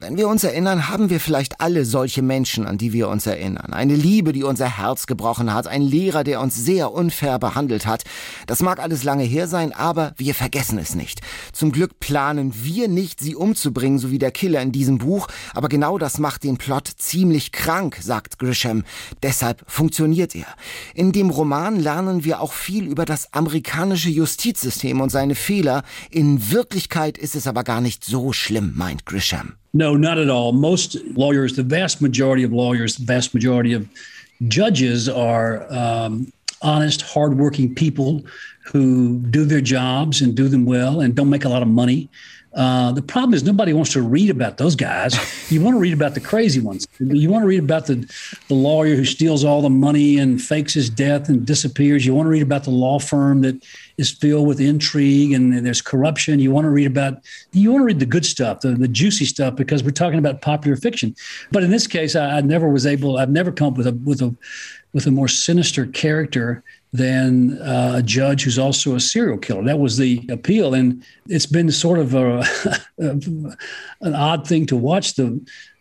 Wenn 0.00 0.16
wir 0.16 0.28
uns 0.28 0.42
erinnern, 0.42 0.88
haben 0.88 1.10
wir 1.10 1.20
vielleicht 1.20 1.60
alle 1.60 1.84
solche 1.84 2.22
Menschen, 2.22 2.66
an 2.66 2.78
die 2.78 2.92
wir 2.92 3.08
uns 3.08 3.26
erinnern. 3.26 3.72
Eine 3.72 3.94
Liebe, 3.94 4.32
die 4.32 4.42
unser 4.42 4.78
Herz 4.78 5.06
gebrochen 5.06 5.52
hat, 5.54 5.68
ein 5.68 5.82
Lehrer, 5.82 6.24
der 6.24 6.40
uns 6.40 6.56
sehr 6.56 6.92
unfair 6.92 7.38
behandelt 7.38 7.86
hat. 7.86 8.02
Das 8.46 8.62
mag 8.62 8.80
alles 8.80 9.04
lange 9.04 9.24
her 9.24 9.46
sein, 9.46 9.72
aber 9.72 10.14
wir 10.16 10.34
vergessen 10.34 10.78
es 10.78 10.94
nicht. 10.94 11.20
Zum 11.52 11.70
Glück 11.70 12.00
planen 12.00 12.52
wir 12.64 12.88
nicht, 12.88 13.20
sie 13.20 13.36
umzubringen, 13.36 13.98
so 13.98 14.10
wie 14.10 14.18
der 14.18 14.32
Killer 14.32 14.60
in 14.62 14.72
diesem 14.72 14.98
Buch, 14.98 15.28
aber 15.54 15.68
genau 15.68 15.98
das 15.98 16.18
macht 16.18 16.42
den 16.42 16.56
Plot 16.56 16.88
ziemlich 16.96 17.52
krank, 17.52 17.98
sagt 18.00 18.38
Grisham. 18.38 18.84
Deshalb 19.22 19.62
funktioniert 19.66 20.34
er. 20.34 20.46
In 20.94 21.12
dem 21.12 21.30
Roman 21.30 21.59
Roman 21.60 21.78
lernen 21.78 22.24
wir 22.24 22.40
auch 22.40 22.54
viel 22.54 22.86
über 22.86 23.04
das 23.04 23.34
amerikanische 23.34 24.08
Justizsystem 24.08 25.00
und 25.02 25.10
seine 25.10 25.34
Fehler. 25.34 25.82
In 26.10 26.50
Wirklichkeit 26.50 27.18
ist 27.18 27.36
es 27.36 27.46
aber 27.46 27.64
gar 27.64 27.82
nicht 27.82 28.02
so 28.02 28.32
schlimm, 28.32 28.72
meint 28.76 29.04
Grisham. 29.04 29.56
No, 29.72 29.94
not 29.96 30.16
at 30.16 30.30
all. 30.30 30.52
Most 30.52 30.98
lawyers, 31.14 31.54
the 31.54 31.62
vast 31.62 32.00
majority 32.00 32.46
of 32.46 32.50
lawyers, 32.50 32.96
the 32.96 33.04
vast 33.06 33.34
majority 33.34 33.74
of 33.76 33.82
judges 34.48 35.06
are 35.06 35.66
um, 35.70 36.32
honest, 36.62 37.02
hardworking 37.14 37.74
people 37.74 38.22
who 38.72 39.18
do 39.30 39.44
their 39.44 39.62
jobs 39.62 40.22
and 40.22 40.34
do 40.34 40.48
them 40.48 40.64
well 40.64 41.02
and 41.02 41.14
don't 41.14 41.28
make 41.28 41.44
a 41.44 41.50
lot 41.50 41.62
of 41.62 41.68
money. 41.68 42.08
Uh, 42.52 42.90
the 42.90 43.02
problem 43.02 43.32
is 43.32 43.44
nobody 43.44 43.72
wants 43.72 43.92
to 43.92 44.02
read 44.02 44.28
about 44.28 44.58
those 44.58 44.74
guys. 44.74 45.16
You 45.52 45.60
want 45.62 45.76
to 45.76 45.78
read 45.78 45.92
about 45.92 46.14
the 46.14 46.20
crazy 46.20 46.60
ones. 46.60 46.86
You 46.98 47.30
want 47.30 47.42
to 47.42 47.46
read 47.46 47.60
about 47.62 47.86
the, 47.86 48.08
the 48.48 48.54
lawyer 48.54 48.96
who 48.96 49.04
steals 49.04 49.44
all 49.44 49.62
the 49.62 49.70
money 49.70 50.18
and 50.18 50.40
fakes 50.40 50.74
his 50.74 50.90
death 50.90 51.28
and 51.28 51.46
disappears. 51.46 52.04
You 52.04 52.14
want 52.14 52.26
to 52.26 52.30
read 52.30 52.42
about 52.42 52.64
the 52.64 52.70
law 52.70 52.98
firm 52.98 53.42
that 53.42 53.64
is 53.98 54.10
filled 54.10 54.48
with 54.48 54.60
intrigue 54.60 55.32
and, 55.32 55.54
and 55.54 55.64
there's 55.64 55.82
corruption. 55.82 56.40
You 56.40 56.50
want 56.50 56.64
to 56.64 56.70
read 56.70 56.86
about 56.86 57.24
you 57.52 57.70
want 57.70 57.82
to 57.82 57.86
read 57.86 58.00
the 58.00 58.06
good 58.06 58.24
stuff, 58.24 58.60
the, 58.60 58.72
the 58.72 58.88
juicy 58.88 59.26
stuff, 59.26 59.54
because 59.54 59.84
we're 59.84 59.90
talking 59.90 60.18
about 60.18 60.40
popular 60.40 60.76
fiction. 60.76 61.14
But 61.52 61.62
in 61.62 61.70
this 61.70 61.86
case, 61.86 62.16
I, 62.16 62.38
I 62.38 62.40
never 62.40 62.68
was 62.68 62.86
able. 62.86 63.18
I've 63.18 63.30
never 63.30 63.52
come 63.52 63.68
up 63.68 63.76
with 63.76 63.86
a 63.86 63.92
with 63.92 64.22
a 64.22 64.34
with 64.92 65.06
a 65.06 65.10
more 65.10 65.28
sinister 65.28 65.86
character 65.86 66.62
than 66.92 67.60
uh, 67.62 67.92
a 67.96 68.02
judge 68.02 68.42
who's 68.42 68.58
also 68.58 68.94
a 68.94 69.00
serial 69.00 69.38
killer. 69.38 69.62
That 69.62 69.78
was 69.78 69.96
the 69.96 70.26
appeal, 70.28 70.74
and 70.74 71.04
it's 71.28 71.46
been 71.46 71.70
sort 71.70 71.98
of 71.98 72.14
a, 72.14 72.44
an 72.98 74.14
odd 74.14 74.46
thing 74.46 74.66
to 74.66 74.76
watch. 74.76 75.14
The 75.14 75.40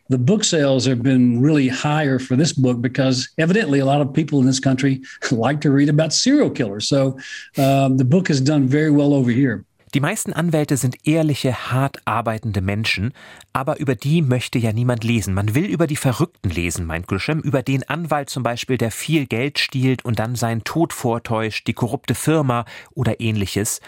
the 0.10 0.18
book 0.18 0.44
sales 0.44 0.86
have 0.86 1.04
been 1.04 1.40
really 1.40 1.68
higher 1.68 2.18
for 2.18 2.36
this 2.36 2.52
book 2.52 2.82
because 2.82 3.30
evidently 3.38 3.78
a 3.78 3.86
lot 3.86 4.02
of 4.02 4.12
people 4.12 4.40
in 4.40 4.46
this 4.48 4.60
country 4.60 5.02
like 5.32 5.62
to 5.62 5.72
read 5.72 5.88
about 5.88 6.14
serial 6.14 6.50
killers. 6.50 6.90
So 6.90 7.20
um, 7.58 7.98
the 7.98 8.06
book 8.06 8.28
has 8.28 8.42
done 8.42 8.68
very 8.68 8.90
well 8.90 9.14
over 9.14 9.30
here. 9.30 9.66
Die 9.96 10.02
meisten 10.02 10.34
Anwälte 10.34 10.78
sind 10.78 11.08
ehrliche, 11.08 11.72
hart 11.72 11.98
arbeitende 12.06 12.62
Menschen, 12.62 13.12
aber 13.54 13.80
über 13.80 13.96
die 13.96 14.22
möchte 14.22 14.60
ja 14.60 14.72
niemand 14.72 15.04
lesen. 15.04 15.34
Man 15.34 15.56
will 15.56 15.66
über 15.66 15.88
die 15.88 15.96
Verrückten 15.96 16.52
lesen, 16.52 16.86
meint 16.86 17.08
Grisham, 17.08 17.40
über 17.40 17.64
den 17.64 17.90
Anwalt 17.90 18.30
zum 18.30 18.44
Beispiel, 18.44 18.78
der 18.78 18.92
viel 18.92 19.26
Geld 19.26 19.58
stiehlt 19.58 20.06
und 20.06 20.20
dann 20.20 20.36
seinen 20.36 20.64
Tod 20.64 20.94
vortäuscht, 20.94 21.66
die 21.66 21.74
korrupte 21.74 22.14
Firma 22.14 22.66
oder 22.94 23.20
ähnliches. 23.20 23.82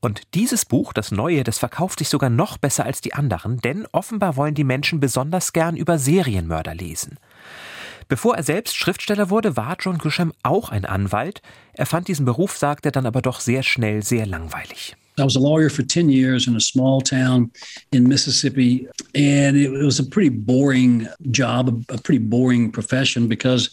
Und 0.00 0.34
dieses 0.34 0.64
Buch, 0.64 0.92
das 0.92 1.10
neue, 1.10 1.42
das 1.42 1.58
verkauft 1.58 1.98
sich 1.98 2.08
sogar 2.08 2.30
noch 2.30 2.56
besser 2.56 2.84
als 2.84 3.00
die 3.00 3.14
anderen, 3.14 3.58
denn 3.58 3.86
offenbar 3.90 4.36
wollen 4.36 4.54
die 4.54 4.64
Menschen 4.64 5.00
besonders 5.00 5.52
gern 5.52 5.76
über 5.76 5.98
Serienmörder 5.98 6.76
lesen. 6.76 7.18
Bevor 8.06 8.36
er 8.36 8.44
selbst 8.44 8.76
Schriftsteller 8.76 9.28
wurde, 9.28 9.56
war 9.56 9.76
John 9.80 9.98
Grisham 9.98 10.32
auch 10.44 10.68
ein 10.68 10.84
Anwalt. 10.84 11.42
Er 11.72 11.86
fand 11.86 12.06
diesen 12.06 12.26
Beruf, 12.26 12.56
sagt 12.56 12.86
er, 12.86 12.92
dann 12.92 13.06
aber 13.06 13.22
doch 13.22 13.40
sehr 13.40 13.64
schnell 13.64 14.04
sehr 14.04 14.26
langweilig. 14.26 14.96
I 15.18 15.24
was 15.24 15.36
a 15.36 15.40
lawyer 15.40 15.68
for 15.68 15.82
10 15.82 16.08
years 16.08 16.48
in 16.48 16.56
a 16.56 16.60
small 16.60 17.00
town 17.00 17.50
in 17.92 18.08
Mississippi, 18.08 18.88
and 19.14 19.56
it 19.56 19.70
was 19.70 19.98
a 19.98 20.04
pretty 20.04 20.30
boring 20.30 21.06
job, 21.30 21.84
a 21.90 21.98
pretty 21.98 22.24
boring 22.24 22.72
profession 22.72 23.28
because 23.28 23.70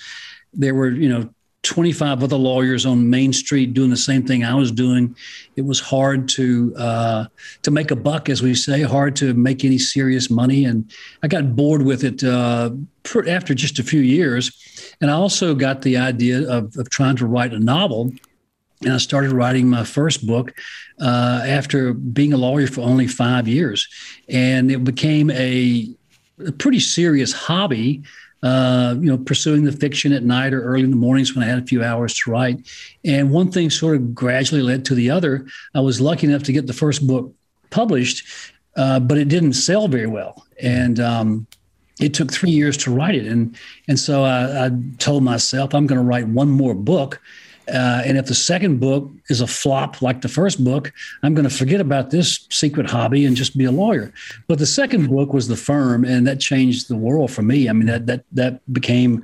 there 0.53 0.75
were, 0.75 0.89
you 0.89 1.07
know, 1.07 1.29
25 1.63 2.23
other 2.23 2.37
lawyers 2.37 2.85
on 2.85 3.09
Main 3.09 3.33
Street 3.33 3.73
doing 3.73 3.89
the 3.89 3.97
same 3.97 4.25
thing 4.25 4.45
I 4.45 4.53
was 4.53 4.71
doing. 4.71 5.15
It 5.57 5.63
was 5.63 5.79
hard 5.79 6.29
to 6.29 6.73
uh, 6.77 7.25
to 7.63 7.71
make 7.71 7.91
a 7.91 7.95
buck, 7.95 8.29
as 8.29 8.41
we 8.41 8.55
say, 8.55 8.81
hard 8.81 9.15
to 9.17 9.33
make 9.33 9.65
any 9.65 9.77
serious 9.77 10.29
money, 10.29 10.65
and 10.65 10.89
I 11.21 11.27
got 11.27 11.55
bored 11.55 11.81
with 11.81 12.03
it 12.03 12.23
uh, 12.23 12.71
after 13.27 13.53
just 13.53 13.77
a 13.79 13.83
few 13.83 13.99
years. 13.99 14.51
And 15.01 15.11
I 15.11 15.13
also 15.13 15.53
got 15.53 15.81
the 15.81 15.97
idea 15.97 16.49
of, 16.49 16.75
of 16.77 16.89
trying 16.89 17.17
to 17.17 17.25
write 17.25 17.53
a 17.53 17.59
novel, 17.59 18.11
and 18.83 18.93
I 18.93 18.97
started 18.97 19.31
writing 19.31 19.67
my 19.67 19.83
first 19.83 20.25
book 20.25 20.53
uh, 21.01 21.41
after 21.45 21.93
being 21.93 22.33
a 22.33 22.37
lawyer 22.37 22.67
for 22.67 22.81
only 22.81 23.07
five 23.07 23.47
years, 23.47 23.87
and 24.27 24.71
it 24.71 24.83
became 24.83 25.29
a, 25.31 25.89
a 26.45 26.51
pretty 26.51 26.79
serious 26.79 27.33
hobby 27.33 28.03
uh, 28.41 28.95
you 28.99 29.07
know, 29.07 29.17
pursuing 29.17 29.63
the 29.63 29.71
fiction 29.71 30.13
at 30.13 30.23
night 30.23 30.53
or 30.53 30.63
early 30.63 30.83
in 30.83 30.91
the 30.91 30.95
mornings 30.95 31.35
when 31.35 31.43
I 31.43 31.47
had 31.49 31.61
a 31.61 31.65
few 31.65 31.83
hours 31.83 32.13
to 32.19 32.31
write. 32.31 32.67
And 33.03 33.31
one 33.31 33.51
thing 33.51 33.69
sort 33.69 33.97
of 33.97 34.15
gradually 34.15 34.61
led 34.61 34.85
to 34.85 34.95
the 34.95 35.09
other. 35.09 35.45
I 35.75 35.81
was 35.81 35.99
lucky 35.99 36.27
enough 36.27 36.43
to 36.43 36.53
get 36.53 36.67
the 36.67 36.73
first 36.73 37.05
book 37.05 37.33
published, 37.69 38.25
uh, 38.77 38.99
but 39.01 39.17
it 39.17 39.27
didn't 39.27 39.53
sell 39.53 39.87
very 39.87 40.07
well. 40.07 40.45
And 40.61 40.99
um, 40.99 41.47
it 41.99 42.13
took 42.13 42.31
three 42.31 42.51
years 42.51 42.77
to 42.77 42.91
write 42.91 43.15
it. 43.15 43.27
And, 43.27 43.57
and 43.89 43.99
so 43.99 44.23
I, 44.23 44.67
I 44.67 44.71
told 44.99 45.23
myself, 45.23 45.73
I'm 45.75 45.85
going 45.85 45.99
to 45.99 46.05
write 46.05 46.27
one 46.27 46.49
more 46.49 46.73
book 46.73 47.21
uh, 47.69 48.01
and 48.05 48.17
if 48.17 48.25
the 48.25 48.35
second 48.35 48.79
book 48.79 49.09
is 49.29 49.41
a 49.41 49.47
flop 49.47 50.01
like 50.01 50.21
the 50.21 50.27
first 50.27 50.63
book, 50.63 50.91
I'm 51.23 51.33
going 51.33 51.47
to 51.47 51.55
forget 51.55 51.81
about 51.81 52.09
this 52.09 52.47
secret 52.49 52.89
hobby 52.89 53.25
and 53.25 53.35
just 53.35 53.57
be 53.57 53.65
a 53.65 53.71
lawyer. 53.71 54.13
But 54.47 54.59
the 54.59 54.65
second 54.65 55.07
book 55.07 55.33
was 55.33 55.47
The 55.47 55.55
Firm, 55.55 56.03
and 56.05 56.27
that 56.27 56.39
changed 56.39 56.87
the 56.87 56.95
world 56.95 57.31
for 57.31 57.41
me. 57.41 57.69
I 57.69 57.73
mean, 57.73 57.87
that 57.87 58.05
that 58.07 58.23
that 58.33 58.73
became 58.73 59.23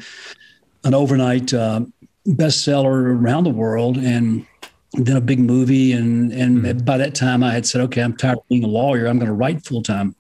an 0.84 0.93
overnight 0.93 1.54
uh, 1.54 1.82
bestseller 2.28 3.20
around 3.20 3.43
the 3.43 3.50
world, 3.50 3.98
and 3.98 4.46
then 4.93 5.18
a 5.18 5.22
big 5.22 5.39
movie. 5.39 5.91
And 5.93 6.32
and 6.32 6.60
mm. 6.60 6.86
by 6.86 6.98
that 6.98 7.16
time, 7.16 7.43
I 7.43 7.52
had 7.52 7.66
said, 7.66 7.82
okay, 7.82 8.02
I'm 8.02 8.16
tired 8.16 8.38
of 8.38 8.48
being 8.48 8.64
a 8.64 8.68
lawyer. 8.68 9.08
I'm 9.08 9.18
going 9.18 9.28
to 9.28 9.34
write 9.34 9.66
full 9.66 9.82
time. 9.82 10.16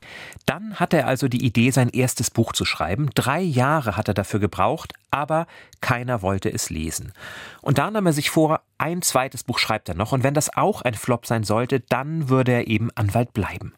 Dann 0.45 0.75
hatte 0.75 0.97
er 0.97 1.07
also 1.07 1.27
die 1.27 1.43
Idee, 1.43 1.71
sein 1.71 1.89
erstes 1.89 2.29
Buch 2.29 2.53
zu 2.53 2.65
schreiben. 2.65 3.09
Drei 3.15 3.41
Jahre 3.41 3.97
hat 3.97 4.07
er 4.07 4.13
dafür 4.13 4.39
gebraucht, 4.39 4.93
aber 5.09 5.47
keiner 5.81 6.21
wollte 6.21 6.53
es 6.53 6.69
lesen. 6.69 7.13
Und 7.61 7.79
da 7.79 7.89
nahm 7.89 8.05
er 8.05 8.13
sich 8.13 8.29
vor, 8.29 8.61
ein 8.77 9.01
zweites 9.01 9.43
Buch 9.43 9.57
schreibt 9.57 9.89
er 9.89 9.95
noch, 9.95 10.11
und 10.11 10.23
wenn 10.23 10.35
das 10.35 10.55
auch 10.55 10.83
ein 10.83 10.93
Flop 10.93 11.25
sein 11.25 11.43
sollte, 11.43 11.79
dann 11.79 12.29
würde 12.29 12.51
er 12.51 12.67
eben 12.67 12.91
Anwalt 12.93 13.33
bleiben. 13.33 13.73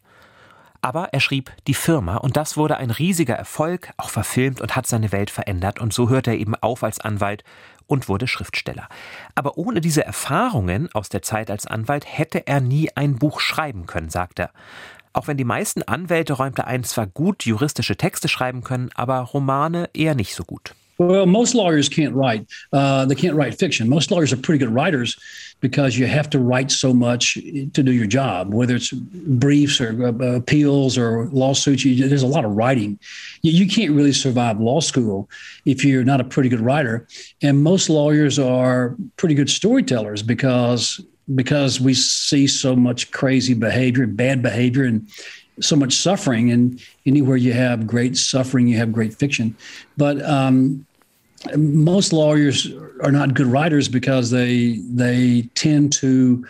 Aber 0.80 1.08
er 1.12 1.20
schrieb 1.20 1.50
Die 1.66 1.74
Firma 1.74 2.16
und 2.18 2.36
das 2.36 2.56
wurde 2.56 2.76
ein 2.76 2.90
riesiger 2.90 3.34
Erfolg, 3.34 3.92
auch 3.96 4.10
verfilmt 4.10 4.60
und 4.60 4.76
hat 4.76 4.86
seine 4.86 5.10
Welt 5.10 5.30
verändert 5.30 5.80
und 5.80 5.92
so 5.92 6.08
hörte 6.08 6.30
er 6.30 6.38
eben 6.38 6.54
auf 6.54 6.84
als 6.84 7.00
Anwalt 7.00 7.42
und 7.86 8.08
wurde 8.08 8.28
Schriftsteller. 8.28 8.88
Aber 9.34 9.58
ohne 9.58 9.80
diese 9.80 10.04
Erfahrungen 10.04 10.88
aus 10.92 11.08
der 11.08 11.22
Zeit 11.22 11.50
als 11.50 11.66
Anwalt 11.66 12.04
hätte 12.06 12.46
er 12.46 12.60
nie 12.60 12.90
ein 12.94 13.16
Buch 13.16 13.40
schreiben 13.40 13.86
können, 13.86 14.10
sagt 14.10 14.38
er. 14.38 14.50
Auch 15.18 15.26
wenn 15.26 15.36
die 15.36 15.42
meisten 15.42 15.82
Anwälte 15.82 16.34
räumte 16.34 16.68
ein, 16.68 16.84
zwar 16.84 17.08
gut 17.08 17.44
juristische 17.44 17.96
Texte 17.96 18.28
schreiben 18.28 18.62
können, 18.62 18.90
aber 18.94 19.18
Romane 19.18 19.90
eher 19.92 20.14
nicht 20.14 20.32
so 20.32 20.44
gut. 20.44 20.76
Well, 20.98 21.26
most 21.26 21.54
lawyers 21.54 21.88
can't 21.88 22.14
write. 22.14 22.46
Uh, 22.72 23.04
they 23.04 23.16
can't 23.16 23.34
write 23.34 23.58
fiction. 23.58 23.88
Most 23.88 24.12
lawyers 24.12 24.32
are 24.32 24.36
pretty 24.36 24.64
good 24.64 24.72
writers 24.72 25.16
because 25.60 25.98
you 25.98 26.06
have 26.06 26.30
to 26.30 26.38
write 26.38 26.70
so 26.70 26.94
much 26.94 27.34
to 27.34 27.82
do 27.82 27.90
your 27.90 28.06
job, 28.06 28.54
whether 28.54 28.76
it's 28.76 28.92
briefs 28.92 29.80
or 29.80 30.06
uh, 30.06 30.36
appeals 30.36 30.96
or 30.96 31.28
lawsuits. 31.32 31.84
You, 31.84 32.08
there's 32.08 32.22
a 32.22 32.28
lot 32.28 32.44
of 32.44 32.52
writing. 32.52 32.96
You, 33.42 33.50
you, 33.50 33.68
can't 33.68 33.90
really 33.90 34.12
survive 34.12 34.60
law 34.60 34.78
school 34.78 35.28
if 35.64 35.84
you're 35.84 36.04
not 36.04 36.20
a 36.20 36.24
pretty 36.24 36.48
good 36.48 36.60
writer. 36.60 37.08
And 37.42 37.64
most 37.64 37.90
lawyers 37.90 38.38
are 38.38 38.94
pretty 39.16 39.34
good 39.34 39.50
storytellers 39.50 40.22
because 40.22 41.00
because 41.34 41.80
we 41.80 41.94
see 41.94 42.46
so 42.46 42.74
much 42.74 43.10
crazy 43.10 43.54
behavior, 43.54 44.06
bad 44.06 44.42
behavior, 44.42 44.84
and 44.84 45.08
so 45.60 45.76
much 45.76 45.94
suffering. 45.94 46.50
And 46.50 46.80
anywhere 47.06 47.36
you 47.36 47.52
have 47.52 47.86
great 47.86 48.16
suffering, 48.16 48.68
you 48.68 48.76
have 48.78 48.92
great 48.92 49.14
fiction. 49.14 49.56
But 49.96 50.22
um, 50.22 50.86
most 51.56 52.12
lawyers 52.12 52.72
are 53.02 53.12
not 53.12 53.34
good 53.34 53.46
writers 53.46 53.88
because 53.88 54.30
they 54.30 54.80
they 54.90 55.48
tend 55.54 55.92
to 55.94 56.46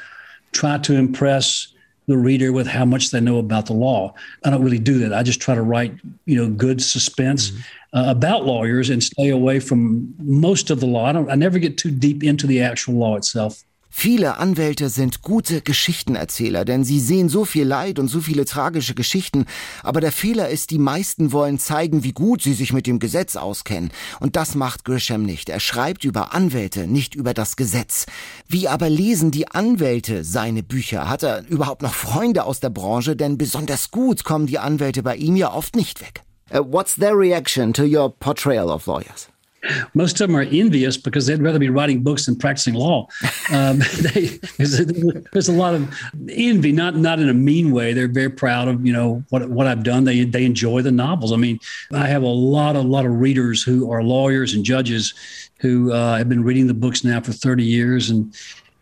try 0.53 0.79
to 0.79 0.95
impress 0.95 1.69
the 2.07 2.17
reader 2.17 2.53
with 2.53 2.67
how 2.67 2.87
much 2.87 3.11
they 3.11 3.21
know 3.21 3.39
about 3.39 3.67
the 3.67 3.75
law. 3.75 4.15
I 4.43 4.51
don't 4.51 4.65
really 4.65 4.79
do 4.79 4.99
that. 5.01 5.13
I 5.13 5.23
just 5.23 5.43
try 5.43 5.55
to 5.55 5.63
write, 5.63 5.95
you 6.25 6.37
know, 6.37 6.49
good 6.49 6.83
suspense 6.83 7.51
mm-hmm. 7.51 7.99
uh, 7.99 8.11
about 8.11 8.47
lawyers 8.47 8.89
and 8.89 9.05
stay 9.05 9.29
away 9.29 9.61
from 9.61 10.15
most 10.19 10.71
of 10.71 10.81
the 10.81 10.87
law. 10.87 11.05
I 11.05 11.13
don't. 11.13 11.31
I 11.31 11.35
never 11.35 11.59
get 11.59 11.77
too 11.77 11.91
deep 11.91 12.25
into 12.25 12.47
the 12.47 12.63
actual 12.63 12.95
law 12.95 13.17
itself. 13.17 13.63
Viele 13.91 14.37
Anwälte 14.37 14.91
sind 14.91 15.23
gute 15.23 15.61
Geschichtenerzähler, 15.61 16.65
denn 16.65 16.85
sie 16.85 17.01
sehen 17.01 17.29
so 17.29 17.45
viel 17.45 17.67
Leid 17.67 17.99
und 17.99 18.09
so 18.09 18.21
viele 18.21 18.45
tragische 18.45 18.95
Geschichten. 18.95 19.47
Aber 19.83 20.01
der 20.01 20.13
Fehler 20.13 20.51
ist, 20.51 20.71
die 20.71 20.79
meisten 20.79 21.33
wollen 21.33 21.59
zeigen, 21.59 22.05
wie 22.05 22.13
gut 22.13 22.43
sie 22.43 22.55
sich 22.55 22.73
mit 22.73 22.87
dem 22.87 22.99
Gesetz 22.99 23.37
auskennen. 23.37 23.91
Und 24.21 24.37
das 24.37 24.55
macht 24.55 24.85
Grisham 24.85 25.23
nicht. 25.23 25.49
Er 25.49 25.61
schreibt 25.61 26.05
über 26.05 26.35
Anwälte, 26.35 26.87
nicht 26.87 27.15
über 27.15 27.35
das 27.35 27.57
Gesetz. 27.57 28.07
Wie 28.47 28.69
aber 28.69 28.89
lesen 28.89 29.31
die 29.31 29.51
Anwälte 29.51 30.23
seine 30.23 30.63
Bücher? 30.63 31.09
Hat 31.09 31.23
er 31.23 31.47
überhaupt 31.49 31.83
noch 31.83 31.95
Freunde 31.95 32.45
aus 32.45 32.61
der 32.61 32.71
Branche? 32.71 33.17
Denn 33.17 33.39
besonders 33.39 33.91
gut 33.91 34.23
kommen 34.23 34.47
die 34.47 34.59
Anwälte 34.59 35.03
bei 35.03 35.17
ihm 35.17 35.35
ja 35.35 35.53
oft 35.53 35.75
nicht 35.75 36.01
weg. 36.01 36.23
Uh, 36.51 36.61
what's 36.65 36.95
their 36.95 37.15
reaction 37.15 37.73
to 37.75 37.85
your 37.85 38.09
portrayal 38.09 38.71
of 38.71 38.87
lawyers? 38.87 39.29
Most 39.95 40.21
of 40.21 40.29
them 40.29 40.37
are 40.37 40.43
envious 40.43 40.97
because 40.97 41.27
they'd 41.27 41.43
rather 41.43 41.59
be 41.59 41.69
writing 41.69 42.03
books 42.03 42.27
than 42.27 42.37
practicing 42.37 42.75
law. 42.75 43.07
Um, 43.53 43.79
they, 44.01 44.27
there's 44.59 45.49
a 45.49 45.53
lot 45.53 45.75
of 45.75 45.95
envy, 46.29 46.73
not 46.73 46.97
not 46.97 47.19
in 47.19 47.29
a 47.29 47.35
mean 47.35 47.73
way. 47.73 47.93
They're 47.93 48.09
very 48.09 48.31
proud 48.31 48.69
of 48.69 48.85
you 48.87 48.93
know 48.93 49.25
what 49.31 49.49
what 49.49 49.67
I've 49.67 49.83
done. 49.83 50.05
They 50.05 50.25
they 50.25 50.45
enjoy 50.45 50.83
the 50.83 50.93
novels. 50.93 51.33
I 51.33 51.37
mean, 51.37 51.59
I 51.93 52.07
have 52.07 52.23
a 52.23 52.27
lot 52.27 52.77
a 52.77 52.81
lot 52.81 53.07
of 53.07 53.13
readers 53.21 53.63
who 53.63 53.91
are 53.91 54.03
lawyers 54.03 54.55
and 54.55 54.65
judges 54.65 55.15
who 55.61 55.93
uh, 55.93 56.17
have 56.17 56.29
been 56.29 56.45
reading 56.45 56.67
the 56.67 56.75
books 56.75 57.05
now 57.05 57.21
for 57.21 57.33
30 57.33 57.65
years 57.65 58.11
and 58.11 58.35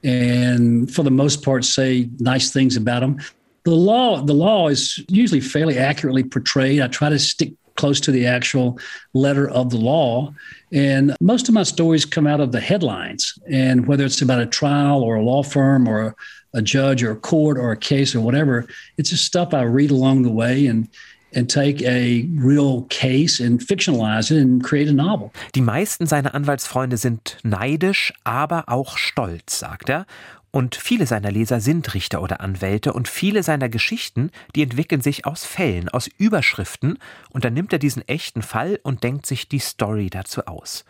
and 0.05 0.93
for 0.95 1.03
the 1.03 1.11
most 1.11 1.43
part 1.43 1.65
say 1.65 2.09
nice 2.19 2.53
things 2.53 2.77
about 2.77 3.01
them. 3.01 3.19
The 3.65 3.75
law 3.75 4.23
the 4.23 4.35
law 4.35 4.69
is 4.69 5.03
usually 5.09 5.41
fairly 5.41 5.79
accurately 5.79 6.23
portrayed. 6.23 6.81
I 6.81 6.89
try 6.89 7.09
to 7.09 7.19
stick 7.19 7.53
close 7.77 8.01
to 8.01 8.11
the 8.11 8.27
actual 8.27 8.79
letter 9.15 9.49
of 9.49 9.71
the 9.71 9.77
law. 9.77 10.35
And 10.73 11.15
most 11.21 11.49
of 11.49 11.55
my 11.55 11.63
stories 11.63 12.05
come 12.05 12.27
out 12.27 12.41
of 12.41 12.53
the 12.53 12.61
headlines. 12.61 13.39
And 13.51 13.87
whether 13.87 14.05
it's 14.05 14.23
about 14.23 14.41
a 14.41 14.47
trial 14.47 15.03
or 15.03 15.17
a 15.17 15.23
law 15.23 15.43
firm 15.43 15.89
or 15.89 16.17
a, 16.55 16.63
judge 16.63 17.03
or 17.03 17.11
a 17.11 17.17
court 17.17 17.59
or 17.59 17.71
a 17.71 17.77
case 17.77 18.15
or 18.15 18.21
whatever, 18.23 18.67
it's 18.97 19.11
just 19.11 19.27
stuff 19.27 19.53
I 19.53 19.63
read 19.63 19.91
along 19.91 20.23
the 20.23 20.31
way 20.31 20.67
and 20.67 20.89
and 21.37 21.51
take 21.51 21.83
a 21.83 22.27
real 22.35 22.83
case 22.85 23.41
and 23.41 23.61
fictionalize 23.61 24.31
it 24.31 24.39
and 24.39 24.65
create 24.65 24.89
a 24.89 24.93
novel. 24.93 25.33
Die 25.55 25.61
meisten 25.61 26.07
seiner 26.07 26.35
Anwaltsfreunde 26.35 26.97
sind 26.97 27.37
neidisch, 27.43 28.15
aber 28.25 28.65
auch 28.69 28.97
stolz, 28.97 29.59
sagt 29.59 29.91
er. 29.91 30.07
Und 30.51 30.75
viele 30.75 31.07
seiner 31.07 31.31
Leser 31.31 31.61
sind 31.61 31.93
Richter 31.93 32.23
oder 32.23 32.41
Anwälte 32.41 32.93
und 32.93 33.09
viele 33.09 33.43
seiner 33.43 33.69
Geschichten, 33.69 34.31
die 34.55 34.63
entwickeln 34.63 35.03
sich 35.03 35.27
aus 35.27 35.45
Fällen, 35.45 35.89
aus 35.89 36.09
Überschriften 36.19 36.99
und 37.31 37.45
dann 37.45 37.55
nimmt 37.55 37.73
er 37.73 37.79
diesen 37.79 38.07
echten 38.09 38.43
Fall 38.43 38.81
und 38.83 39.03
denkt 39.05 39.27
sich 39.27 39.49
die 39.49 39.59
Story 39.59 40.09
dazu 40.09 40.47
aus. 40.47 40.85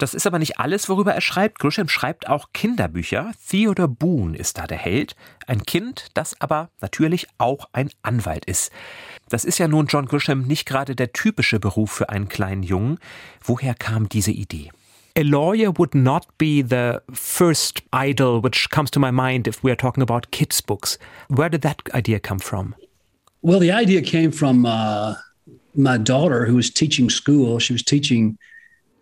Das 0.00 0.14
ist 0.14 0.26
aber 0.26 0.38
nicht 0.38 0.58
alles, 0.58 0.88
worüber 0.88 1.14
er 1.14 1.20
schreibt. 1.20 1.58
Grisham 1.58 1.86
schreibt 1.86 2.26
auch 2.26 2.48
Kinderbücher. 2.54 3.32
Theodore 3.50 3.86
Boone 3.86 4.34
ist 4.34 4.56
da 4.56 4.66
der 4.66 4.78
Held. 4.78 5.14
Ein 5.46 5.64
Kind, 5.64 6.06
das 6.14 6.40
aber 6.40 6.70
natürlich 6.80 7.26
auch 7.36 7.68
ein 7.72 7.90
Anwalt 8.00 8.46
ist. 8.46 8.72
Das 9.28 9.44
ist 9.44 9.58
ja 9.58 9.68
nun 9.68 9.88
John 9.88 10.06
Grisham 10.06 10.42
nicht 10.42 10.64
gerade 10.64 10.96
der 10.96 11.12
typische 11.12 11.60
Beruf 11.60 11.90
für 11.90 12.08
einen 12.08 12.30
kleinen 12.30 12.62
Jungen. 12.62 12.98
Woher 13.42 13.74
kam 13.74 14.08
diese 14.08 14.30
Idee? 14.30 14.70
A 15.20 15.24
lawyer 15.24 15.70
would 15.70 15.94
not 15.94 16.26
be 16.38 16.62
the 16.62 17.02
first 17.12 17.82
idol 17.92 18.40
which 18.40 18.70
comes 18.70 18.90
to 18.90 18.98
my 18.98 19.10
mind 19.10 19.46
if 19.46 19.62
we 19.62 19.70
are 19.70 19.76
talking 19.76 20.02
about 20.02 20.30
kids' 20.30 20.62
books. 20.62 20.96
Where 21.28 21.50
did 21.50 21.60
that 21.60 21.82
idea 21.92 22.18
come 22.18 22.38
from? 22.38 22.74
Well, 23.42 23.58
the 23.58 23.70
idea 23.70 24.00
came 24.00 24.32
from 24.32 24.64
uh, 24.64 25.14
my 25.74 25.98
daughter 25.98 26.46
who 26.46 26.54
was 26.54 26.70
teaching 26.70 27.10
school. 27.10 27.58
She 27.58 27.74
was 27.74 27.82
teaching 27.82 28.38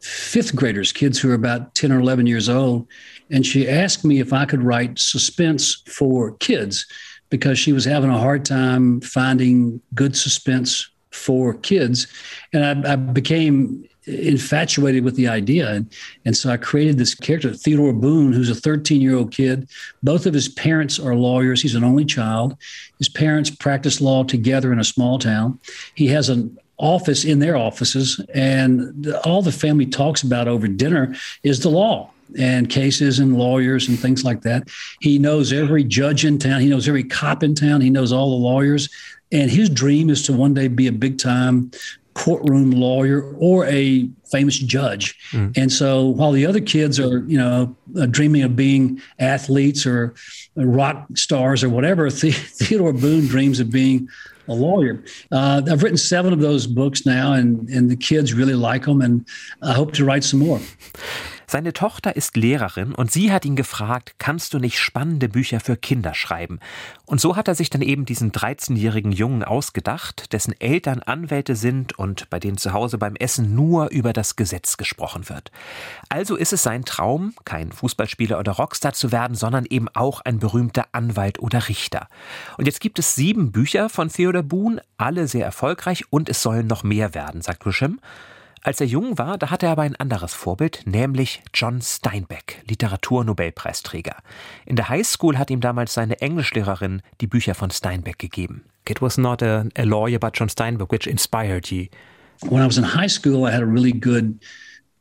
fifth 0.01 0.57
graders, 0.57 0.91
kids 0.91 1.21
who 1.21 1.31
are 1.31 1.35
about 1.35 1.77
10 1.77 1.93
or 1.93 2.01
11 2.01 2.27
years 2.27 2.49
old. 2.49 2.89
And 3.31 3.47
she 3.47 3.69
asked 3.69 4.05
me 4.05 4.19
if 4.19 4.33
I 4.33 4.45
could 4.45 4.63
write 4.63 4.99
suspense 4.99 5.83
for 5.87 6.33
kids 6.39 6.85
because 7.31 7.61
she 7.61 7.73
was 7.73 7.85
having 7.85 8.11
a 8.11 8.19
hard 8.19 8.45
time 8.45 9.01
finding 9.03 9.81
good 9.95 10.17
suspense 10.17 10.89
for 11.11 11.55
kids. 11.55 12.09
And 12.53 12.87
I, 12.87 12.93
I 12.93 12.97
became 12.97 13.89
infatuated 14.09 15.05
with 15.05 15.17
the 15.17 15.29
idea. 15.29 15.71
And, 15.71 15.93
and 16.25 16.37
so 16.37 16.51
I 16.51 16.57
created 16.57 16.99
this 16.99 17.15
character, 17.15 17.53
Theodore 17.53 17.93
Boone, 17.93 18.33
who's 18.33 18.51
a 18.51 18.55
13 18.55 19.01
year 19.01 19.17
old 19.17 19.33
kid. 19.33 19.69
Both 20.03 20.27
of 20.27 20.35
his 20.35 20.49
parents 20.49 20.99
are 20.99 21.15
lawyers. 21.15 21.63
He's 21.63 21.75
an 21.75 21.85
only 21.85 22.05
child. 22.05 22.57
His 22.99 23.09
parents 23.09 23.51
practice 23.51 24.01
law 24.01 24.25
together 24.25 24.73
in 24.73 24.81
a 24.81 24.85
small 24.85 25.19
town. 25.19 25.61
He 25.95 26.09
has 26.09 26.29
an 26.29 26.59
office 26.79 27.25
in 27.25 27.41
their 27.41 27.57
offices, 27.57 28.21
and 28.35 29.09
all 29.25 29.43
the 29.43 29.53
family 29.53 29.87
talks 29.87 30.23
about 30.23 30.47
over 30.47 30.69
dinner 30.69 31.15
is 31.43 31.61
the 31.61 31.69
law 31.69 32.11
and 32.39 32.69
cases 32.69 33.19
and 33.19 33.39
lawyers 33.39 33.89
and 33.89 33.99
things 33.99 34.25
like 34.25 34.43
that. 34.43 34.69
He 35.01 35.19
knows 35.19 35.53
every 35.53 35.83
judge 35.83 36.25
in 36.25 36.39
town. 36.39 36.61
He 36.61 36.69
knows 36.69 36.87
every 36.87 37.05
cop 37.05 37.43
in 37.43 37.55
town. 37.55 37.81
He 37.81 37.91
knows 37.91 38.13
all 38.13 38.31
the 38.31 38.37
lawyers. 38.37 38.89
And 39.33 39.51
his 39.51 39.69
dream 39.69 40.11
is 40.11 40.23
to 40.25 40.33
one 40.33 40.55
day 40.55 40.69
be 40.69 40.87
a 40.87 40.93
big 40.93 41.19
time 41.19 41.71
courtroom 42.19 42.73
lawyer 42.73 43.33
or 43.39 43.65
a 43.67 44.11
famous 44.31 44.59
judge. 44.59 45.17
Mm. 45.31 45.57
And 45.57 45.73
so 45.73 46.07
while 46.07 46.33
the 46.33 46.45
other 46.45 46.61
kids 46.61 46.99
are, 46.99 47.21
you 47.21 47.39
know, 47.39 47.77
uh, 47.97 48.07
dreaming 48.07 48.43
of 48.43 48.57
being 48.57 49.01
athletes 49.21 49.87
or 49.87 50.15
rock 50.57 51.07
stars 51.15 51.63
or 51.63 51.69
whatever, 51.69 52.11
the- 52.11 52.33
Theodore 52.33 52.93
Boone 52.93 53.29
dreams 53.29 53.61
of 53.61 53.71
being 53.71 54.09
a 54.49 54.55
lawyer. 54.55 55.05
Uh, 55.31 55.63
I've 55.71 55.83
written 55.83 55.99
seven 55.99 56.33
of 56.33 56.41
those 56.41 56.67
books 56.67 57.07
now, 57.07 57.35
and, 57.35 57.69
and 57.69 57.89
the 57.91 57.97
kids 57.97 58.35
really 58.35 58.55
like 58.55 58.87
them, 58.87 59.01
and 59.01 59.25
I 59.63 59.73
hope 59.75 59.93
to 59.93 60.05
write 60.05 60.25
some 60.25 60.41
more. 60.41 60.61
Seine 61.51 61.73
Tochter 61.73 62.15
ist 62.15 62.37
Lehrerin 62.37 62.95
und 62.95 63.11
sie 63.11 63.33
hat 63.33 63.47
ihn 63.47 63.57
gefragt, 63.57 64.17
kannst 64.19 64.53
du 64.53 64.59
nicht 64.59 64.79
spannende 64.79 65.31
Bücher 65.31 65.61
für 65.61 65.79
Kinder 65.79 66.13
schreiben? 66.13 66.61
Und 67.07 67.23
so 67.23 67.37
hat 67.37 67.49
er 67.49 67.55
sich 67.55 67.71
dann 67.71 67.81
eben 67.81 68.05
diesen 68.05 68.33
13-jährigen 68.33 69.13
Jungen 69.13 69.43
ausgedacht, 69.43 70.35
dessen 70.35 70.53
Eltern 70.61 71.01
Anwälte 71.01 71.57
sind 71.57 71.99
und 71.99 72.29
bei 72.29 72.39
denen 72.39 72.59
zu 72.59 72.75
Hause 72.75 72.99
beim 72.99 73.17
Essen 73.17 73.55
nur 73.55 73.89
über 73.89 74.13
das 74.13 74.37
Gesetz 74.37 74.77
gesprochen 74.77 75.31
wird. 75.31 75.51
Also 76.11 76.37
ist 76.37 76.53
es 76.53 76.63
sein 76.63 76.85
Traum, 76.85 77.33
kein 77.47 77.73
Fußballspieler 77.73 78.39
oder 78.39 78.53
Rockstar 78.53 78.93
zu 78.93 79.11
werden, 79.11 79.35
sondern 79.35 79.65
eben 79.65 79.89
auch 79.95 80.21
ein 80.21 80.41
berühmter 80.41 80.89
Anwalt 80.93 81.39
oder 81.39 81.67
Richter. 81.71 82.09
Und 82.59 82.67
jetzt 82.67 82.81
gibt 82.81 82.99
es 82.99 83.15
sieben 83.15 83.53
Bücher 83.53 83.89
von 83.89 84.11
Theodor 84.11 84.43
Boone, 84.43 84.83
alle 84.99 85.27
sehr 85.27 85.47
erfolgreich 85.47 86.05
und 86.11 86.29
es 86.29 86.43
sollen 86.43 86.67
noch 86.67 86.83
mehr 86.83 87.15
werden, 87.15 87.41
sagt 87.41 87.61
Grisham. 87.61 88.01
Als 88.69 88.83
er 88.83 88.87
jung 88.87 89.17
war, 89.17 89.39
da 89.39 89.49
hatte 89.49 89.65
er 89.65 89.73
aber 89.73 89.81
ein 89.81 89.97
anderes 89.97 90.35
Vorbild, 90.35 90.83
nämlich 90.85 91.43
John 91.55 91.81
Steinbeck, 91.81 92.63
Literaturnobelpreisträger. 92.69 94.17
In 94.67 94.77
der 94.77 94.91
Highschool 94.91 95.39
hat 95.39 95.49
ihm 95.49 95.63
damals 95.63 95.95
seine 95.95 96.21
Englischlehrerin 96.21 97.01
die 97.23 97.27
Bücher 97.27 97.55
von 97.55 97.71
Steinbeck 97.71 98.19
gegeben. 98.19 98.67
It 98.87 99.01
was 99.01 99.17
not 99.17 99.43
a, 99.43 99.65
a 99.75 99.85
lawyer, 99.85 100.19
but 100.19 100.39
John 100.39 100.51
Steinbeck, 100.51 100.93
which 100.93 101.07
inspired 101.07 101.71
you. 101.71 101.87
When 102.43 102.63
I 102.63 102.67
was 102.67 102.77
in 102.77 102.85
high 102.85 103.09
school, 103.09 103.49
I 103.49 103.55
had 103.55 103.63
a 103.63 103.67
really 103.67 103.99
good 103.99 104.39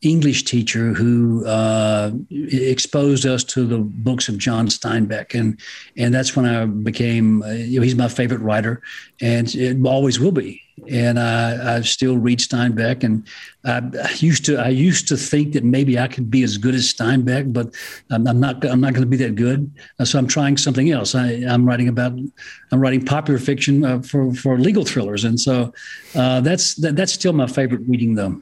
English 0.02 0.44
teacher 0.44 0.94
who 0.94 1.46
uh, 1.46 2.12
exposed 2.30 3.26
us 3.26 3.44
to 3.44 3.66
the 3.66 3.80
books 3.80 4.30
of 4.30 4.38
John 4.38 4.68
Steinbeck, 4.68 5.34
and 5.34 5.60
and 5.98 6.14
that's 6.14 6.36
when 6.36 6.46
I 6.46 6.66
became. 6.66 7.42
Uh, 7.42 7.52
you 7.52 7.80
know, 7.80 7.84
he's 7.84 7.96
my 7.96 8.08
favorite 8.08 8.42
writer, 8.42 8.82
and 9.22 9.54
it 9.56 9.78
always 9.86 10.20
will 10.20 10.32
be. 10.32 10.62
And 10.88 11.18
I, 11.20 11.78
I 11.78 11.82
still 11.82 12.20
read 12.20 12.38
Steinbeck, 12.38 13.04
and 13.04 13.28
I, 13.66 13.82
I 14.08 14.12
used 14.18 14.46
to 14.46 14.58
I 14.58 14.70
used 14.70 15.08
to 15.08 15.18
think 15.18 15.54
that 15.54 15.64
maybe 15.64 15.98
I 15.98 16.08
could 16.08 16.30
be 16.30 16.44
as 16.44 16.60
good 16.60 16.76
as 16.76 16.94
Steinbeck, 16.94 17.52
but 17.52 17.74
I'm, 18.12 18.28
I'm 18.28 18.40
not 18.40 18.64
I'm 18.66 18.80
not 18.80 18.94
going 18.94 19.04
to 19.04 19.10
be 19.10 19.18
that 19.18 19.34
good. 19.34 19.72
Uh, 20.00 20.06
so 20.06 20.20
I'm 20.20 20.28
trying 20.28 20.58
something 20.58 20.92
else. 20.92 21.16
I, 21.16 21.32
am 21.32 21.66
writing 21.66 21.88
about 21.88 22.14
I'm 22.72 22.80
writing 22.80 23.04
popular 23.04 23.40
fiction 23.40 23.84
uh, 23.84 24.02
for 24.02 24.32
for 24.36 24.60
legal 24.60 24.86
thrillers, 24.86 25.24
and 25.24 25.40
so 25.40 25.74
uh, 26.14 26.42
that's 26.42 26.76
that, 26.76 26.96
that's 26.96 27.14
still 27.14 27.34
my 27.34 27.48
favorite 27.48 27.82
reading 27.88 28.14
though. 28.14 28.40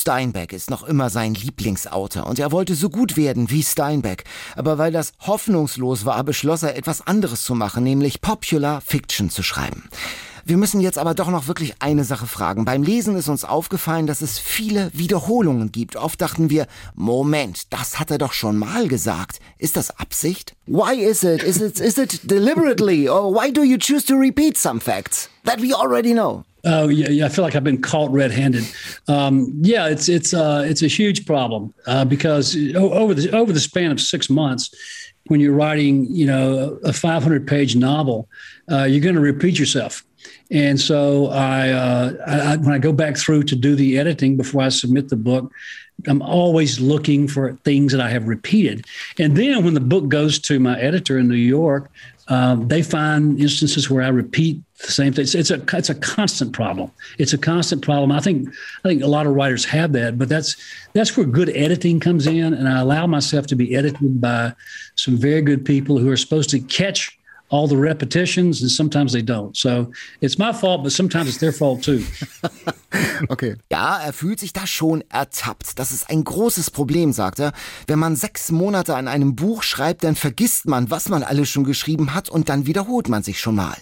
Steinbeck 0.00 0.52
ist 0.52 0.70
noch 0.70 0.82
immer 0.84 1.10
sein 1.10 1.34
Lieblingsautor 1.34 2.26
und 2.26 2.38
er 2.38 2.52
wollte 2.52 2.74
so 2.74 2.90
gut 2.90 3.16
werden 3.16 3.50
wie 3.50 3.62
Steinbeck. 3.62 4.24
Aber 4.56 4.78
weil 4.78 4.92
das 4.92 5.12
hoffnungslos 5.20 6.04
war, 6.04 6.22
beschloss 6.24 6.62
er 6.62 6.76
etwas 6.76 7.06
anderes 7.06 7.44
zu 7.44 7.54
machen, 7.54 7.84
nämlich 7.84 8.20
Popular 8.20 8.80
Fiction 8.80 9.30
zu 9.30 9.42
schreiben. 9.42 9.88
Wir 10.46 10.58
müssen 10.58 10.82
jetzt 10.82 10.98
aber 10.98 11.14
doch 11.14 11.30
noch 11.30 11.48
wirklich 11.48 11.76
eine 11.78 12.04
Sache 12.04 12.26
fragen. 12.26 12.66
Beim 12.66 12.82
Lesen 12.82 13.16
ist 13.16 13.28
uns 13.28 13.46
aufgefallen, 13.46 14.06
dass 14.06 14.20
es 14.20 14.38
viele 14.38 14.90
Wiederholungen 14.92 15.72
gibt. 15.72 15.96
Oft 15.96 16.20
dachten 16.20 16.50
wir, 16.50 16.66
Moment, 16.94 17.72
das 17.72 17.98
hat 17.98 18.10
er 18.10 18.18
doch 18.18 18.34
schon 18.34 18.58
mal 18.58 18.86
gesagt. 18.86 19.40
Ist 19.56 19.78
das 19.78 19.98
Absicht? 19.98 20.54
Why 20.66 21.00
is 21.02 21.22
it? 21.22 21.42
Is 21.42 21.62
it, 21.62 21.80
is 21.80 21.96
it 21.96 22.30
deliberately? 22.30 23.08
Or 23.08 23.32
why 23.32 23.50
do 23.50 23.62
you 23.62 23.78
choose 23.78 24.04
to 24.04 24.16
repeat 24.16 24.58
some 24.58 24.80
facts 24.80 25.30
that 25.44 25.62
we 25.62 25.74
already 25.74 26.12
know? 26.12 26.44
Oh 26.64 26.88
yeah, 26.88 27.10
yeah, 27.10 27.26
I 27.26 27.28
feel 27.28 27.44
like 27.44 27.54
I've 27.56 27.64
been 27.64 27.82
caught 27.82 28.10
red-handed. 28.10 28.64
Um, 29.06 29.52
yeah, 29.60 29.88
it's 29.88 30.08
it's 30.08 30.32
uh, 30.32 30.64
it's 30.66 30.82
a 30.82 30.88
huge 30.88 31.26
problem 31.26 31.74
uh, 31.86 32.04
because 32.04 32.56
over 32.74 33.12
the 33.14 33.30
over 33.32 33.52
the 33.52 33.60
span 33.60 33.90
of 33.90 34.00
six 34.00 34.30
months, 34.30 34.74
when 35.26 35.40
you're 35.40 35.54
writing, 35.54 36.06
you 36.10 36.26
know, 36.26 36.78
a 36.84 36.90
500-page 36.90 37.76
novel, 37.76 38.28
uh, 38.70 38.84
you're 38.84 39.00
going 39.00 39.14
to 39.14 39.20
repeat 39.20 39.58
yourself. 39.58 40.04
And 40.50 40.80
so 40.80 41.28
I, 41.28 41.70
uh, 41.70 42.12
I, 42.26 42.56
when 42.56 42.72
I 42.72 42.78
go 42.78 42.92
back 42.92 43.16
through 43.16 43.44
to 43.44 43.56
do 43.56 43.74
the 43.74 43.98
editing 43.98 44.36
before 44.36 44.62
I 44.62 44.68
submit 44.68 45.08
the 45.08 45.16
book, 45.16 45.50
I'm 46.06 46.22
always 46.22 46.80
looking 46.80 47.28
for 47.28 47.54
things 47.64 47.92
that 47.92 48.00
I 48.00 48.10
have 48.10 48.26
repeated. 48.26 48.86
And 49.18 49.36
then 49.36 49.64
when 49.64 49.74
the 49.74 49.80
book 49.80 50.08
goes 50.08 50.38
to 50.40 50.58
my 50.58 50.78
editor 50.78 51.18
in 51.18 51.28
New 51.28 51.34
York, 51.34 51.90
um, 52.28 52.68
they 52.68 52.82
find 52.82 53.38
instances 53.38 53.90
where 53.90 54.02
I 54.02 54.08
repeat 54.08 54.62
the 54.80 54.90
same 54.90 55.12
thing. 55.12 55.22
It's, 55.24 55.34
it's, 55.34 55.50
a 55.50 55.62
it's 55.74 55.90
a 55.90 55.94
constant 55.94 56.52
problem. 56.52 56.90
It's 57.18 57.32
a 57.32 57.38
constant 57.38 57.82
problem. 57.82 58.12
I 58.12 58.20
think 58.20 58.48
I 58.84 58.88
think 58.88 59.02
a 59.02 59.06
lot 59.06 59.26
of 59.26 59.34
writers 59.34 59.64
have 59.66 59.92
that, 59.92 60.18
but 60.18 60.28
that's 60.28 60.56
that's 60.94 61.16
where 61.16 61.26
good 61.26 61.50
editing 61.50 62.00
comes 62.00 62.26
in, 62.26 62.54
and 62.54 62.68
I 62.68 62.80
allow 62.80 63.06
myself 63.06 63.46
to 63.48 63.56
be 63.56 63.76
edited 63.76 64.20
by 64.20 64.54
some 64.94 65.16
very 65.16 65.42
good 65.42 65.64
people 65.64 65.98
who 65.98 66.10
are 66.10 66.16
supposed 66.16 66.50
to 66.50 66.60
catch 66.60 67.18
all 67.50 67.68
the 67.68 67.76
repetitions 67.76 68.62
and 68.62 68.70
sometimes 68.70 69.12
they 69.12 69.22
don't. 69.22 69.56
So 69.56 69.90
it's 70.20 70.38
my 70.38 70.52
fault, 70.52 70.82
but 70.82 70.92
sometimes 70.92 71.28
it's 71.28 71.38
their 71.38 71.52
fault 71.52 71.82
too. 71.82 72.02
okay. 73.28 73.56
Ja, 73.70 73.98
er 73.98 74.12
fühlt 74.12 74.40
sich 74.40 74.52
da 74.52 74.66
schon 74.66 75.04
ertappt. 75.10 75.78
Das 75.78 75.92
ist 75.92 76.10
ein 76.10 76.24
großes 76.24 76.70
Problem, 76.70 77.12
sagt 77.12 77.38
er. 77.38 77.52
Wenn 77.86 77.98
man 77.98 78.16
sechs 78.16 78.50
Monate 78.50 78.96
an 78.96 79.08
einem 79.08 79.36
Buch 79.36 79.62
schreibt, 79.62 80.04
dann 80.04 80.16
vergisst 80.16 80.66
man, 80.66 80.90
was 80.90 81.08
man 81.08 81.22
alles 81.22 81.48
schon 81.48 81.64
geschrieben 81.64 82.14
hat 82.14 82.28
und 82.28 82.48
dann 82.48 82.66
wiederholt 82.66 83.08
man 83.08 83.22
sich 83.22 83.40
schon 83.40 83.56
mal. 83.56 83.76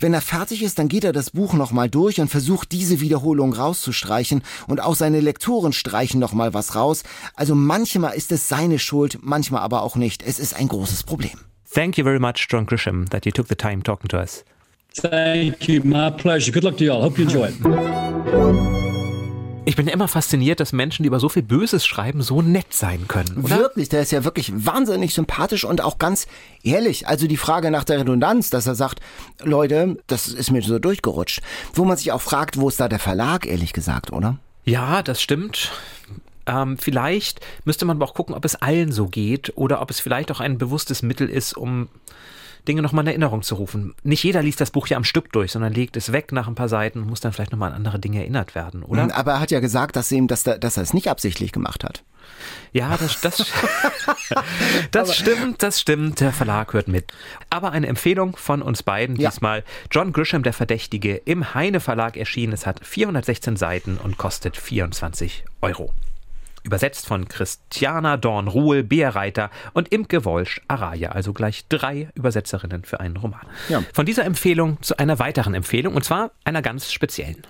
Wenn 0.00 0.12
er 0.12 0.20
fertig 0.20 0.62
ist, 0.62 0.78
dann 0.78 0.88
geht 0.88 1.04
er 1.04 1.12
das 1.12 1.30
Buch 1.30 1.54
nochmal 1.54 1.88
durch 1.88 2.20
und 2.20 2.28
versucht, 2.28 2.72
diese 2.72 3.00
Wiederholung 3.00 3.52
rauszustreichen 3.52 4.42
und 4.66 4.82
auch 4.82 4.96
seine 4.96 5.20
Lektoren 5.20 5.72
streichen 5.72 6.20
nochmal 6.20 6.52
was 6.52 6.74
raus. 6.74 7.04
Also 7.34 7.54
manchmal 7.54 8.14
ist 8.14 8.32
es 8.32 8.48
seine 8.48 8.78
Schuld, 8.78 9.18
manchmal 9.22 9.62
aber 9.62 9.82
auch 9.82 9.96
nicht. 9.96 10.22
Es 10.22 10.38
ist 10.38 10.54
ein 10.54 10.68
großes 10.68 11.04
Problem. 11.04 11.38
Thank 11.74 11.98
you 11.98 12.04
very 12.04 12.20
much, 12.20 12.46
John 12.48 12.66
Grisham, 12.66 13.08
that 13.08 13.26
you 13.26 13.32
took 13.32 13.48
the 13.48 13.56
time 13.56 13.82
talking 13.82 14.06
to 14.10 14.18
us. 14.18 14.44
Thank 14.94 15.68
you. 15.68 15.82
My 15.82 16.08
pleasure. 16.08 16.52
Good 16.52 16.62
luck 16.62 16.76
to 16.78 16.84
you 16.84 16.92
all. 16.92 17.02
Hope 17.02 17.18
you 17.18 17.24
enjoy 17.24 17.48
it. 17.48 17.54
Ich 19.66 19.74
bin 19.74 19.88
immer 19.88 20.06
fasziniert, 20.06 20.60
dass 20.60 20.72
Menschen, 20.72 21.02
die 21.02 21.08
über 21.08 21.18
so 21.18 21.28
viel 21.28 21.42
Böses 21.42 21.84
schreiben, 21.84 22.22
so 22.22 22.42
nett 22.42 22.72
sein 22.72 23.08
können. 23.08 23.42
Oder? 23.42 23.58
Wirklich, 23.58 23.88
der 23.88 24.02
ist 24.02 24.12
ja 24.12 24.22
wirklich 24.22 24.52
wahnsinnig 24.54 25.14
sympathisch 25.14 25.64
und 25.64 25.80
auch 25.80 25.98
ganz 25.98 26.28
ehrlich. 26.62 27.08
Also 27.08 27.26
die 27.26 27.36
Frage 27.36 27.72
nach 27.72 27.82
der 27.82 27.98
Redundanz, 27.98 28.50
dass 28.50 28.68
er 28.68 28.76
sagt, 28.76 29.00
Leute, 29.42 29.96
das 30.06 30.28
ist 30.28 30.52
mir 30.52 30.62
so 30.62 30.78
durchgerutscht. 30.78 31.40
Wo 31.72 31.84
man 31.84 31.96
sich 31.96 32.12
auch 32.12 32.22
fragt, 32.22 32.56
wo 32.56 32.68
ist 32.68 32.78
da 32.78 32.88
der 32.88 33.00
Verlag, 33.00 33.46
ehrlich 33.46 33.72
gesagt, 33.72 34.12
oder? 34.12 34.38
Ja, 34.64 35.02
das 35.02 35.20
stimmt. 35.20 35.72
Ähm, 36.46 36.78
vielleicht 36.78 37.40
müsste 37.64 37.84
man 37.84 37.96
aber 37.96 38.06
auch 38.06 38.14
gucken, 38.14 38.34
ob 38.34 38.44
es 38.44 38.56
allen 38.56 38.92
so 38.92 39.06
geht 39.06 39.52
oder 39.56 39.80
ob 39.80 39.90
es 39.90 40.00
vielleicht 40.00 40.30
auch 40.30 40.40
ein 40.40 40.58
bewusstes 40.58 41.02
Mittel 41.02 41.28
ist, 41.28 41.56
um 41.56 41.88
Dinge 42.66 42.80
nochmal 42.80 43.04
in 43.04 43.08
Erinnerung 43.08 43.42
zu 43.42 43.56
rufen. 43.56 43.94
Nicht 44.02 44.24
jeder 44.24 44.42
liest 44.42 44.60
das 44.60 44.70
Buch 44.70 44.86
ja 44.86 44.96
am 44.96 45.04
Stück 45.04 45.32
durch, 45.32 45.52
sondern 45.52 45.72
legt 45.74 45.96
es 45.96 46.12
weg 46.12 46.32
nach 46.32 46.48
ein 46.48 46.54
paar 46.54 46.68
Seiten 46.68 47.00
und 47.00 47.08
muss 47.08 47.20
dann 47.20 47.32
vielleicht 47.32 47.52
nochmal 47.52 47.70
an 47.70 47.76
andere 47.76 47.98
Dinge 47.98 48.20
erinnert 48.20 48.54
werden, 48.54 48.82
oder? 48.82 49.14
Aber 49.14 49.32
er 49.32 49.40
hat 49.40 49.50
ja 49.50 49.60
gesagt, 49.60 49.96
dass, 49.96 50.10
ihm, 50.10 50.28
dass, 50.28 50.46
er, 50.46 50.58
dass 50.58 50.78
er 50.78 50.82
es 50.82 50.94
nicht 50.94 51.10
absichtlich 51.10 51.52
gemacht 51.52 51.84
hat. 51.84 52.02
Ja, 52.72 52.96
das, 52.96 53.20
das, 53.20 53.46
das 54.90 55.14
stimmt, 55.14 55.62
das 55.62 55.78
stimmt. 55.78 56.20
Der 56.20 56.32
Verlag 56.32 56.72
hört 56.72 56.88
mit. 56.88 57.12
Aber 57.50 57.72
eine 57.72 57.86
Empfehlung 57.86 58.36
von 58.36 58.62
uns 58.62 58.82
beiden 58.82 59.16
ja. 59.16 59.30
diesmal. 59.30 59.62
John 59.90 60.12
Grisham, 60.12 60.42
der 60.42 60.54
Verdächtige, 60.54 61.16
im 61.16 61.54
Heine 61.54 61.80
Verlag 61.80 62.16
erschienen. 62.16 62.54
Es 62.54 62.66
hat 62.66 62.84
416 62.84 63.56
Seiten 63.56 63.98
und 63.98 64.16
kostet 64.16 64.56
24 64.56 65.44
Euro. 65.60 65.92
Übersetzt 66.64 67.06
von 67.06 67.28
Christiana 67.28 68.16
Dorn-Ruhl, 68.16 68.82
Bea 68.82 69.10
Reiter 69.10 69.50
und 69.74 69.92
Imke 69.92 70.24
Wolsch, 70.24 70.62
Araya. 70.66 71.10
Also 71.10 71.32
gleich 71.32 71.66
drei 71.68 72.08
Übersetzerinnen 72.14 72.84
für 72.84 73.00
einen 73.00 73.16
Roman. 73.16 73.46
Ja. 73.68 73.82
Von 73.92 74.06
dieser 74.06 74.24
Empfehlung 74.24 74.78
zu 74.80 74.98
einer 74.98 75.18
weiteren 75.18 75.54
Empfehlung 75.54 75.94
und 75.94 76.04
zwar 76.04 76.30
einer 76.44 76.62
ganz 76.62 76.90
speziellen. 76.90 77.42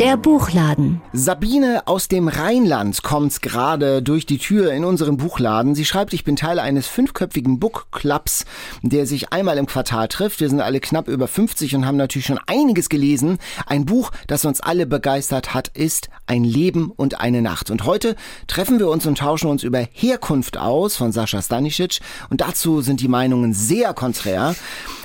Der 0.00 0.16
Buchladen. 0.16 1.00
Sabine 1.12 1.86
aus 1.86 2.08
dem 2.08 2.26
Rheinland 2.26 3.04
kommt 3.04 3.40
gerade 3.42 4.02
durch 4.02 4.26
die 4.26 4.38
Tür 4.38 4.72
in 4.72 4.84
unseren 4.84 5.16
Buchladen. 5.18 5.76
Sie 5.76 5.84
schreibt, 5.84 6.12
ich 6.12 6.24
bin 6.24 6.34
Teil 6.34 6.58
eines 6.58 6.88
fünfköpfigen 6.88 7.60
Book 7.60 7.86
Clubs, 7.92 8.44
der 8.82 9.06
sich 9.06 9.32
einmal 9.32 9.56
im 9.56 9.66
Quartal 9.66 10.08
trifft. 10.08 10.40
Wir 10.40 10.48
sind 10.48 10.60
alle 10.60 10.80
knapp 10.80 11.06
über 11.06 11.28
50 11.28 11.76
und 11.76 11.86
haben 11.86 11.96
natürlich 11.96 12.26
schon 12.26 12.40
einiges 12.46 12.88
gelesen. 12.88 13.38
Ein 13.66 13.84
Buch, 13.84 14.10
das 14.26 14.44
uns 14.44 14.60
alle 14.60 14.86
begeistert 14.86 15.54
hat, 15.54 15.68
ist 15.68 16.08
Ein 16.26 16.42
Leben 16.42 16.90
und 16.90 17.20
eine 17.20 17.40
Nacht. 17.40 17.70
Und 17.70 17.84
heute 17.84 18.16
treffen 18.48 18.80
wir 18.80 18.88
uns 18.88 19.06
und 19.06 19.18
tauschen 19.18 19.48
uns 19.48 19.62
über 19.62 19.86
Herkunft 19.92 20.56
aus 20.56 20.96
von 20.96 21.12
Sascha 21.12 21.40
Stanisic. 21.40 22.00
Und 22.30 22.40
dazu 22.40 22.80
sind 22.80 23.00
die 23.00 23.08
Meinungen 23.08 23.52
sehr 23.54 23.94
konträr. 23.94 24.56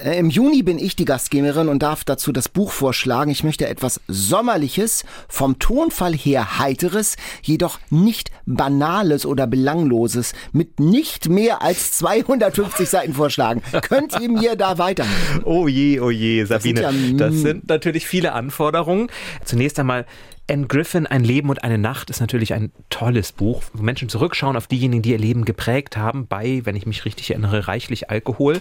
Äh, 0.04 0.18
Im 0.18 0.30
Juni 0.30 0.64
bin 0.64 0.80
ich 0.80 0.96
die 0.96 1.06
Gastgeberin 1.06 1.68
und 1.68 1.84
darf 1.84 2.04
dazu 2.06 2.32
das 2.32 2.50
Buch 2.50 2.72
vorschlagen. 2.72 3.30
Ich 3.30 3.44
möchte 3.44 3.68
etwas 3.68 4.02
Sommerliches 4.08 4.79
Fröhliches, 4.80 5.04
vom 5.28 5.60
Tonfall 5.60 6.14
her 6.14 6.60
Heiteres, 6.60 7.18
jedoch 7.42 7.80
nicht 7.90 8.32
Banales 8.46 9.26
oder 9.26 9.48
Belangloses 9.48 10.34
mit 10.52 10.80
nicht 10.80 11.30
mehr 11.30 11.62
als 11.62 11.94
250 11.94 12.88
Seiten 12.88 13.14
vorschlagen. 13.14 13.62
Könnt 13.82 14.20
ihr 14.20 14.30
mir 14.30 14.56
da 14.56 14.78
weiter? 14.78 15.06
Oh 15.44 15.68
je, 15.68 16.00
oh 16.00 16.10
je, 16.10 16.46
Sabine. 16.46 16.82
Das 16.82 16.94
sind, 16.94 17.20
ja, 17.20 17.28
das 17.28 17.36
sind 17.36 17.70
natürlich 17.70 18.08
viele 18.08 18.34
Anforderungen. 18.34 19.08
Zunächst 19.44 19.80
einmal 19.80 20.06
Anne 20.50 20.66
Griffin, 20.66 21.06
Ein 21.06 21.24
Leben 21.24 21.50
und 21.50 21.64
eine 21.64 21.78
Nacht 21.78 22.10
ist 22.10 22.22
natürlich 22.22 22.54
ein 22.54 22.72
tolles 22.90 23.32
Buch, 23.32 23.62
wo 23.74 23.84
Menschen 23.84 24.10
zurückschauen 24.10 24.58
auf 24.58 24.66
diejenigen, 24.66 25.04
die 25.04 25.12
ihr 25.12 25.20
Leben 25.20 25.46
geprägt 25.46 25.96
haben, 25.96 26.26
bei, 26.28 26.62
wenn 26.64 26.76
ich 26.76 26.88
mich 26.88 27.06
richtig 27.06 27.30
erinnere, 27.30 27.68
reichlich 27.68 28.10
Alkohol. 28.10 28.60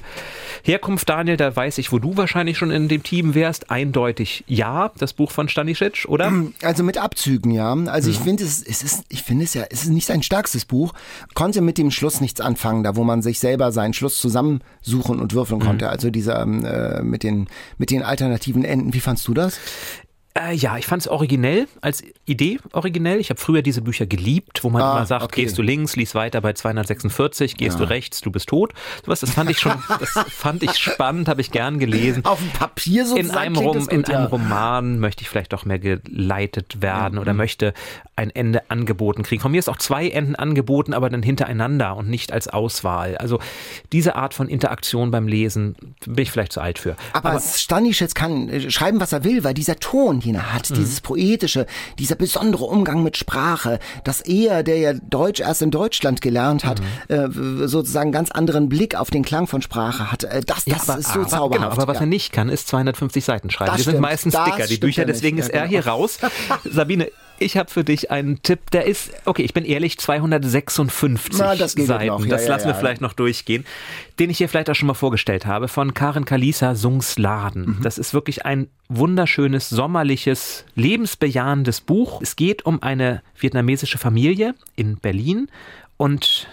Herkunft, 0.62 1.08
Daniel, 1.08 1.38
da 1.38 1.54
weiß 1.54 1.78
ich, 1.78 1.90
wo 1.90 1.98
du 1.98 2.16
wahrscheinlich 2.16 2.58
schon 2.58 2.70
in 2.70 2.88
dem 2.88 3.02
Team 3.02 3.34
wärst. 3.34 3.70
Eindeutig 3.70 4.44
ja, 4.46 4.92
das 4.98 5.14
Buch 5.14 5.30
von 5.30 5.48
Stanisic, 5.48 6.04
oder? 6.08 6.32
Also 6.62 6.82
mit 6.82 6.98
Abzügen, 6.98 7.52
ja. 7.52 7.72
Also 7.72 8.10
ich 8.10 8.18
finde 8.18 8.42
es, 8.42 8.62
es 8.62 8.82
ist, 8.82 9.04
ich 9.08 9.22
finde 9.22 9.44
es 9.44 9.54
ja, 9.54 9.64
es 9.70 9.84
ist 9.84 9.90
nicht 9.90 10.06
sein 10.06 10.22
stärkstes 10.22 10.64
Buch. 10.64 10.92
Konnte 11.34 11.60
mit 11.60 11.78
dem 11.78 11.90
Schluss 11.90 12.20
nichts 12.20 12.40
anfangen, 12.40 12.82
da 12.84 12.96
wo 12.96 13.04
man 13.04 13.22
sich 13.22 13.38
selber 13.38 13.72
seinen 13.72 13.94
Schluss 13.94 14.18
zusammensuchen 14.18 15.20
und 15.20 15.34
würfeln 15.34 15.60
konnte. 15.60 15.86
Mhm. 15.86 15.90
Also 15.90 16.10
dieser 16.10 16.42
äh, 16.42 17.02
mit 17.02 17.22
den 17.22 17.48
mit 17.78 17.90
den 17.90 18.02
alternativen 18.02 18.64
Enden. 18.64 18.92
Wie 18.92 19.00
fandst 19.00 19.26
du 19.28 19.34
das? 19.34 19.58
Äh, 20.34 20.54
ja, 20.54 20.76
ich 20.76 20.86
fand 20.86 21.02
es 21.02 21.08
originell, 21.08 21.66
als 21.80 22.02
Idee 22.24 22.58
originell. 22.72 23.18
Ich 23.18 23.30
habe 23.30 23.40
früher 23.40 23.62
diese 23.62 23.82
Bücher 23.82 24.06
geliebt, 24.06 24.62
wo 24.62 24.70
man 24.70 24.82
ah, 24.82 24.96
immer 24.96 25.06
sagt, 25.06 25.24
okay. 25.24 25.42
gehst 25.42 25.58
du 25.58 25.62
links, 25.62 25.96
lies 25.96 26.14
weiter 26.14 26.40
bei 26.40 26.52
246, 26.52 27.56
gehst 27.56 27.78
ja. 27.78 27.84
du 27.84 27.90
rechts, 27.90 28.20
du 28.20 28.30
bist 28.30 28.48
tot. 28.48 28.72
Sowas, 29.04 29.20
das 29.20 29.30
fand 29.30 29.50
ich 29.50 29.58
schon, 29.58 29.72
das 30.00 30.10
fand 30.28 30.62
ich 30.62 30.76
spannend, 30.76 31.28
habe 31.28 31.40
ich 31.40 31.50
gern 31.50 31.78
gelesen. 31.78 32.24
Auf 32.24 32.38
dem 32.38 32.50
Papier 32.50 33.06
sozusagen. 33.06 33.30
In 33.30 33.36
einem, 33.36 33.56
Rom, 33.56 33.78
gut, 33.78 33.92
in 33.92 34.02
ja. 34.02 34.18
einem 34.18 34.26
Roman 34.26 34.98
möchte 35.00 35.22
ich 35.22 35.28
vielleicht 35.28 35.52
doch 35.52 35.64
mehr 35.64 35.78
geleitet 35.78 36.82
werden 36.82 37.14
ja. 37.14 37.20
oder 37.20 37.32
mhm. 37.32 37.38
möchte 37.38 37.74
ein 38.14 38.30
Ende 38.30 38.70
angeboten 38.70 39.22
kriegen. 39.22 39.40
Von 39.40 39.52
mir 39.52 39.58
ist 39.58 39.68
auch 39.68 39.78
zwei 39.78 40.08
Enden 40.08 40.34
angeboten, 40.34 40.92
aber 40.92 41.08
dann 41.08 41.22
hintereinander 41.22 41.96
und 41.96 42.08
nicht 42.08 42.32
als 42.32 42.48
Auswahl. 42.48 43.16
Also 43.16 43.38
diese 43.92 44.16
Art 44.16 44.34
von 44.34 44.48
Interaktion 44.48 45.10
beim 45.10 45.26
Lesen 45.26 45.76
bin 46.04 46.18
ich 46.18 46.30
vielleicht 46.30 46.52
zu 46.52 46.60
alt 46.60 46.78
für. 46.78 46.96
Aber, 47.12 47.30
aber 47.30 47.40
Stanischitz 47.40 48.14
kann 48.14 48.48
äh, 48.48 48.70
schreiben, 48.70 49.00
was 49.00 49.12
er 49.12 49.24
will, 49.24 49.44
weil 49.44 49.54
dieser 49.54 49.76
Ton 49.76 50.17
ihn 50.26 50.52
hat, 50.52 50.70
mhm. 50.70 50.74
dieses 50.74 51.00
poetische, 51.00 51.66
dieser 51.98 52.14
besondere 52.14 52.64
Umgang 52.64 53.02
mit 53.02 53.16
Sprache, 53.16 53.78
dass 54.04 54.20
er, 54.20 54.62
der 54.62 54.78
ja 54.78 54.92
Deutsch 54.94 55.40
erst 55.40 55.62
in 55.62 55.70
Deutschland 55.70 56.20
gelernt 56.20 56.64
hat, 56.64 56.80
mhm. 57.08 57.62
äh, 57.62 57.68
sozusagen 57.68 58.12
ganz 58.12 58.30
anderen 58.30 58.68
Blick 58.68 58.94
auf 58.94 59.10
den 59.10 59.24
Klang 59.24 59.46
von 59.46 59.62
Sprache 59.62 60.10
hat. 60.10 60.24
Äh, 60.24 60.42
das, 60.46 60.64
das 60.64 60.66
ja, 60.66 60.76
aber, 60.92 60.98
ist 60.98 61.12
so 61.12 61.20
aber, 61.20 61.28
zauberhaft. 61.28 61.70
Genau, 61.70 61.82
aber 61.82 61.88
was 61.88 61.96
ja. 61.96 62.02
er 62.02 62.06
nicht 62.06 62.32
kann, 62.32 62.48
ist 62.48 62.68
250 62.68 63.24
Seiten 63.24 63.50
schreiben. 63.50 63.68
Das 63.70 63.76
die 63.76 63.82
stimmt, 63.82 63.96
sind 63.96 64.02
meistens 64.02 64.34
dicker, 64.34 64.66
die 64.66 64.78
Bücher, 64.78 65.04
deswegen 65.04 65.38
ist 65.38 65.50
er 65.50 65.66
hier 65.66 65.82
genau. 65.82 65.96
raus. 65.96 66.18
Sabine, 66.64 67.10
ich 67.38 67.56
habe 67.56 67.70
für 67.70 67.84
dich 67.84 68.10
einen 68.10 68.42
Tipp, 68.42 68.70
der 68.70 68.86
ist, 68.86 69.10
okay, 69.24 69.42
ich 69.42 69.54
bin 69.54 69.64
ehrlich, 69.64 69.98
256 69.98 71.38
Na, 71.38 71.54
das 71.54 71.72
Seiten. 71.72 72.06
Noch. 72.06 72.24
Ja, 72.24 72.30
das 72.30 72.44
ja, 72.44 72.50
lassen 72.50 72.66
wir 72.66 72.74
vielleicht 72.74 73.00
noch 73.00 73.12
durchgehen. 73.12 73.64
Den 74.18 74.30
ich 74.30 74.38
hier 74.38 74.48
vielleicht 74.48 74.70
auch 74.70 74.74
schon 74.74 74.88
mal 74.88 74.94
vorgestellt 74.94 75.46
habe, 75.46 75.68
von 75.68 75.94
Karen 75.94 76.24
Kalisa 76.24 76.74
Sungsladen. 76.74 77.78
Mhm. 77.78 77.82
Das 77.82 77.98
ist 77.98 78.14
wirklich 78.14 78.44
ein 78.44 78.68
wunderschönes, 78.88 79.68
sommerliches, 79.68 80.64
lebensbejahendes 80.74 81.80
Buch. 81.80 82.20
Es 82.22 82.36
geht 82.36 82.64
um 82.64 82.82
eine 82.82 83.22
vietnamesische 83.38 83.98
Familie 83.98 84.54
in 84.76 84.96
Berlin 84.96 85.48
und 85.96 86.48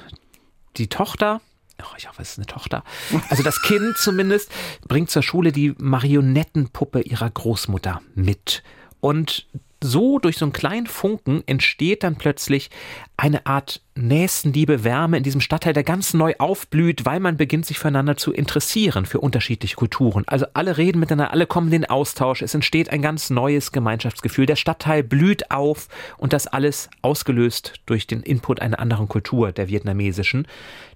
die 0.77 0.87
Tochter, 0.87 1.41
Oh, 1.81 1.95
ich 1.97 2.07
hoffe, 2.07 2.21
es 2.21 2.31
ist 2.31 2.37
eine 2.37 2.45
Tochter. 2.45 2.83
Also 3.29 3.43
das 3.43 3.61
Kind 3.61 3.97
zumindest 3.97 4.49
bringt 4.87 5.11
zur 5.11 5.23
Schule 5.23 5.51
die 5.51 5.75
Marionettenpuppe 5.77 7.01
ihrer 7.01 7.29
Großmutter 7.29 8.01
mit. 8.13 8.63
Und 9.01 9.45
so 9.83 10.19
durch 10.19 10.37
so 10.37 10.45
einen 10.45 10.53
kleinen 10.53 10.87
Funken 10.87 11.43
entsteht 11.45 12.03
dann 12.03 12.15
plötzlich 12.15 12.69
eine 13.17 13.45
Art 13.45 13.81
Nächstenliebe, 13.97 14.83
Wärme 14.83 15.17
in 15.17 15.23
diesem 15.23 15.39
Stadtteil, 15.39 15.71
der 15.71 15.83
ganz 15.83 16.13
neu 16.13 16.33
aufblüht, 16.37 17.05
weil 17.05 17.21
man 17.21 17.37
beginnt, 17.37 17.65
sich 17.65 17.79
füreinander 17.79 18.17
zu 18.17 18.33
interessieren, 18.33 19.05
für 19.05 19.21
unterschiedliche 19.21 19.77
Kulturen. 19.77 20.23
Also 20.27 20.47
alle 20.53 20.77
reden 20.77 20.99
miteinander, 20.99 21.31
alle 21.31 21.47
kommen 21.47 21.67
in 21.67 21.81
den 21.81 21.89
Austausch, 21.89 22.41
es 22.41 22.53
entsteht 22.53 22.89
ein 22.89 23.01
ganz 23.01 23.29
neues 23.29 23.71
Gemeinschaftsgefühl. 23.71 24.45
Der 24.45 24.57
Stadtteil 24.57 25.01
blüht 25.01 25.49
auf 25.49 25.87
und 26.17 26.33
das 26.33 26.47
alles 26.47 26.89
ausgelöst 27.01 27.75
durch 27.85 28.05
den 28.05 28.21
Input 28.21 28.61
einer 28.61 28.79
anderen 28.79 29.07
Kultur, 29.07 29.53
der 29.53 29.69
vietnamesischen. 29.69 30.45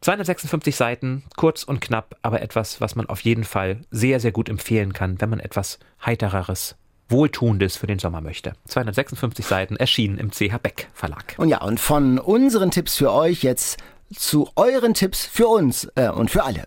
256 0.01 0.75
Seiten, 0.75 1.23
kurz 1.37 1.63
und 1.63 1.79
knapp, 1.79 2.17
aber 2.21 2.41
etwas, 2.41 2.81
was 2.81 2.95
man 2.95 3.05
auf 3.05 3.21
jeden 3.21 3.45
Fall 3.45 3.81
sehr, 3.91 4.19
sehr 4.19 4.33
gut 4.33 4.49
empfehlen 4.49 4.91
kann, 4.91 5.21
wenn 5.21 5.29
man 5.29 5.39
etwas 5.39 5.79
Heitereres 6.05 6.75
Wohltuendes 7.09 7.77
für 7.77 7.87
den 7.87 7.99
Sommer 7.99 8.21
möchte. 8.21 8.53
256 8.65 9.45
Seiten 9.45 9.75
erschienen 9.75 10.17
im 10.17 10.31
CH 10.31 10.57
Beck 10.61 10.89
Verlag. 10.93 11.35
Und 11.37 11.49
ja, 11.49 11.61
und 11.61 11.79
von 11.79 12.19
unseren 12.19 12.71
Tipps 12.71 12.95
für 12.97 13.11
euch 13.11 13.43
jetzt 13.43 13.77
zu 14.13 14.49
euren 14.55 14.93
Tipps 14.93 15.25
für 15.25 15.47
uns 15.47 15.87
äh, 15.95 16.09
und 16.09 16.31
für 16.31 16.43
alle. 16.43 16.63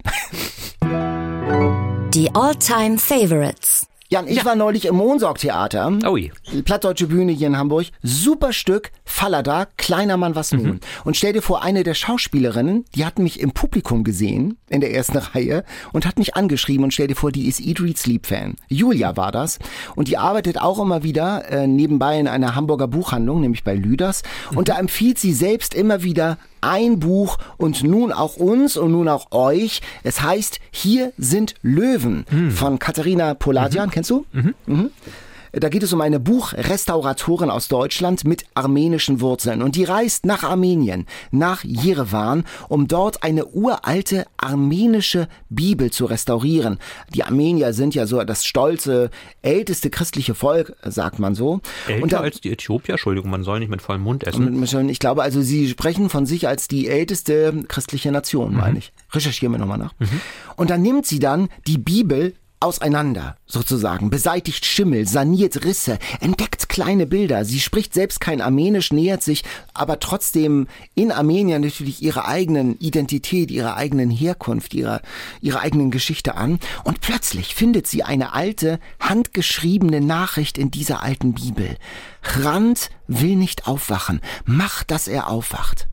Die 2.15 2.35
All-Time 2.35 2.99
Favorites. 2.99 3.87
Jan, 4.13 4.29
ich 4.29 4.37
ja. 4.37 4.45
war 4.45 4.57
neulich 4.57 4.85
im 4.85 4.97
Monsorg-Theater. 4.97 5.91
Oh 6.07 6.19
je. 6.19 6.31
Plattdeutsche 6.67 7.07
Bühne 7.07 7.33
hier 7.33 7.47
in 7.47 7.57
Hamburg. 7.57 7.87
Super 8.03 8.53
Stück, 8.53 8.91
Fallada, 9.07 9.69
kleiner 9.79 10.19
Mann, 10.19 10.35
was 10.35 10.53
nun. 10.53 10.67
Mhm. 10.67 10.81
Und 11.05 11.17
stell 11.17 11.33
dir 11.33 11.41
vor, 11.41 11.63
eine 11.63 11.83
der 11.83 11.95
Schauspielerinnen, 11.95 12.85
die 12.95 13.07
hat 13.07 13.19
mich 13.19 13.41
im 13.41 13.53
Publikum 13.53 14.05
gesehen, 14.05 14.59
in 14.69 14.83
der 14.83 14.93
ersten 14.93 15.17
Reihe, 15.35 15.65
und 15.95 16.05
hat 16.05 16.19
mich 16.19 16.37
angeschrieben 16.37 16.85
und 16.85 16.93
stell 16.93 17.07
dir 17.07 17.15
vor, 17.15 17.33
die 17.33 17.49
ist 17.49 17.59
Eat, 17.59 17.81
Read, 17.81 17.97
Sleep 17.97 18.27
Fan. 18.27 18.57
Julia 18.69 19.17
war 19.17 19.33
das. 19.33 19.59
Und 19.97 20.09
die 20.09 20.19
arbeitet 20.19 20.61
auch 20.61 20.79
immer 20.79 21.03
wieder 21.03 21.51
äh, 21.51 21.67
nebenbei 21.67 22.21
in 22.21 22.29
einer 22.29 22.55
Hamburger 22.55 22.89
Buchhandlung, 22.89 23.41
nämlich 23.41 23.65
bei 23.65 23.75
Lüders. 23.75 24.25
Mhm. 24.51 24.59
Und 24.59 24.69
da 24.69 24.79
empfiehlt 24.79 25.19
sie 25.21 25.33
selbst 25.33 25.73
immer 25.73 26.03
wieder 26.03 26.37
ein 26.63 26.99
Buch 26.99 27.39
und 27.59 27.83
nun 27.83 28.13
auch 28.13 28.37
uns 28.37 28.77
und 28.77 28.93
nun 28.93 29.09
auch 29.09 29.33
euch. 29.33 29.83
Es 30.03 30.23
heißt 30.23 30.61
Hier 30.71 31.13
sind 31.19 31.55
Löwen 31.63 32.25
mhm. 32.31 32.51
von 32.51 32.79
Katharina 32.79 33.35
Poladian. 33.35 33.89
Mhm. 33.89 33.93
Kennst 33.93 34.11
du? 34.11 34.25
Mhm. 34.33 34.91
Da 35.53 35.69
geht 35.69 35.83
es 35.83 35.93
um 35.93 36.01
eine 36.01 36.19
Buchrestauratorin 36.19 37.51
aus 37.51 37.69
Deutschland 37.69 38.25
mit 38.25 38.47
armenischen 38.55 39.21
Wurzeln. 39.21 39.61
Und 39.61 39.77
die 39.77 39.85
reist 39.85 40.25
nach 40.25 40.45
Armenien, 40.45 41.07
nach 41.31 41.63
Jerewan, 41.63 42.45
um 42.69 42.89
dort 42.89 43.23
eine 43.23 43.47
uralte 43.47 44.25
armenische 44.39 45.29
Bibel 45.51 45.91
zu 45.91 46.07
restaurieren. 46.07 46.79
Die 47.15 47.23
Armenier 47.23 47.75
sind 47.75 47.95
ja 47.95 48.07
so 48.07 48.23
das 48.25 48.47
stolze, 48.47 49.11
älteste 49.43 49.91
christliche 49.91 50.35
Volk, 50.35 50.75
sagt 50.85 51.19
man 51.19 51.35
so. 51.35 51.61
Älter 51.87 52.07
da, 52.07 52.21
als 52.21 52.41
die 52.41 52.51
Äthiopier? 52.51 52.95
Entschuldigung, 52.95 53.31
man 53.31 53.45
soll 53.45 53.59
nicht 53.59 53.71
mit 53.71 53.83
vollem 53.83 54.03
Mund 54.03 54.25
essen. 54.25 54.89
Ich 54.89 54.99
glaube, 54.99 55.23
also 55.23 55.43
sie 55.43 55.69
sprechen 55.69 56.09
von 56.09 56.25
sich 56.25 56.49
als 56.49 56.67
die 56.67 56.89
älteste 56.89 57.63
christliche 57.69 58.11
Nation, 58.11 58.53
mhm. 58.53 58.59
meine 58.59 58.79
ich. 58.79 58.93
Recherchieren 59.13 59.53
wir 59.53 59.59
nochmal 59.59 59.79
nach. 59.79 59.93
Mhm. 59.99 60.21
Und 60.57 60.71
dann 60.71 60.81
nimmt 60.81 61.07
sie 61.07 61.19
dann 61.19 61.49
die 61.67 61.79
Bibel 61.79 62.35
auseinander, 62.63 63.37
sozusagen, 63.47 64.09
beseitigt 64.09 64.65
Schimmel, 64.65 65.07
saniert 65.07 65.65
Risse, 65.65 65.99
entdeckt 66.21 66.69
kleine 66.69 67.07
Bilder. 67.07 67.45
Sie 67.45 67.61
spricht 67.61 67.93
selbst 67.93 68.21
kein 68.21 68.41
Armenisch, 68.41 68.93
nähert 68.93 69.23
sich 69.23 69.43
aber 69.75 69.99
trotzdem 69.99 70.69
in 70.95 71.13
Armenien 71.13 71.63
natürlich 71.63 72.03
ihrer 72.03 72.27
eigenen 72.27 72.79
Identität, 72.79 73.51
ihrer 73.51 73.77
eigenen 73.77 74.11
Herkunft, 74.11 74.75
ihrer, 74.75 75.03
ihrer 75.41 75.61
eigenen 75.61 75.91
Geschichte 75.91 76.37
an. 76.37 76.61
Und 76.85 77.01
plötzlich 77.01 77.55
findet 77.55 77.87
sie 77.87 78.05
eine 78.05 78.33
alte, 78.33 78.79
handgeschriebene 79.01 80.01
Nachricht 80.01 80.57
in 80.57 80.71
dieser 80.71 81.03
alten 81.03 81.35
Bibel. 81.35 81.77
Rand 82.23 82.91
will 83.09 83.37
nicht 83.37 83.67
aufwachen, 83.67 84.21
macht, 84.45 84.91
dass 84.91 85.09
er 85.09 85.29
aufwacht. 85.29 85.89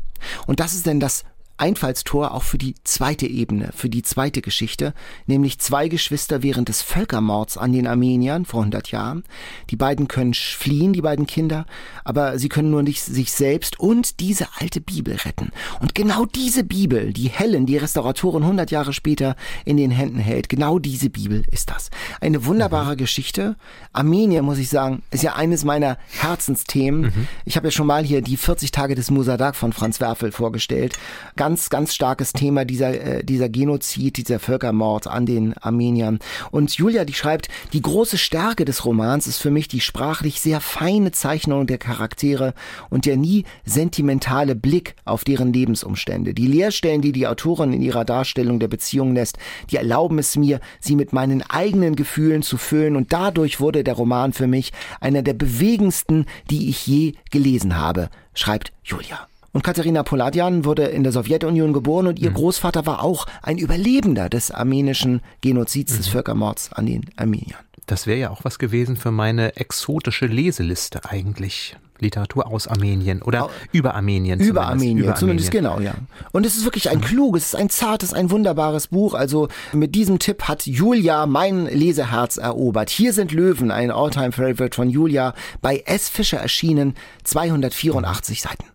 Und 0.48 0.60
das 0.60 0.74
ist 0.74 0.86
denn 0.86 1.00
das 1.00 1.24
Einfallstor 1.60 2.34
auch 2.34 2.44
für 2.44 2.58
die 2.58 2.76
zweite 2.84 3.28
Ebene, 3.28 3.72
für 3.76 3.90
die 3.90 4.04
zweite 4.04 4.42
Geschichte, 4.42 4.94
nämlich 5.28 5.60
zwei 5.60 5.88
Geschwister 5.88 6.44
während 6.44 6.70
des 6.70 6.82
Völkermords 6.82 7.58
an 7.58 7.74
den 7.74 7.88
Armeniern 7.88 8.46
vor 8.46 8.62
100 8.62 8.92
Jahren. 8.92 9.24
Die 9.70 9.76
beiden 9.76 10.08
können 10.08 10.34
fliehen, 10.34 10.94
die 10.94 11.02
beiden 11.02 11.28
Kinder, 11.28 11.66
aber 12.04 12.40
sie 12.40 12.50
können 12.50 12.72
nur 12.72 12.84
nicht 12.84 13.02
sich 13.04 13.32
selbst 13.32 13.80
und 13.80 14.20
diese 14.20 14.48
alte 14.60 14.82
Bibel 14.82 15.16
retten. 15.16 15.52
Und 15.80 15.96
genau 15.96 16.26
diese 16.26 16.64
Bibel, 16.64 17.14
die 17.14 17.30
Helen, 17.30 17.66
die 17.66 17.78
Restauratorin 17.78 18.44
100 18.44 18.72
Jahre 18.72 18.94
später 18.94 19.36
in 19.66 19.78
den 19.78 19.92
Händen 19.92 20.20
hält, 20.20 20.50
genau 20.50 20.80
diese 20.80 21.10
Bibel 21.10 21.44
ist 21.52 21.70
das. 21.70 21.90
Eine 22.22 22.46
wunderbare 22.46 22.94
mhm. 22.94 22.98
Geschichte. 22.98 23.56
Armenien, 23.94 24.46
muss 24.46 24.58
ich 24.58 24.70
sagen, 24.70 25.02
ist 25.12 25.24
ja 25.24 25.36
eines 25.36 25.64
meiner 25.64 25.98
Herzensthemen. 26.10 27.02
Mhm. 27.02 27.28
Ich 27.46 27.56
habe 27.56 27.68
ja 27.68 27.72
schon 27.72 27.88
mal 27.88 28.04
hier 28.04 28.22
die 28.22 28.38
40 28.38 28.72
Tage 28.72 28.96
des 28.96 29.12
Musadak 29.12 29.56
von 29.56 29.74
Franz 29.74 30.00
Werfel 30.00 30.32
vorgestellt. 30.32 30.98
Ganz, 31.36 31.49
ganz 31.70 31.94
starkes 31.94 32.34
Thema 32.34 32.66
dieser, 32.66 33.18
äh, 33.20 33.24
dieser 33.24 33.50
Genozid, 33.50 34.18
dieser 34.18 34.40
Völkermord 34.40 35.08
an 35.08 35.26
den 35.26 35.54
Armeniern. 35.58 36.20
Und 36.52 36.76
Julia, 36.76 37.06
die 37.06 37.14
schreibt, 37.14 37.48
die 37.74 37.82
große 37.82 38.18
Stärke 38.18 38.66
des 38.66 38.86
Romans 38.86 39.28
ist 39.28 39.40
für 39.40 39.52
mich 39.52 39.68
die 39.68 39.80
sprachlich 39.80 40.42
sehr 40.42 40.62
feine 40.62 41.12
Zeichnung 41.12 41.68
der 41.68 41.78
Charaktere 41.78 42.54
und 42.90 43.06
der 43.06 43.18
nie 43.18 43.46
sentimentale 43.66 44.56
Blick 44.56 44.96
auf 45.06 45.24
deren 45.24 45.54
Lebensumstände. 45.54 46.34
Die 46.34 46.48
Leerstellen, 46.48 47.02
die 47.02 47.12
die 47.12 47.28
Autorin 47.28 47.74
in 47.74 47.82
ihrer 47.82 48.06
Darstellung 48.06 48.60
der 48.60 48.68
Beziehung 48.68 49.14
lässt, 49.14 49.38
die 49.72 49.78
erlauben 49.78 50.20
es 50.20 50.36
mir, 50.36 50.60
sie 50.80 50.96
mit 50.96 51.14
meinen 51.14 51.42
eigenen 51.42 51.96
Gefühlen 51.96 52.42
zu 52.42 52.58
füllen 52.58 52.96
und 52.96 53.14
dadurch 53.14 53.60
wurde 53.60 53.84
der 53.84 53.96
Roman 53.96 54.34
für 54.34 54.48
mich 54.48 54.72
einer 55.00 55.22
der 55.22 55.34
bewegendsten, 55.34 56.26
die 56.50 56.70
ich 56.70 56.86
je 56.86 57.14
gelesen 57.32 57.78
habe, 57.78 58.10
schreibt 58.34 58.72
Julia. 58.84 59.29
Und 59.52 59.64
Katharina 59.64 60.04
Poladian 60.04 60.66
wurde 60.66 60.86
in 60.86 61.04
der 61.04 61.12
Sowjetunion 61.12 61.74
geboren 61.74 62.08
und 62.08 62.20
ihr 62.20 62.30
mhm. 62.30 62.36
Großvater 62.36 62.86
war 62.86 63.04
auch 63.04 63.26
ein 63.42 63.58
Überlebender 63.58 64.30
des 64.30 64.52
armenischen 64.52 65.22
Genozids, 65.42 65.94
mhm. 65.94 65.98
des 65.98 66.08
Völkermords 66.08 66.74
an 66.74 66.86
den 66.86 67.06
Armeniern. 67.16 67.60
Das 67.88 68.06
wäre 68.06 68.20
ja 68.20 68.30
auch 68.30 68.44
was 68.44 68.60
gewesen 68.60 68.98
für 68.98 69.12
meine 69.12 69.56
exotische 69.56 70.28
Leseliste 70.28 71.06
eigentlich. 71.06 71.76
Literatur 72.02 72.48
aus 72.48 72.68
Armenien 72.68 73.22
oder 73.22 73.46
Au 73.46 73.50
über 73.72 73.94
Armenien. 73.96 74.40
Über 74.40 74.68
Armenien, 74.68 75.00
über 75.00 75.16
zumindest 75.16 75.54
Armenien. 75.54 75.78
genau, 75.78 75.86
ja. 75.86 75.96
Und 76.32 76.46
es 76.46 76.56
ist 76.56 76.64
wirklich 76.64 76.90
ein 76.90 77.02
kluges, 77.02 77.56
ein 77.56 77.70
zartes, 77.70 78.14
ein 78.14 78.32
wunderbares 78.32 78.88
Buch. 78.88 79.14
Also 79.14 79.50
mit 79.74 79.96
diesem 79.96 80.20
Tipp 80.20 80.44
hat 80.44 80.66
Julia 80.66 81.26
mein 81.26 81.66
Leseherz 81.66 82.38
erobert. 82.38 82.90
Hier 82.90 83.12
sind 83.12 83.32
Löwen, 83.32 83.72
ein 83.72 83.92
Alltime 83.92 84.32
Favorite 84.32 84.76
von 84.76 84.90
Julia, 84.90 85.34
bei 85.62 85.84
S. 85.86 86.10
Fischer 86.10 86.38
erschienen, 86.38 86.96
284 87.24 88.42
Seiten. 88.42 88.66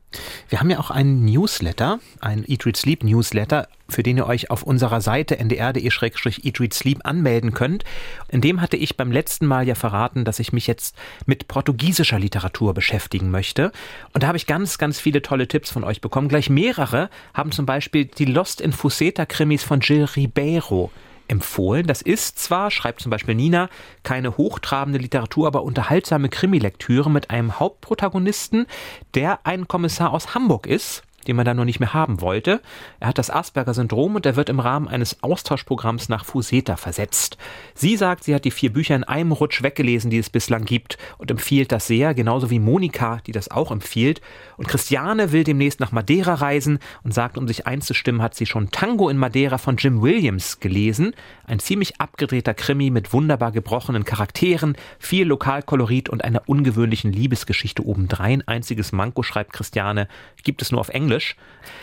Wir 0.49 0.61
haben 0.61 0.71
ja 0.71 0.79
auch 0.79 0.91
einen 0.91 1.25
Newsletter, 1.25 2.01
ein 2.21 2.45
Eat 2.47 2.67
Read 2.67 2.77
Sleep 2.77 3.05
Newsletter, 3.05 3.69
für 3.89 4.03
den 4.03 4.17
ihr 4.17 4.27
euch 4.27 4.51
auf 4.51 4.63
unserer 4.63 5.01
Seite 5.01 5.39
ndr.de-eat 5.39 6.75
Sleep 6.75 7.01
anmelden 7.05 7.53
könnt. 7.53 7.85
In 8.29 8.41
dem 8.41 8.61
hatte 8.61 8.77
ich 8.77 8.97
beim 8.97 9.13
letzten 9.13 9.47
Mal 9.47 9.67
ja 9.67 9.75
verraten, 9.75 10.25
dass 10.25 10.39
ich 10.39 10.53
mich 10.53 10.67
jetzt 10.67 10.97
mit 11.27 11.49
portugiesischer 11.49 12.19
Literatur 12.19 12.75
beschäftigen 12.75 13.31
möchte. 13.31 13.73
Und 14.13 14.23
da 14.23 14.29
habe 14.29 14.39
ich 14.39 14.47
ganz, 14.47 14.79
ganz 14.79 15.01
viele 15.01 15.23
tolle 15.23 15.49
Tipps 15.49 15.71
von 15.71 15.85
euch 15.85 16.01
bekommen. 16.01 16.29
Gleich 16.29 16.51
mehrere 16.51 17.11
haben 17.35 17.53
zum 17.53 17.67
Beispiel 17.67 18.07
die 18.07 18.25
Lost 18.25 18.61
in 18.61 18.73
Fuseta 18.73 19.27
Krimis 19.27 19.63
von 19.63 19.81
Gil 19.81 20.05
Ribeiro 20.05 20.91
empfohlen. 21.29 21.87
Das 21.87 22.03
ist 22.03 22.39
zwar, 22.39 22.71
schreibt 22.71 23.01
zum 23.01 23.11
Beispiel 23.11 23.35
Nina, 23.35 23.69
keine 24.03 24.37
hochtrabende 24.37 24.99
Literatur, 24.99 25.47
aber 25.47 25.63
unterhaltsame 25.63 26.29
Krimilektüre 26.29 27.11
mit 27.11 27.31
einem 27.31 27.59
Hauptprotagonisten, 27.59 28.67
der 29.15 29.41
ein 29.45 29.69
Kommissar 29.69 30.13
aus 30.13 30.35
Hamburg 30.35 30.67
ist 30.67 31.03
den 31.25 31.37
man 31.37 31.45
dann 31.45 31.57
noch 31.57 31.65
nicht 31.65 31.81
mehr 31.81 31.95
haben 31.95 32.21
wollte. 32.21 32.61
Er 33.01 33.09
hat 33.09 33.19
das 33.19 33.31
Asperger-Syndrom 33.31 34.15
und 34.15 34.27
er 34.27 34.37
wird 34.37 34.49
im 34.49 34.61
Rahmen 34.61 34.89
eines 34.89 35.23
Austauschprogramms 35.23 36.09
nach 36.09 36.25
Fuseta 36.25 36.77
versetzt. 36.77 37.39
Sie 37.75 37.97
sagt, 37.97 38.25
sie 38.25 38.35
hat 38.35 38.45
die 38.45 38.51
vier 38.51 38.73
Bücher 38.73 38.95
in 38.95 39.05
einem 39.05 39.33
Rutsch 39.33 39.63
weggelesen, 39.63 40.11
die 40.11 40.19
es 40.19 40.31
bislang 40.31 40.65
gibt 40.65 40.99
und 41.19 41.31
empfiehlt 41.31 41.73
das 41.73 41.87
sehr, 41.87 42.15
genauso 42.15 42.51
wie 42.51 42.59
Monika, 42.59 43.21
die 43.27 43.33
das 43.33 43.51
auch 43.51 43.71
empfiehlt. 43.71 44.21
Und 44.57 44.69
Christiane 44.69 45.33
will 45.33 45.45
demnächst 45.45 45.81
nach 45.81 45.93
Madeira 45.93 46.35
reisen 46.35 46.79
und 47.03 47.15
sagt, 47.15 47.39
um 47.39 47.49
sich 47.49 47.67
einzustimmen, 47.67 48.23
hat 48.23 48.35
sie 48.35 48.47
schon 48.47 48.71
Tango 48.71 49.09
in 49.09 49.17
Madeira 49.17 49.59
von 49.59 49.77
Jim 49.77 50.03
Williams 50.03 50.61
gelesen. 50.61 51.15
Ein 51.47 51.59
ziemlich 51.59 52.01
abgedrehter 52.01 52.55
Krimi 52.55 52.91
mit 52.91 53.13
wunderbar 53.13 53.53
gebrochenen 53.53 54.05
Charakteren, 54.05 54.77
viel 54.99 55.27
Lokalkolorit 55.27 56.09
und 56.09 56.25
einer 56.25 56.43
ungewöhnlichen 56.47 57.13
Liebesgeschichte 57.13 57.85
obendrein. 57.85 58.43
Einziges 58.47 58.93
Manko, 58.93 59.23
schreibt 59.23 59.53
Christiane, 59.53 60.09
gibt 60.43 60.63
es 60.63 60.71
nur 60.71 60.81
auf 60.81 60.89
Englisch. 60.89 61.14
Englisch. 61.15 61.37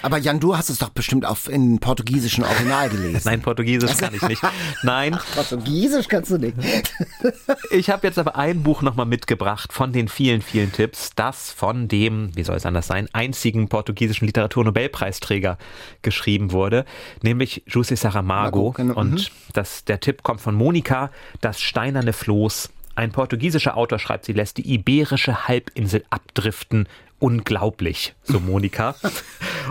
Aber 0.03 0.17
Jan, 0.17 0.39
du 0.39 0.55
hast 0.55 0.69
es 0.69 0.77
doch 0.77 0.89
bestimmt 0.89 1.25
auf 1.25 1.49
in 1.49 1.79
portugiesischen 1.79 2.43
Original 2.43 2.89
gelesen. 2.89 3.21
Nein, 3.25 3.41
Portugiesisch 3.41 3.97
kann 3.97 4.13
ich 4.13 4.21
nicht. 4.21 4.41
Nein. 4.83 5.15
Ach, 5.17 5.25
Portugiesisch 5.33 6.07
kannst 6.07 6.31
du 6.31 6.37
nicht. 6.37 6.55
ich 7.71 7.89
habe 7.89 8.05
jetzt 8.05 8.19
aber 8.19 8.35
ein 8.35 8.61
Buch 8.63 8.81
nochmal 8.81 9.05
mitgebracht 9.05 9.73
von 9.73 9.91
den 9.91 10.07
vielen, 10.07 10.41
vielen 10.41 10.71
Tipps, 10.71 11.11
das 11.15 11.51
von 11.51 11.87
dem, 11.87 12.35
wie 12.35 12.43
soll 12.43 12.57
es 12.57 12.65
anders 12.65 12.87
sein, 12.87 13.07
einzigen 13.13 13.69
portugiesischen 13.69 14.27
Literaturnobelpreisträger 14.27 15.57
geschrieben 16.01 16.51
wurde, 16.51 16.85
nämlich 17.21 17.63
José 17.67 17.95
Saramago. 17.95 18.71
Genau. 18.71 18.95
Und 18.95 19.13
mhm. 19.13 19.25
das, 19.53 19.85
der 19.85 19.99
Tipp 19.99 20.23
kommt 20.23 20.41
von 20.41 20.55
Monika, 20.55 21.09
das 21.41 21.59
steinerne 21.59 22.13
Floß 22.13 22.69
ein 22.93 23.11
portugiesischer 23.11 23.77
Autor 23.77 23.99
schreibt, 23.99 24.25
sie 24.25 24.33
lässt 24.33 24.57
die 24.57 24.73
iberische 24.73 25.47
Halbinsel 25.47 26.03
abdriften 26.09 26.87
unglaublich, 27.21 28.15
so 28.23 28.39
Monika. 28.39 28.95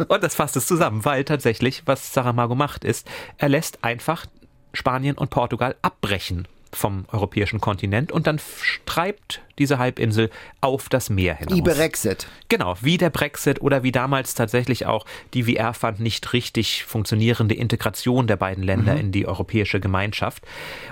und 0.09 0.23
das 0.23 0.35
fasst 0.35 0.57
es 0.57 0.67
zusammen, 0.67 1.05
weil 1.05 1.25
tatsächlich, 1.25 1.83
was 1.85 2.15
Saramago 2.15 2.55
macht, 2.55 2.85
ist, 2.85 3.07
er 3.37 3.51
lässt 3.51 3.85
einfach 3.85 4.27
Spanien 4.73 5.19
und 5.19 5.31
Portugal 5.31 5.75
abbrechen 5.83 6.47
vom 6.73 7.05
europäischen 7.13 7.61
Kontinent 7.61 8.13
und 8.13 8.27
dann 8.27 8.41
treibt 8.87 9.43
diese 9.61 9.79
Halbinsel 9.79 10.31
auf 10.61 10.89
das 10.89 11.11
Meer 11.11 11.37
hinaus. 11.37 11.57
Wie 11.57 11.63
Brexit. 11.63 12.27
Genau, 12.49 12.77
wie 12.81 12.97
der 12.97 13.11
Brexit 13.11 13.61
oder 13.61 13.83
wie 13.83 13.93
damals 13.93 14.35
tatsächlich 14.35 14.87
auch 14.87 15.05
die, 15.35 15.47
wie 15.47 15.57
er 15.57 15.75
fand, 15.75 16.01
nicht 16.01 16.33
richtig 16.33 16.85
funktionierende 16.85 17.55
Integration 17.55 18.27
der 18.27 18.37
beiden 18.37 18.65
Länder 18.65 18.95
mhm. 18.95 19.01
in 19.01 19.13
die 19.13 19.27
europäische 19.27 19.79
Gemeinschaft. 19.79 20.43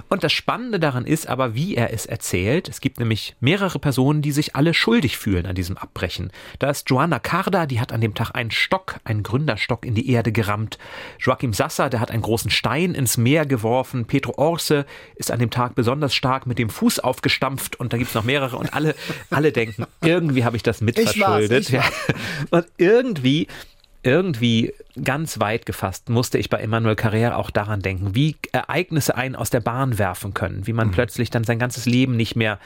Und 0.08 0.22
das 0.22 0.32
Spannende 0.32 0.78
daran 0.78 1.06
ist 1.06 1.28
aber, 1.28 1.54
wie 1.54 1.74
er 1.74 1.92
es 1.92 2.06
erzählt. 2.06 2.68
Es 2.68 2.80
gibt 2.80 2.98
nämlich 2.98 3.34
mehrere 3.40 3.78
Personen, 3.78 4.20
die 4.20 4.32
sich 4.32 4.54
alle 4.54 4.74
schuldig 4.74 5.16
fühlen 5.16 5.46
an 5.46 5.54
diesem 5.54 5.78
Abbrechen. 5.78 6.30
Da 6.58 6.68
ist 6.70 6.88
Joanna 6.90 7.18
Carda, 7.18 7.64
die 7.64 7.80
hat 7.80 7.92
an 7.92 8.02
dem 8.02 8.14
Tag 8.14 8.32
einen 8.34 8.50
Stock, 8.50 8.96
einen 9.04 9.22
Gründerstock 9.22 9.86
in 9.86 9.94
die 9.94 10.10
Erde 10.10 10.30
gerammt. 10.30 10.78
Joachim 11.18 11.54
Sasser, 11.54 11.88
der 11.88 12.00
hat 12.00 12.10
einen 12.10 12.22
großen 12.22 12.50
Stein 12.50 12.94
ins 12.94 13.16
Meer 13.16 13.46
geworfen. 13.46 14.04
Petro 14.04 14.34
Orse 14.36 14.84
ist 15.16 15.30
an 15.30 15.38
dem 15.38 15.50
Tag 15.50 15.67
besonders 15.74 16.14
stark 16.14 16.46
mit 16.46 16.58
dem 16.58 16.70
Fuß 16.70 17.00
aufgestampft 17.00 17.76
und 17.76 17.92
da 17.92 17.98
gibt 17.98 18.08
es 18.08 18.14
noch 18.14 18.24
mehrere 18.24 18.56
und 18.56 18.74
alle, 18.74 18.94
alle 19.30 19.52
denken, 19.52 19.86
irgendwie 20.02 20.44
habe 20.44 20.56
ich 20.56 20.62
das 20.62 20.80
mitverschuldet. 20.80 21.68
Ich 21.68 21.72
war's, 21.72 21.88
ich 21.88 22.08
war's. 22.08 22.48
Und 22.50 22.66
irgendwie 22.78 23.48
irgendwie 24.02 24.72
ganz 25.02 25.40
weit 25.40 25.66
gefasst 25.66 26.08
musste 26.08 26.38
ich 26.38 26.48
bei 26.48 26.58
Emmanuel 26.58 26.94
Carrère 26.94 27.34
auch 27.34 27.50
daran 27.50 27.82
denken, 27.82 28.14
wie 28.14 28.36
Ereignisse 28.52 29.16
einen 29.16 29.34
aus 29.36 29.50
der 29.50 29.60
Bahn 29.60 29.98
werfen 29.98 30.34
können, 30.34 30.66
wie 30.66 30.72
man 30.72 30.88
mhm. 30.88 30.92
plötzlich 30.92 31.30
dann 31.30 31.44
sein 31.44 31.58
ganzes 31.58 31.84
Leben 31.84 32.16
nicht 32.16 32.36
mehr 32.36 32.58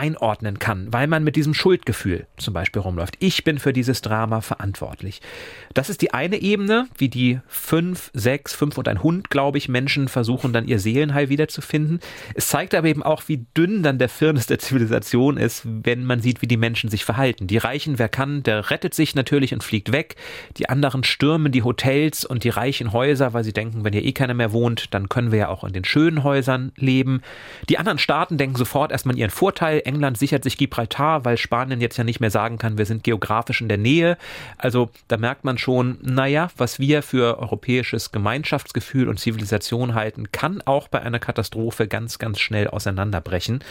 einordnen 0.00 0.58
kann, 0.58 0.90
weil 0.90 1.06
man 1.06 1.22
mit 1.22 1.36
diesem 1.36 1.52
Schuldgefühl 1.52 2.26
zum 2.38 2.54
Beispiel 2.54 2.80
rumläuft. 2.80 3.16
Ich 3.18 3.44
bin 3.44 3.58
für 3.58 3.74
dieses 3.74 4.00
Drama 4.00 4.40
verantwortlich. 4.40 5.20
Das 5.74 5.90
ist 5.90 6.00
die 6.00 6.14
eine 6.14 6.38
Ebene, 6.38 6.88
wie 6.96 7.10
die 7.10 7.40
fünf, 7.46 8.10
sechs, 8.14 8.54
fünf 8.54 8.78
und 8.78 8.88
ein 8.88 9.02
Hund, 9.02 9.28
glaube 9.28 9.58
ich, 9.58 9.68
Menschen 9.68 10.08
versuchen 10.08 10.54
dann 10.54 10.66
ihr 10.66 10.78
Seelenheil 10.78 11.28
wiederzufinden. 11.28 12.00
Es 12.34 12.48
zeigt 12.48 12.74
aber 12.74 12.88
eben 12.88 13.02
auch, 13.02 13.24
wie 13.26 13.44
dünn 13.54 13.82
dann 13.82 13.98
der 13.98 14.08
Firnis 14.08 14.46
der 14.46 14.58
Zivilisation 14.58 15.36
ist, 15.36 15.62
wenn 15.66 16.04
man 16.04 16.20
sieht, 16.20 16.40
wie 16.40 16.48
die 16.48 16.56
Menschen 16.56 16.88
sich 16.88 17.04
verhalten. 17.04 17.46
Die 17.46 17.58
Reichen, 17.58 17.98
wer 17.98 18.08
kann, 18.08 18.42
der 18.42 18.70
rettet 18.70 18.94
sich 18.94 19.14
natürlich 19.14 19.52
und 19.52 19.62
fliegt 19.62 19.92
weg. 19.92 20.16
Die 20.56 20.70
anderen 20.70 21.04
stürmen 21.04 21.52
die 21.52 21.62
Hotels 21.62 22.24
und 22.24 22.42
die 22.44 22.48
reichen 22.48 22.94
Häuser, 22.94 23.34
weil 23.34 23.44
sie 23.44 23.52
denken, 23.52 23.84
wenn 23.84 23.92
hier 23.92 24.04
eh 24.04 24.12
keiner 24.12 24.34
mehr 24.34 24.52
wohnt, 24.52 24.94
dann 24.94 25.10
können 25.10 25.30
wir 25.30 25.40
ja 25.40 25.48
auch 25.48 25.62
in 25.62 25.74
den 25.74 25.84
schönen 25.84 26.24
Häusern 26.24 26.72
leben. 26.76 27.20
Die 27.68 27.76
anderen 27.76 27.98
Staaten 27.98 28.38
denken 28.38 28.56
sofort 28.56 28.92
erstmal 28.92 29.18
ihren 29.18 29.30
Vorteil. 29.30 29.82
England 29.90 30.18
sichert 30.18 30.44
sich 30.44 30.56
Gibraltar, 30.56 31.24
weil 31.24 31.36
Spanien 31.36 31.80
jetzt 31.80 31.96
ja 31.96 32.04
nicht 32.04 32.20
mehr 32.20 32.30
sagen 32.30 32.58
kann, 32.58 32.78
wir 32.78 32.86
sind 32.86 33.02
geografisch 33.02 33.60
in 33.60 33.68
der 33.68 33.76
Nähe. 33.76 34.16
Also 34.56 34.90
da 35.08 35.16
merkt 35.16 35.44
man 35.44 35.58
schon, 35.58 35.98
naja, 36.00 36.48
was 36.56 36.78
wir 36.78 37.02
für 37.02 37.38
europäisches 37.40 38.12
Gemeinschaftsgefühl 38.12 39.08
und 39.08 39.18
Zivilisation 39.18 39.94
halten, 39.94 40.30
kann 40.30 40.62
auch 40.64 40.86
bei 40.86 41.02
einer 41.02 41.18
Katastrophe 41.18 41.88
ganz, 41.88 42.18
ganz 42.20 42.38
schnell 42.38 42.68
auseinanderbrechen. 42.68 43.64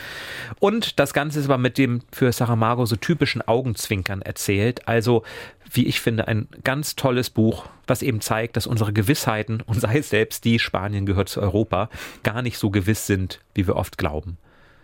Und 0.60 1.00
das 1.00 1.14
Ganze 1.14 1.40
ist 1.40 1.46
aber 1.46 1.58
mit 1.58 1.78
dem 1.78 2.02
für 2.12 2.32
Saramago 2.34 2.86
so 2.86 2.98
typischen 2.98 3.42
Augenzwinkern 3.42 4.22
erzählt. 4.22 4.88
Also 4.90 5.24
wie 5.72 5.86
ich 5.86 6.02
finde, 6.02 6.28
ein 6.28 6.48
ganz 6.64 6.96
tolles 6.96 7.30
Buch, 7.30 7.68
was 7.88 8.02
eben 8.02 8.22
zeigt, 8.22 8.58
dass 8.58 8.68
unsere 8.68 8.92
Gewissheiten, 8.92 9.62
und 9.62 9.80
sei 9.80 10.00
es 10.00 10.10
selbst 10.10 10.44
die, 10.44 10.60
Spanien 10.60 11.06
gehört 11.06 11.30
zu 11.30 11.42
Europa, 11.42 11.90
gar 12.24 12.42
nicht 12.42 12.58
so 12.58 12.72
gewiss 12.72 13.06
sind, 13.06 13.40
wie 13.54 13.68
wir 13.68 13.76
oft 13.76 13.98
glauben. 13.98 14.38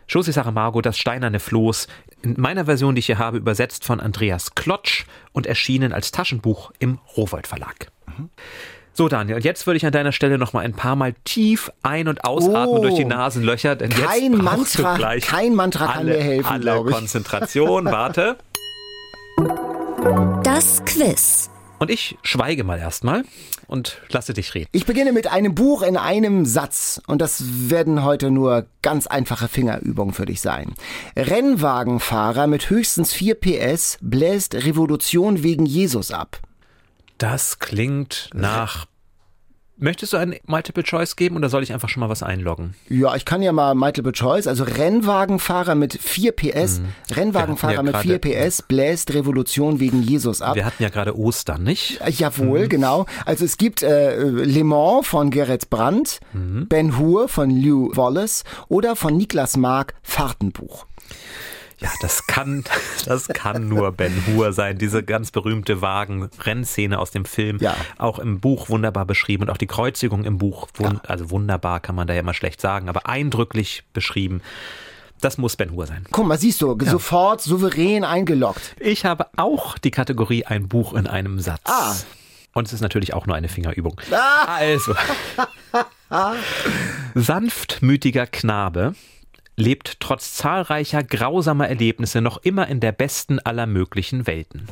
José 0.09 0.31
Saramago, 0.31 0.81
Das 0.81 0.97
steinerne 0.97 1.39
Floß, 1.39 1.87
in 2.21 2.35
meiner 2.37 2.65
Version, 2.65 2.95
die 2.95 2.99
ich 2.99 3.05
hier 3.07 3.17
habe, 3.19 3.37
übersetzt 3.37 3.85
von 3.85 3.99
Andreas 3.99 4.55
Klotsch 4.55 5.05
und 5.33 5.45
erschienen 5.47 5.93
als 5.93 6.11
Taschenbuch 6.11 6.71
im 6.79 6.99
Rowold 7.17 7.47
Verlag. 7.47 7.87
So, 8.93 9.09
Daniel, 9.09 9.39
jetzt 9.39 9.67
würde 9.67 9.75
ich 9.77 9.85
an 9.85 9.91
deiner 9.91 10.13
Stelle 10.13 10.37
noch 10.37 10.53
mal 10.53 10.61
ein 10.63 10.73
paar 10.73 10.95
Mal 10.95 11.13
tief 11.25 11.69
ein- 11.83 12.07
und 12.07 12.23
ausatmen 12.23 12.77
Oh. 12.77 12.81
durch 12.81 12.95
die 12.95 13.03
Nasenlöcher, 13.03 13.75
denn 13.75 13.89
Kein 13.89 14.31
jetzt 14.33 14.41
Mantra- 14.41 14.93
du 14.93 14.97
gleich 14.97 15.25
kein 15.25 15.53
Mantra 15.53 15.87
kann 15.87 15.97
alle, 15.97 16.17
mir 16.17 16.23
helfen, 16.23 16.45
alle. 16.49 16.83
Konzentration, 16.83 17.85
warte. 17.85 18.37
Das 20.43 20.83
Quiz. 20.85 21.49
Und 21.77 21.91
ich 21.91 22.17
schweige 22.23 22.63
mal 22.63 22.79
erstmal 22.79 23.23
und 23.67 24.01
lasse 24.09 24.33
dich 24.33 24.53
reden. 24.55 24.69
Ich 24.71 24.85
beginne 24.85 25.11
mit 25.11 25.27
einem 25.27 25.55
Buch 25.55 25.81
in 25.81 25.97
einem 25.97 26.45
Satz 26.45 27.01
und 27.07 27.21
das 27.21 27.43
werden 27.69 28.03
heute 28.03 28.31
nur 28.31 28.67
ganz 28.81 29.07
einfache 29.07 29.47
Fingerübungen 29.47 30.13
für 30.13 30.25
dich 30.25 30.41
sein. 30.41 30.73
Rennwagenfahrer 31.17 32.47
mit 32.47 32.69
höchstens 32.69 33.13
4 33.13 33.35
PS 33.35 33.97
bläst 34.01 34.55
Revolution 34.55 35.43
wegen 35.43 35.65
Jesus 35.65 36.11
ab. 36.11 36.39
Das 37.17 37.59
klingt 37.59 38.29
nach. 38.33 38.85
Möchtest 39.77 40.13
du 40.13 40.17
ein 40.17 40.35
Multiple 40.47 40.83
Choice 40.83 41.17
geben 41.17 41.35
oder 41.35 41.49
soll 41.49 41.61
ich 41.61 41.73
einfach 41.73 41.89
schon 41.89 41.99
mal 41.99 42.07
was 42.07 42.23
einloggen? 42.23 42.75
Ja, 42.87 43.13
ich 43.15 43.25
kann 43.25 43.41
ja 43.41 43.51
mal 43.51 43.75
Multiple 43.75 44.13
Choice, 44.13 44.47
also 44.47 44.63
Rennwagenfahrer 44.63 45.75
mit 45.75 45.99
4 46.01 46.31
PS, 46.31 46.79
Rennwagenfahrer 47.13 47.73
Wir 47.73 47.77
hatten 47.79 47.85
mit 47.87 47.95
ja 47.95 47.99
4 48.01 48.19
gerade- 48.19 48.47
PS 48.47 48.61
bläst 48.61 49.13
Revolution 49.13 49.81
wegen 49.81 50.01
Jesus 50.01 50.41
ab. 50.41 50.55
Wir 50.55 50.65
hatten 50.65 50.81
ja 50.81 50.87
gerade 50.87 51.17
Ostern, 51.17 51.63
nicht? 51.63 51.99
Äh, 51.99 52.09
Jawohl, 52.11 52.69
genau. 52.69 53.05
Also 53.25 53.43
es 53.43 53.57
gibt 53.57 53.83
äh, 53.83 54.17
Le 54.23 54.63
Mans 54.63 55.05
von 55.07 55.29
Gerrit 55.29 55.69
Brandt, 55.69 56.19
Ben 56.33 56.97
Hur 56.97 57.27
von 57.27 57.49
Lew 57.49 57.89
Wallace 57.95 58.45
oder 58.69 58.95
von 58.95 59.17
Niklas 59.17 59.57
Mark 59.57 59.93
Fahrtenbuch. 60.03 60.85
Ja, 61.79 61.89
das 62.01 62.25
kann, 62.27 62.63
das 63.05 63.27
kann 63.27 63.67
nur 63.67 63.91
Ben 63.91 64.23
Hur 64.27 64.53
sein. 64.53 64.77
Diese 64.77 65.03
ganz 65.03 65.31
berühmte 65.31 65.81
Wagen-Rennszene 65.81 66.97
aus 66.97 67.11
dem 67.11 67.25
Film. 67.25 67.57
Ja. 67.59 67.75
Auch 67.97 68.19
im 68.19 68.39
Buch 68.39 68.69
wunderbar 68.69 69.05
beschrieben 69.05 69.43
und 69.43 69.49
auch 69.49 69.57
die 69.57 69.67
Kreuzigung 69.67 70.23
im 70.23 70.37
Buch. 70.37 70.67
Wun 70.75 70.99
Also 71.07 71.29
wunderbar 71.31 71.79
kann 71.79 71.95
man 71.95 72.07
da 72.07 72.13
ja 72.13 72.23
mal 72.23 72.33
schlecht 72.33 72.61
sagen, 72.61 72.89
aber 72.89 73.07
eindrücklich 73.07 73.83
beschrieben. 73.93 74.41
Das 75.21 75.37
muss 75.37 75.55
Ben 75.55 75.71
Hur 75.71 75.87
sein. 75.87 76.05
Guck 76.11 76.27
mal, 76.27 76.37
siehst 76.37 76.61
du, 76.61 76.77
sofort 76.81 77.41
souverän 77.41 78.03
eingeloggt. 78.03 78.75
Ich 78.79 79.05
habe 79.05 79.27
auch 79.37 79.77
die 79.77 79.91
Kategorie 79.91 80.45
ein 80.45 80.67
Buch 80.67 80.93
in 80.93 81.07
einem 81.07 81.39
Satz. 81.39 81.61
Ah. 81.65 81.95
Und 82.53 82.67
es 82.67 82.73
ist 82.73 82.81
natürlich 82.81 83.13
auch 83.13 83.25
nur 83.25 83.35
eine 83.35 83.49
Fingerübung. 83.49 83.99
Also. 84.45 84.93
Sanftmütiger 87.15 88.27
Knabe 88.27 88.95
lebt 89.55 89.99
trotz 89.99 90.33
zahlreicher 90.33 91.03
grausamer 91.03 91.67
Erlebnisse 91.67 92.21
noch 92.21 92.37
immer 92.37 92.67
in 92.67 92.79
der 92.79 92.91
besten 92.91 93.39
aller 93.39 93.67
möglichen 93.67 94.27
Welten. 94.27 94.67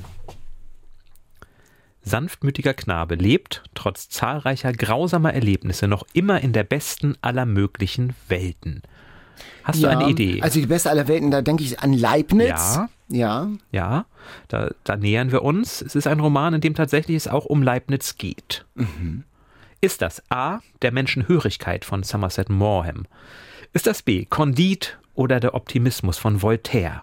Sanftmütiger 2.02 2.74
Knabe 2.74 3.16
lebt 3.16 3.64
trotz 3.76 4.10
zahlreicher 4.10 4.74
grausamer 4.74 5.34
Erlebnisse 5.34 5.88
noch 5.88 6.06
immer 6.14 6.42
in 6.42 6.52
der 6.52 6.66
besten 6.66 7.16
aller 7.22 7.46
möglichen 7.46 8.14
Welten. 8.28 8.82
Hast 9.64 9.82
du 9.82 9.88
eine 9.88 10.10
Idee? 10.10 10.42
Also 10.42 10.60
die 10.60 10.66
beste 10.66 10.90
aller 10.90 11.08
Welten, 11.08 11.32
da 11.32 11.42
denke 11.42 11.64
ich 11.64 11.80
an 11.80 11.94
Leibniz. 11.94 12.50
Ja. 12.50 12.90
Ja. 13.10 13.50
Ja, 13.72 14.06
da, 14.48 14.72
da 14.84 14.98
nähern 14.98 15.32
wir 15.32 15.44
uns. 15.44 15.82
Es 15.82 15.96
ist 15.96 16.08
ein 16.08 16.20
Roman, 16.20 16.56
in 16.56 16.62
dem 16.62 16.76
tatsächlich 16.76 17.16
es 17.16 17.28
auch 17.28 17.46
um 17.46 17.64
Leibniz 17.64 18.18
geht. 18.18 18.66
Ist 19.82 20.02
das 20.02 20.24
A, 20.30 20.60
der 20.82 20.92
Menschenhörigkeit 20.92 21.86
von 21.86 22.04
Somerset 22.04 22.50
Maugham? 22.50 23.06
Ist 23.76 23.88
das 23.88 24.04
B, 24.04 24.26
Candide 24.26 24.86
oder 25.16 25.40
der 25.40 25.56
Optimismus 25.56 26.20
von 26.20 26.44
Voltaire? 26.44 27.02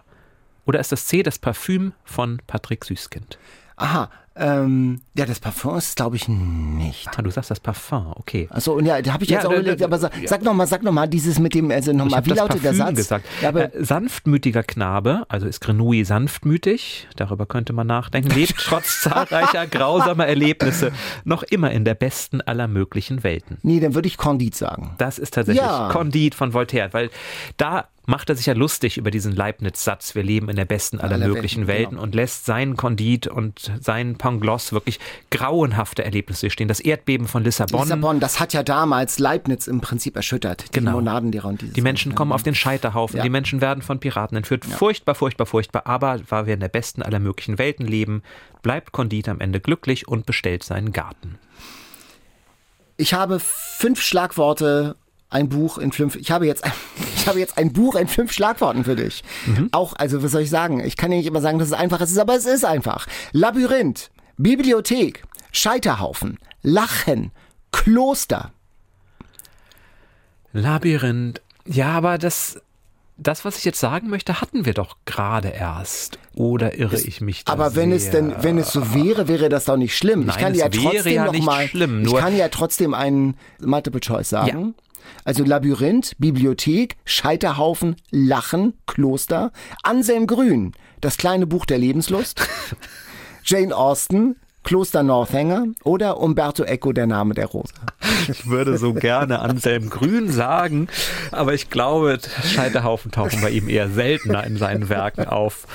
Oder 0.65 0.79
ist 0.79 0.93
das 0.93 1.05
C, 1.05 1.21
das 1.21 1.37
Parfüm 1.37 1.91
von 2.05 2.41
Patrick 2.47 2.85
Süßkind? 2.85 3.37
Aha. 3.81 4.09
Ähm, 4.33 5.01
ja, 5.13 5.25
das 5.25 5.41
Parfum 5.41 5.75
ist, 5.77 5.97
glaube 5.97 6.15
ich, 6.15 6.29
nicht. 6.29 7.05
Ah, 7.17 7.21
du 7.21 7.29
sagst 7.29 7.51
das 7.51 7.59
Parfum, 7.59 8.13
okay. 8.15 8.47
Achso, 8.49 8.71
und 8.71 8.85
ja, 8.85 9.01
da 9.01 9.11
habe 9.11 9.25
ich 9.25 9.29
Ja, 9.29 9.39
jetzt 9.39 9.45
auch 9.45 9.51
überlegt, 9.51 9.83
aber 9.83 9.99
sag, 9.99 10.13
sag 10.25 10.41
nochmal, 10.41 10.67
sag 10.67 10.83
nochmal 10.83 11.09
dieses 11.09 11.37
mit 11.37 11.53
dem, 11.53 11.69
also 11.69 11.91
nochmal, 11.91 12.23
wie 12.25 12.29
das 12.29 12.37
lautet 12.37 12.63
der 12.63 12.73
Satz? 12.73 12.95
gesagt. 12.95 13.25
Ja, 13.41 13.49
aber, 13.49 13.75
äh, 13.75 13.83
sanftmütiger 13.83 14.63
Knabe, 14.63 15.25
also 15.27 15.47
ist 15.47 15.59
Grenouille 15.59 16.05
sanftmütig, 16.05 17.09
darüber 17.17 17.45
könnte 17.45 17.73
man 17.73 17.87
nachdenken, 17.87 18.29
lebt 18.31 18.55
trotz 18.57 19.01
zahlreicher 19.01 19.67
grausamer 19.67 20.27
Erlebnisse 20.27 20.93
noch 21.25 21.43
immer 21.43 21.71
in 21.71 21.83
der 21.83 21.95
besten 21.95 22.39
aller 22.39 22.69
möglichen 22.69 23.23
Welten. 23.25 23.57
nee, 23.63 23.81
dann 23.81 23.95
würde 23.95 24.07
ich 24.07 24.17
Candide 24.17 24.55
sagen. 24.55 24.95
Das 24.97 25.19
ist 25.19 25.33
tatsächlich 25.33 25.61
Ja. 25.61 25.89
Candide 25.91 26.37
von 26.37 26.53
Voltaire, 26.53 26.93
weil 26.93 27.09
da 27.57 27.85
macht 28.05 28.29
er 28.29 28.35
sich 28.35 28.47
ja 28.47 28.53
lustig 28.53 28.97
über 28.97 29.11
diesen 29.11 29.35
Leibniz-Satz, 29.35 30.15
wir 30.15 30.23
leben 30.23 30.49
in 30.49 30.55
der 30.55 30.65
besten 30.65 30.99
aller, 30.99 31.15
Aller 31.15 31.27
möglichen 31.27 31.67
Welten, 31.67 31.67
Welten 31.67 31.89
genau. 31.91 32.03
und 32.03 32.15
lässt 32.15 32.45
seinen 32.45 32.75
Candide 32.75 33.31
und 33.31 33.71
seinen 33.79 34.17
Pangloss 34.17 34.73
wirklich 34.73 34.99
grauenhafte 35.29 36.03
Erlebnisse 36.03 36.49
stehen. 36.49 36.67
Das 36.67 36.79
Erdbeben 36.79 37.27
von 37.27 37.43
Lissabon. 37.43 37.81
Lissabon, 37.81 38.19
das 38.19 38.39
hat 38.39 38.53
ja 38.53 38.63
damals 38.63 39.19
Leibniz 39.19 39.67
im 39.67 39.81
Prinzip 39.81 40.15
erschüttert. 40.15 40.65
Die 40.69 40.79
Genau. 40.79 40.93
Monadenlehrer 40.93 41.47
und 41.47 41.61
dieses 41.61 41.73
Die 41.75 41.81
Menschen 41.81 42.15
kommen 42.15 42.31
auf 42.31 42.43
den 42.43 42.55
Scheiterhaufen, 42.55 43.17
Ja. 43.17 43.23
die 43.23 43.29
Menschen 43.29 43.61
werden 43.61 43.83
von 43.83 43.99
Piraten 43.99 44.35
entführt. 44.37 44.65
Furchtbar, 44.65 45.15
furchtbar, 45.15 45.45
furchtbar. 45.45 45.85
Aber 45.85 46.19
weil 46.29 46.47
wir 46.47 46.53
in 46.55 46.59
der 46.59 46.69
besten 46.69 47.03
aller 47.03 47.19
möglichen 47.19 47.57
Welten 47.59 47.85
leben, 47.85 48.23
bleibt 48.63 48.93
Candide 48.93 49.31
am 49.31 49.39
Ende 49.39 49.59
glücklich 49.59 50.07
und 50.07 50.25
bestellt 50.25 50.63
seinen 50.63 50.91
Garten. 50.91 51.37
Ich 52.97 53.13
habe 53.13 53.39
fünf 53.39 54.01
Schlagworte, 54.01 54.95
ein 55.31 55.49
Buch 55.49 55.77
in 55.77 55.91
fünf. 55.91 56.15
Ich 56.17 56.29
habe 56.29 56.45
jetzt, 56.45 56.63
ein, 56.63 56.71
ich 57.15 57.27
habe 57.27 57.39
jetzt 57.39 57.57
ein 57.57 57.73
Buch 57.73 57.95
in 57.95 58.07
fünf 58.07 58.31
Schlagworten 58.31 58.83
für 58.83 58.95
dich. 58.95 59.23
Auch, 59.71 59.93
also 59.97 60.21
was 60.21 60.31
soll 60.31 60.41
ich 60.41 60.49
sagen? 60.49 60.81
Ich 60.81 60.97
kann 60.97 61.11
ja 61.11 61.17
nicht 61.17 61.27
immer 61.27 61.41
sagen, 61.41 61.57
dass 61.57 61.69
es 61.69 61.73
einfach 61.73 62.01
ist, 62.01 62.17
aber 62.19 62.35
es 62.35 62.45
ist 62.45 62.65
einfach. 62.65 63.07
Labyrinth, 63.31 64.11
Bibliothek, 64.37 65.23
Scheiterhaufen, 65.51 66.37
Lachen, 66.61 67.31
Kloster. 67.71 68.51
Labyrinth. 70.53 71.41
Ja, 71.65 71.89
aber 71.91 72.17
das, 72.17 72.59
das, 73.17 73.45
was 73.45 73.57
ich 73.57 73.63
jetzt 73.63 73.79
sagen 73.79 74.09
möchte, 74.09 74.41
hatten 74.41 74.65
wir 74.65 74.73
doch 74.73 74.97
gerade 75.05 75.49
erst. 75.49 76.19
Oder 76.35 76.77
irre 76.77 76.99
ich 76.99 77.21
mich 77.21 77.45
da 77.45 77.53
Aber 77.53 77.75
wenn 77.75 77.91
es 77.93 78.03
sehr? 78.03 78.11
denn, 78.13 78.33
wenn 78.41 78.57
es 78.57 78.73
so 78.73 78.93
wäre, 78.93 79.29
wäre 79.29 79.47
das 79.47 79.65
doch 79.65 79.77
nicht 79.77 79.95
schlimm. 79.95 80.21
ich 80.21 80.27
Nein, 80.27 80.37
kann 80.37 80.51
es 80.53 80.59
ja 80.59 80.69
trotzdem 80.69 81.13
ja 81.13 81.25
noch 81.25 81.31
nicht 81.31 81.45
mal, 81.45 81.67
schlimm, 81.67 82.03
ich 82.03 82.15
kann 82.15 82.35
ja 82.35 82.49
trotzdem 82.49 82.93
einen 82.93 83.37
Multiple 83.59 84.01
Choice 84.01 84.29
sagen. 84.29 84.75
Also 85.23 85.43
Labyrinth, 85.43 86.13
Bibliothek, 86.17 86.97
Scheiterhaufen, 87.05 87.95
Lachen, 88.11 88.73
Kloster, 88.87 89.51
Anselm 89.83 90.27
Grün, 90.27 90.73
das 90.99 91.17
kleine 91.17 91.47
Buch 91.47 91.65
der 91.65 91.77
Lebenslust, 91.77 92.41
Jane 93.43 93.75
Austen, 93.75 94.35
Kloster 94.63 95.01
Northanger 95.03 95.65
oder 95.83 96.17
Umberto 96.17 96.63
Eco, 96.63 96.93
der 96.93 97.07
Name 97.07 97.33
der 97.33 97.47
Rose. 97.47 97.73
Ich 98.29 98.47
würde 98.47 98.77
so 98.77 98.93
gerne 98.93 99.39
Anselm 99.39 99.89
Grün 99.89 100.31
sagen, 100.31 100.87
aber 101.31 101.53
ich 101.55 101.69
glaube, 101.71 102.19
Scheiterhaufen 102.43 103.11
tauchen 103.11 103.41
bei 103.41 103.49
ihm 103.49 103.67
eher 103.67 103.89
seltener 103.89 104.43
in 104.45 104.57
seinen 104.57 104.89
Werken 104.89 105.25
auf. 105.27 105.65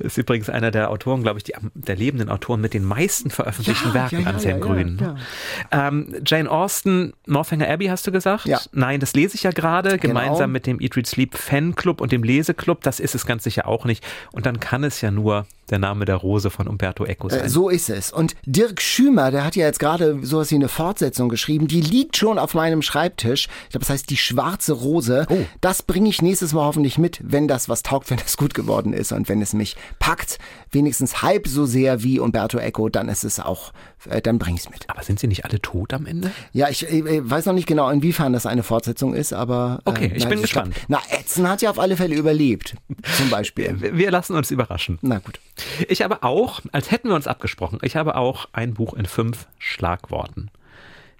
Ist 0.00 0.18
übrigens 0.18 0.48
einer 0.48 0.70
der 0.70 0.90
Autoren, 0.90 1.22
glaube 1.22 1.38
ich, 1.38 1.44
die, 1.44 1.52
der 1.74 1.94
lebenden 1.94 2.30
Autoren 2.30 2.60
mit 2.60 2.72
den 2.74 2.84
meisten 2.84 3.30
veröffentlichten 3.30 3.88
Ja, 3.88 3.94
Werken, 3.94 4.16
ja, 4.20 4.22
ja, 4.22 4.30
Anselm 4.30 4.60
Grün. 4.60 4.98
ja, 5.00 5.88
Ähm, 5.88 6.14
Jane 6.26 6.50
Austen, 6.50 7.12
Northanger 7.26 7.68
Abbey 7.68 7.86
hast 7.86 8.06
du 8.06 8.10
gesagt? 8.12 8.48
Nein, 8.72 8.98
das 9.00 9.12
lese 9.14 9.34
ich 9.36 9.42
ja 9.44 9.50
gerade, 9.50 9.98
Genau. 9.98 10.14
gemeinsam 10.20 10.50
mit 10.52 10.66
dem 10.66 10.80
Eat, 10.80 10.96
Read, 10.96 11.06
Sleep 11.06 11.36
Fanclub 11.36 12.00
und 12.00 12.12
dem 12.12 12.22
Leseclub. 12.24 12.82
Das 12.82 12.98
ist 12.98 13.14
es 13.14 13.26
ganz 13.26 13.44
sicher 13.44 13.68
auch 13.68 13.84
nicht. 13.84 14.02
Und 14.32 14.46
dann 14.46 14.58
kann 14.58 14.82
es 14.84 15.00
ja 15.02 15.10
nur 15.10 15.46
der 15.68 15.78
Name 15.78 16.04
der 16.06 16.16
Rose 16.16 16.50
von 16.50 16.66
Umberto 16.66 17.04
Eco 17.04 17.28
sein. 17.28 17.44
Äh, 17.44 17.48
So 17.48 17.68
ist 17.68 17.90
es. 17.90 17.99
Und 18.12 18.34
Dirk 18.46 18.80
Schümer, 18.80 19.30
der 19.30 19.44
hat 19.44 19.56
ja 19.56 19.66
jetzt 19.66 19.78
gerade 19.80 20.18
sowas 20.22 20.50
wie 20.50 20.54
eine 20.54 20.68
Fortsetzung 20.68 21.28
geschrieben, 21.28 21.68
die 21.68 21.80
liegt 21.80 22.16
schon 22.16 22.38
auf 22.38 22.54
meinem 22.54 22.80
Schreibtisch. 22.82 23.48
Ich 23.64 23.70
glaube, 23.70 23.80
das 23.84 23.90
heißt 23.90 24.08
die 24.10 24.16
schwarze 24.16 24.72
Rose. 24.72 25.26
Oh. 25.28 25.36
Das 25.60 25.82
bringe 25.82 26.08
ich 26.08 26.22
nächstes 26.22 26.52
Mal 26.54 26.64
hoffentlich 26.64 26.96
mit, 26.98 27.20
wenn 27.22 27.46
das 27.48 27.68
was 27.68 27.82
taugt, 27.82 28.10
wenn 28.10 28.18
das 28.18 28.36
gut 28.36 28.54
geworden 28.54 28.92
ist 28.92 29.12
und 29.12 29.28
wenn 29.28 29.42
es 29.42 29.52
mich 29.52 29.76
packt, 29.98 30.38
wenigstens 30.70 31.20
halb 31.22 31.46
so 31.46 31.66
sehr 31.66 32.02
wie 32.02 32.18
Umberto 32.18 32.58
Eco, 32.58 32.88
dann 32.88 33.08
ist 33.08 33.24
es 33.24 33.40
auch, 33.40 33.72
äh, 34.08 34.22
dann 34.22 34.38
bringe 34.38 34.56
ich 34.56 34.62
es 34.64 34.70
mit. 34.70 34.88
aber 34.88 35.02
sind 35.02 35.20
sie 35.20 35.26
nicht 35.26 35.44
alle 35.44 35.60
tot 35.60 35.92
am 35.92 36.06
Ende? 36.06 36.30
Ja, 36.52 36.68
ich 36.68 36.88
äh, 36.90 37.28
weiß 37.28 37.46
noch 37.46 37.52
nicht 37.54 37.66
genau, 37.66 37.90
inwiefern 37.90 38.32
das 38.32 38.46
eine 38.46 38.62
Fortsetzung 38.62 39.12
ist, 39.14 39.32
aber. 39.32 39.80
Äh, 39.84 39.90
Okay, 39.90 40.06
ich 40.14 40.22
bin 40.22 40.30
glaub- 40.38 40.42
gespannt. 40.42 40.74
na, 40.88 41.00
Edson 41.10 41.48
hat 41.48 41.60
ja 41.62 41.70
auf 41.70 41.78
alle 41.78 41.96
Fälle 41.96 42.14
überlebt. 42.14 42.76
Zum 43.16 43.28
Beispiel. 43.28 43.76
Wir 43.80 44.10
lassen 44.12 44.36
uns 44.36 44.50
überraschen. 44.52 44.98
Na 45.02 45.18
gut. 45.18 45.40
Ich 45.88 46.02
habe 46.02 46.22
auch, 46.22 46.60
als 46.72 46.90
hätten 46.90 47.08
wir 47.08 47.14
uns 47.16 47.26
abgesprochen, 47.26 47.78
ich 47.82 47.89
habe 47.96 48.16
auch 48.16 48.48
ein 48.52 48.74
Buch 48.74 48.94
in 48.94 49.06
fünf 49.06 49.46
Schlagworten. 49.58 50.50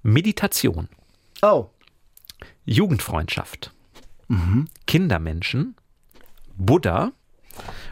Meditation, 0.02 0.88
Oh. 1.42 1.68
Jugendfreundschaft, 2.64 3.72
Kindermenschen, 4.86 5.74
Buddha 6.56 7.12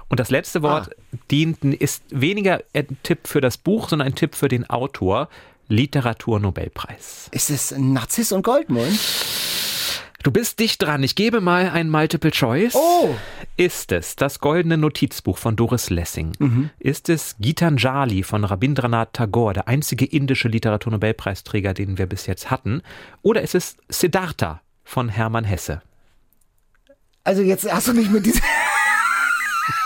und 0.09 0.21
das 0.21 0.31
letzte 0.31 0.63
Wort 0.63 0.91
dient, 1.31 1.65
ist 1.65 2.03
weniger 2.11 2.63
ein 2.75 2.97
Tipp 3.03 3.27
für 3.27 3.41
das 3.41 3.57
Buch, 3.59 3.89
sondern 3.89 4.09
ein 4.09 4.15
Tipp 4.15 4.35
für 4.35 4.49
den 4.49 4.69
Autor. 4.69 5.29
Literaturnobelpreis. 5.71 7.29
Ist 7.31 7.51
es 7.51 7.73
Narziss 7.77 8.33
und 8.33 8.43
Goldmund? 8.43 8.99
Du 10.25 10.33
bist 10.33 10.59
dicht 10.59 10.83
dran. 10.83 11.05
Ich 11.05 11.15
gebe 11.15 11.41
mal 11.41 11.71
ein 11.71 11.91
Multiple 11.91 12.33
Choice. 12.33 12.75
Oh. 12.75 13.15
Ist 13.57 13.93
es 13.93 14.17
das 14.17 14.41
goldene 14.41 14.77
Notizbuch 14.77 15.39
von 15.39 15.55
Doris 15.55 15.91
Lessing? 15.91 16.33
Mhm. 16.39 16.71
Ist 16.81 17.09
es 17.09 17.37
Gitanjali 17.39 18.25
von 18.25 18.45
Rabindranath 18.45 19.13
Tagore, 19.13 19.55
der 19.55 19.69
einzige 19.69 20.05
indische 20.05 20.49
Literaturnobelpreisträger, 20.49 21.73
den 21.73 21.99
wir 21.99 22.07
bis 22.07 22.27
jetzt 22.27 22.51
hatten? 22.51 22.83
Oder 23.23 23.43
ist 23.43 23.55
es 23.55 23.77
Siddhartha 23.89 24.61
von 24.83 25.09
Hermann 25.09 25.45
Hesse? 25.45 25.83
Also 27.23 27.43
jetzt 27.43 27.71
hast 27.73 27.87
du 27.87 27.95
mich 27.95 28.11
mit 28.11 28.27
diesem 28.27 28.43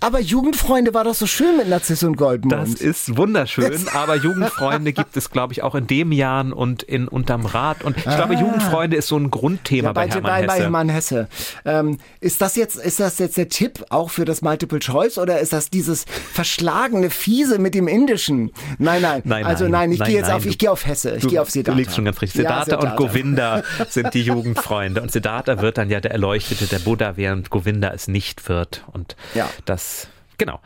aber 0.00 0.20
Jugendfreunde 0.20 0.94
war 0.94 1.04
doch 1.04 1.14
so 1.14 1.26
schön 1.26 1.56
mit 1.56 1.68
Narziss 1.68 2.02
und 2.02 2.16
Goldmund. 2.16 2.52
Das 2.52 2.80
ist 2.80 3.16
wunderschön, 3.16 3.88
aber 3.92 4.16
Jugendfreunde 4.16 4.92
gibt 4.92 5.16
es, 5.16 5.30
glaube 5.30 5.52
ich, 5.52 5.62
auch 5.62 5.74
in 5.74 5.86
dem 5.86 6.12
Jahren 6.12 6.52
und 6.52 6.82
in 6.82 7.08
Unterm 7.08 7.46
Rad. 7.46 7.82
Und 7.84 7.96
ich 7.96 8.06
ah. 8.06 8.16
glaube, 8.16 8.34
Jugendfreunde 8.34 8.96
ist 8.96 9.08
so 9.08 9.16
ein 9.16 9.30
Grundthema 9.30 9.88
ja, 9.88 9.92
bei, 9.92 10.06
bei, 10.06 10.14
Hermann 10.14 10.22
bei, 10.22 10.36
Hesse. 10.36 10.46
Bei 10.46 10.58
Hermann 10.60 10.88
Hesse. 10.88 11.28
Ähm, 11.64 11.98
ist, 12.20 12.40
das 12.40 12.56
jetzt, 12.56 12.76
ist 12.76 13.00
das 13.00 13.18
jetzt 13.18 13.36
der 13.36 13.48
Tipp 13.48 13.84
auch 13.90 14.10
für 14.10 14.24
das 14.24 14.42
Multiple 14.42 14.78
Choice 14.78 15.18
oder 15.18 15.40
ist 15.40 15.52
das 15.52 15.70
dieses 15.70 16.04
verschlagene 16.32 17.10
Fiese 17.10 17.58
mit 17.58 17.74
dem 17.74 17.88
Indischen? 17.88 18.50
Nein, 18.78 19.02
nein. 19.02 19.22
nein 19.24 19.44
also 19.44 19.68
nein, 19.68 19.92
ich 19.92 20.02
gehe 20.02 20.14
jetzt 20.14 20.28
nein, 20.28 20.36
auf, 20.36 20.46
ich 20.46 20.58
gehe 20.58 20.70
auf 20.70 20.86
Hesse, 20.86 21.16
ich 21.16 21.28
gehe 21.28 21.40
auf 21.40 21.50
Siddhartha. 21.50 21.76
Du 21.76 21.80
liegst 21.80 21.96
schon 21.96 22.04
ganz 22.04 22.20
richtig. 22.20 22.42
Siddhartha, 22.42 22.72
ja, 22.72 22.80
Siddhartha. 22.80 22.90
und 22.90 22.96
Govinda 22.96 23.62
sind 23.88 24.14
die 24.14 24.22
Jugendfreunde. 24.22 25.02
Und 25.02 25.12
Siddhartha 25.12 25.60
wird 25.60 25.78
dann 25.78 25.90
ja 25.90 26.00
der 26.00 26.12
Erleuchtete, 26.12 26.66
der 26.66 26.78
Buddha, 26.78 27.16
während 27.16 27.50
Govinda 27.50 27.92
es 27.92 28.08
nicht 28.08 28.48
wird. 28.48 28.84
Und 28.92 29.16
ja. 29.34 29.48
das 29.64 30.08
Genau. 30.42 30.60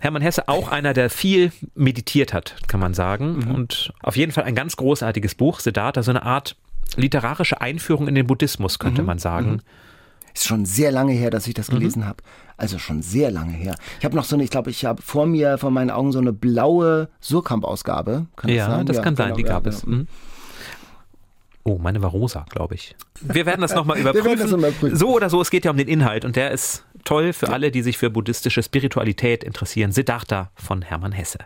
Hermann 0.00 0.22
Hesse 0.22 0.48
auch 0.48 0.68
einer, 0.68 0.92
der 0.92 1.08
viel 1.08 1.52
meditiert 1.76 2.34
hat, 2.34 2.56
kann 2.66 2.80
man 2.80 2.94
sagen. 2.94 3.38
Mhm. 3.38 3.54
Und 3.54 3.92
auf 4.02 4.16
jeden 4.16 4.32
Fall 4.32 4.42
ein 4.42 4.56
ganz 4.56 4.76
großartiges 4.76 5.36
Buch, 5.36 5.60
Siddhartha, 5.60 6.02
so 6.02 6.10
eine 6.10 6.24
Art 6.24 6.56
literarische 6.96 7.60
Einführung 7.60 8.08
in 8.08 8.16
den 8.16 8.26
Buddhismus, 8.26 8.80
könnte 8.80 9.02
mhm. 9.02 9.06
man 9.06 9.18
sagen. 9.20 9.50
Mhm. 9.52 9.60
Ist 10.34 10.46
schon 10.46 10.64
sehr 10.64 10.90
lange 10.90 11.12
her, 11.12 11.30
dass 11.30 11.46
ich 11.46 11.54
das 11.54 11.70
mhm. 11.70 11.78
gelesen 11.78 12.06
habe. 12.06 12.24
Also 12.56 12.78
schon 12.78 13.02
sehr 13.02 13.30
lange 13.30 13.52
her. 13.52 13.76
Ich 14.00 14.04
habe 14.04 14.16
noch 14.16 14.24
so 14.24 14.34
eine, 14.34 14.42
ich 14.42 14.50
glaube, 14.50 14.70
ich 14.70 14.84
habe 14.84 15.00
vor 15.00 15.26
mir, 15.26 15.58
vor 15.58 15.70
meinen 15.70 15.90
Augen 15.90 16.10
so 16.10 16.18
eine 16.18 16.32
blaue 16.32 17.08
Surkamp-Ausgabe. 17.20 18.26
Ja, 18.46 18.66
das, 18.66 18.66
sein? 18.66 18.86
das 18.86 18.96
ja, 18.96 19.02
kann 19.02 19.14
genau, 19.14 19.28
sein, 19.28 19.36
die 19.36 19.44
gab 19.44 19.64
ja, 19.64 19.70
es. 19.70 19.82
Genau. 19.82 19.98
Mhm. 19.98 20.08
Oh, 21.62 21.78
meine 21.78 22.02
war 22.02 22.10
rosa, 22.10 22.44
glaube 22.50 22.74
ich. 22.74 22.94
Wir 23.22 23.46
werden 23.46 23.62
das 23.62 23.74
nochmal 23.74 23.98
überprüfen. 23.98 24.38
Das 24.38 24.50
noch 24.50 24.58
mal 24.58 24.72
prüfen. 24.72 24.96
So 24.96 25.14
oder 25.14 25.30
so, 25.30 25.40
es 25.40 25.50
geht 25.50 25.64
ja 25.64 25.70
um 25.70 25.78
den 25.78 25.88
Inhalt 25.88 26.24
und 26.24 26.36
der 26.36 26.50
ist 26.50 26.84
toll 27.04 27.32
für 27.32 27.50
alle, 27.50 27.70
die 27.70 27.82
sich 27.82 27.98
für 27.98 28.10
buddhistische 28.10 28.62
Spiritualität 28.62 29.44
interessieren. 29.44 29.92
Siddhartha 29.92 30.50
von 30.54 30.82
Hermann 30.82 31.12
Hesse. 31.12 31.38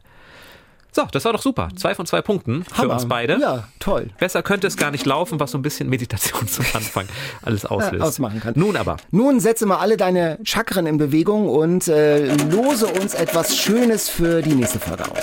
So, 0.90 1.06
das 1.12 1.24
war 1.24 1.32
doch 1.32 1.42
super. 1.42 1.68
Zwei 1.76 1.94
von 1.94 2.06
zwei 2.06 2.22
Punkten 2.22 2.64
für 2.64 2.78
Hammer. 2.78 2.94
uns 2.94 3.06
beide. 3.06 3.38
Ja, 3.40 3.68
toll. 3.78 4.10
Besser 4.18 4.42
könnte 4.42 4.66
es 4.66 4.76
gar 4.76 4.90
nicht 4.90 5.06
laufen, 5.06 5.38
was 5.38 5.50
so 5.52 5.58
ein 5.58 5.62
bisschen 5.62 5.88
Meditation 5.88 6.48
zum 6.48 6.64
Anfang 6.72 7.06
alles 7.42 7.64
auslöst. 7.66 8.00
Ja, 8.00 8.08
ausmachen 8.08 8.40
kann. 8.40 8.54
Nun 8.56 8.76
aber. 8.76 8.96
Nun 9.10 9.38
setze 9.40 9.66
mal 9.66 9.78
alle 9.78 9.96
deine 9.96 10.38
Chakren 10.44 10.86
in 10.86 10.96
Bewegung 10.98 11.48
und 11.48 11.88
äh, 11.88 12.34
lose 12.50 12.86
uns 12.86 13.14
etwas 13.14 13.56
Schönes 13.56 14.08
für 14.08 14.42
die 14.42 14.54
nächste 14.54 14.78
Folge 14.80 15.04
aus. 15.04 15.18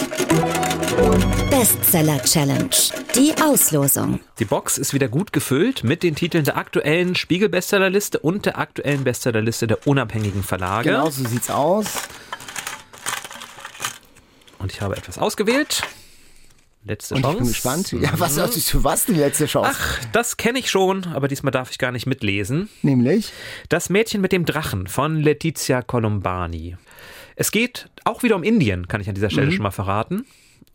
Bestseller 1.49 2.21
Challenge. 2.23 2.69
Die 3.15 3.33
Auslosung. 3.41 4.19
Die 4.39 4.45
Box 4.45 4.77
ist 4.77 4.93
wieder 4.93 5.07
gut 5.07 5.33
gefüllt 5.33 5.83
mit 5.83 6.03
den 6.03 6.15
Titeln 6.15 6.45
der 6.45 6.57
aktuellen 6.57 7.15
Spiegel-Bestsellerliste 7.15 8.19
und 8.19 8.45
der 8.45 8.57
aktuellen 8.57 9.03
Bestsellerliste 9.03 9.67
der 9.67 9.87
unabhängigen 9.87 10.43
Verlage. 10.43 10.91
Genau 10.91 11.09
so 11.09 11.23
sieht's 11.27 11.49
aus. 11.49 11.85
Und 14.65 14.73
ich 14.73 14.81
habe 14.81 14.97
etwas 14.97 15.19
ausgewählt. 15.19 15.83
Letzte 16.85 17.13
und 17.13 17.21
Chance. 17.21 17.35
Ich 17.35 17.43
bin 17.43 17.47
gespannt. 17.49 17.91
Ja, 17.91 18.19
was 18.19 18.35
mhm. 18.35 18.61
für 18.61 18.83
was 18.83 19.05
die 19.05 19.13
letzte 19.13 19.45
Chance? 19.45 19.69
Ach, 19.71 20.05
das 20.11 20.37
kenne 20.37 20.57
ich 20.57 20.71
schon, 20.71 21.03
aber 21.13 21.27
diesmal 21.27 21.51
darf 21.51 21.69
ich 21.69 21.77
gar 21.77 21.91
nicht 21.91 22.07
mitlesen. 22.07 22.67
Nämlich? 22.81 23.31
Das 23.69 23.91
Mädchen 23.91 24.21
mit 24.21 24.31
dem 24.31 24.43
Drachen 24.43 24.87
von 24.87 25.17
Letizia 25.17 25.83
Colombani. 25.83 26.77
Es 27.35 27.51
geht 27.51 27.91
auch 28.05 28.23
wieder 28.23 28.35
um 28.35 28.41
Indien, 28.41 28.87
kann 28.87 29.01
ich 29.01 29.07
an 29.07 29.13
dieser 29.13 29.29
Stelle 29.29 29.45
mhm. 29.45 29.51
schon 29.51 29.61
mal 29.61 29.69
verraten. 29.69 30.25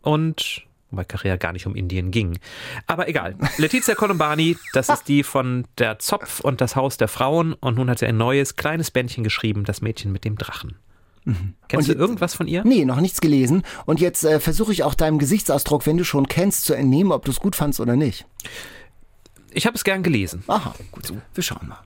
Und 0.01 0.61
wobei 0.89 1.03
Carrera 1.03 1.35
gar 1.35 1.51
nicht 1.51 1.67
um 1.67 1.75
Indien 1.75 2.11
ging. 2.11 2.39
Aber 2.87 3.09
egal. 3.09 3.35
Letizia 3.57 3.95
Colombani, 3.95 4.55
das 4.71 4.87
ist 4.87 5.09
die 5.09 5.23
von 5.23 5.67
der 5.77 5.99
Zopf 5.99 6.39
und 6.39 6.61
das 6.61 6.77
Haus 6.77 6.95
der 6.95 7.09
Frauen. 7.09 7.51
Und 7.55 7.75
nun 7.75 7.89
hat 7.89 7.99
sie 7.99 8.05
ein 8.05 8.15
neues, 8.15 8.55
kleines 8.55 8.89
Bändchen 8.89 9.25
geschrieben, 9.25 9.65
das 9.65 9.81
Mädchen 9.81 10.13
mit 10.13 10.23
dem 10.23 10.37
Drachen. 10.37 10.77
Mhm. 11.23 11.53
Kennst 11.67 11.89
und 11.89 11.95
du 11.95 11.99
irgendwas 11.99 12.33
von 12.33 12.47
ihr? 12.47 12.63
Nee, 12.65 12.85
noch 12.85 12.99
nichts 12.99 13.21
gelesen. 13.21 13.63
Und 13.85 13.99
jetzt 13.99 14.23
äh, 14.23 14.39
versuche 14.39 14.71
ich 14.71 14.83
auch 14.83 14.95
deinem 14.95 15.19
Gesichtsausdruck, 15.19 15.85
wenn 15.85 15.97
du 15.97 16.03
schon 16.03 16.27
kennst, 16.27 16.65
zu 16.65 16.73
entnehmen, 16.73 17.11
ob 17.11 17.25
du 17.25 17.31
es 17.31 17.39
gut 17.39 17.55
fandst 17.55 17.79
oder 17.79 17.95
nicht. 17.95 18.25
Ich 19.51 19.65
habe 19.65 19.75
es 19.75 19.83
gern 19.83 20.01
gelesen. 20.03 20.43
Aha, 20.47 20.73
gut 20.91 21.05
so. 21.05 21.17
Wir 21.33 21.43
schauen 21.43 21.67
mal. 21.67 21.79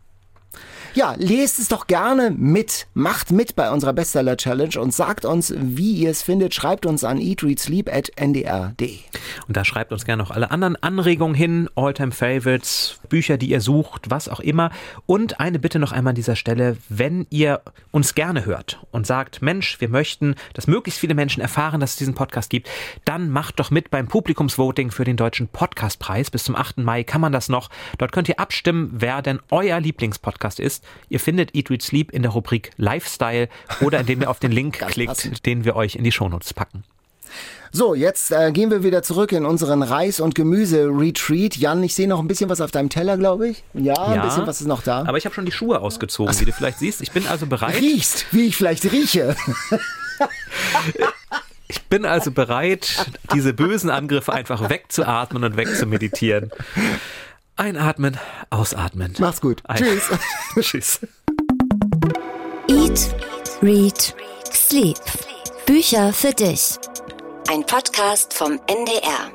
Ja, 0.96 1.14
lest 1.18 1.60
es 1.60 1.68
doch 1.68 1.88
gerne 1.88 2.32
mit. 2.32 2.88
Macht 2.94 3.30
mit 3.30 3.58
bei 3.58 3.70
unserer 3.70 3.92
Bestseller 3.92 4.38
Challenge 4.38 4.80
und 4.80 4.94
sagt 4.94 5.26
uns, 5.26 5.54
wie 5.58 5.92
ihr 5.92 6.10
es 6.10 6.22
findet. 6.22 6.54
Schreibt 6.54 6.86
uns 6.86 7.04
an 7.04 7.20
eatreadsleep.ndr.de. 7.20 9.00
Und 9.46 9.58
da 9.58 9.66
schreibt 9.66 9.92
uns 9.92 10.06
gerne 10.06 10.24
noch 10.24 10.32
alle 10.32 10.52
anderen 10.52 10.82
Anregungen 10.82 11.36
hin, 11.36 11.70
Alltime 11.76 12.14
Favorites, 12.14 13.02
Bücher, 13.10 13.38
die 13.38 13.50
ihr 13.50 13.60
sucht, 13.60 14.10
was 14.10 14.30
auch 14.30 14.40
immer. 14.40 14.72
Und 15.06 15.42
eine 15.42 15.60
Bitte 15.60 15.80
noch 15.80 15.92
einmal 15.92 16.12
an 16.12 16.16
dieser 16.16 16.38
Stelle, 16.38 16.78
wenn 16.88 17.28
ihr 17.30 17.60
uns 17.92 18.16
gerne 18.16 18.46
hört 18.46 18.80
und 18.92 19.06
sagt, 19.06 19.42
Mensch, 19.42 19.82
wir 19.82 19.90
möchten, 19.90 20.36
dass 20.54 20.68
möglichst 20.68 21.02
viele 21.02 21.14
Menschen 21.14 21.42
erfahren, 21.42 21.82
dass 21.82 21.92
es 21.92 21.98
diesen 21.98 22.16
Podcast 22.16 22.50
gibt, 22.50 22.70
dann 23.04 23.30
macht 23.30 23.60
doch 23.60 23.70
mit 23.70 23.92
beim 23.92 24.08
Publikumsvoting 24.08 24.92
für 24.92 25.04
den 25.04 25.18
Deutschen 25.18 25.50
Podcastpreis. 25.50 26.32
Bis 26.32 26.46
zum 26.46 26.56
8. 26.56 26.78
Mai 26.78 27.04
kann 27.04 27.20
man 27.20 27.34
das 27.34 27.50
noch. 27.50 27.70
Dort 27.98 28.14
könnt 28.14 28.30
ihr 28.30 28.40
abstimmen, 28.40 28.92
wer 28.94 29.22
denn 29.22 29.42
euer 29.50 29.82
Lieblingspodcast 29.82 30.62
ist. 30.62 30.85
Ihr 31.10 31.20
findet 31.20 31.56
Eat, 31.56 31.70
Read, 31.70 31.82
Sleep 31.82 32.12
in 32.12 32.22
der 32.22 32.32
Rubrik 32.32 32.72
Lifestyle 32.78 33.50
oder 33.82 34.00
indem 34.00 34.22
ihr 34.22 34.30
auf 34.30 34.40
den 34.40 34.52
Link 34.52 34.80
klickt, 34.88 35.08
passend. 35.10 35.46
den 35.46 35.66
wir 35.66 35.76
euch 35.76 35.96
in 35.96 36.04
die 36.04 36.12
Shownotes 36.12 36.54
packen. 36.54 36.84
So, 37.72 37.94
jetzt 37.94 38.32
äh, 38.32 38.54
gehen 38.54 38.72
wir 38.72 38.84
wieder 38.84 39.04
zurück 39.04 39.34
in 39.34 39.46
unseren 39.46 39.84
Reis- 39.84 40.22
und 40.22 40.34
Gemüse-Retreat. 40.34 41.58
Jan, 41.58 41.84
ich 41.84 41.94
sehe 41.94 42.08
noch 42.08 42.20
ein 42.20 42.28
bisschen 42.28 42.50
was 42.50 42.62
auf 42.62 42.72
deinem 42.72 42.88
Teller, 42.88 43.18
glaube 43.18 43.50
ich. 43.50 43.64
Ja, 43.74 43.94
ja, 43.94 44.06
ein 44.06 44.22
bisschen 44.22 44.48
was 44.48 44.62
ist 44.62 44.68
noch 44.68 44.82
da. 44.82 45.04
Aber 45.06 45.18
ich 45.18 45.26
habe 45.26 45.36
schon 45.36 45.46
die 45.46 45.52
Schuhe 45.52 45.82
ausgezogen, 45.82 46.30
also, 46.30 46.40
wie 46.40 46.46
du 46.46 46.54
vielleicht 46.54 46.80
siehst. 46.80 47.02
Ich 47.02 47.12
bin 47.12 47.28
also 47.28 47.48
bereit. 47.48 47.76
Riechst, 47.76 48.28
wie 48.32 48.48
ich 48.48 48.56
vielleicht 48.56 48.90
rieche. 48.90 49.36
Ich 51.68 51.82
bin 51.86 52.06
also 52.06 52.32
bereit, 52.32 53.08
diese 53.34 53.54
bösen 53.54 53.90
Angriffe 53.90 54.32
einfach 54.32 54.70
wegzuatmen 54.70 55.44
und 55.44 55.58
wegzumeditieren. 55.58 56.52
Einatmen, 57.58 58.18
ausatmen. 58.50 59.16
Mach's 59.18 59.40
gut. 59.40 59.62
Ein 59.66 59.78
Tschüss. 59.78 60.10
Tschüss. 60.60 61.00
Eat, 62.68 63.16
Read, 63.62 64.16
Sleep. 64.52 64.98
Bücher 65.66 66.12
für 66.12 66.34
dich. 66.34 66.78
Ein 67.50 67.66
Podcast 67.66 68.34
vom 68.34 68.60
NDR. 68.68 69.32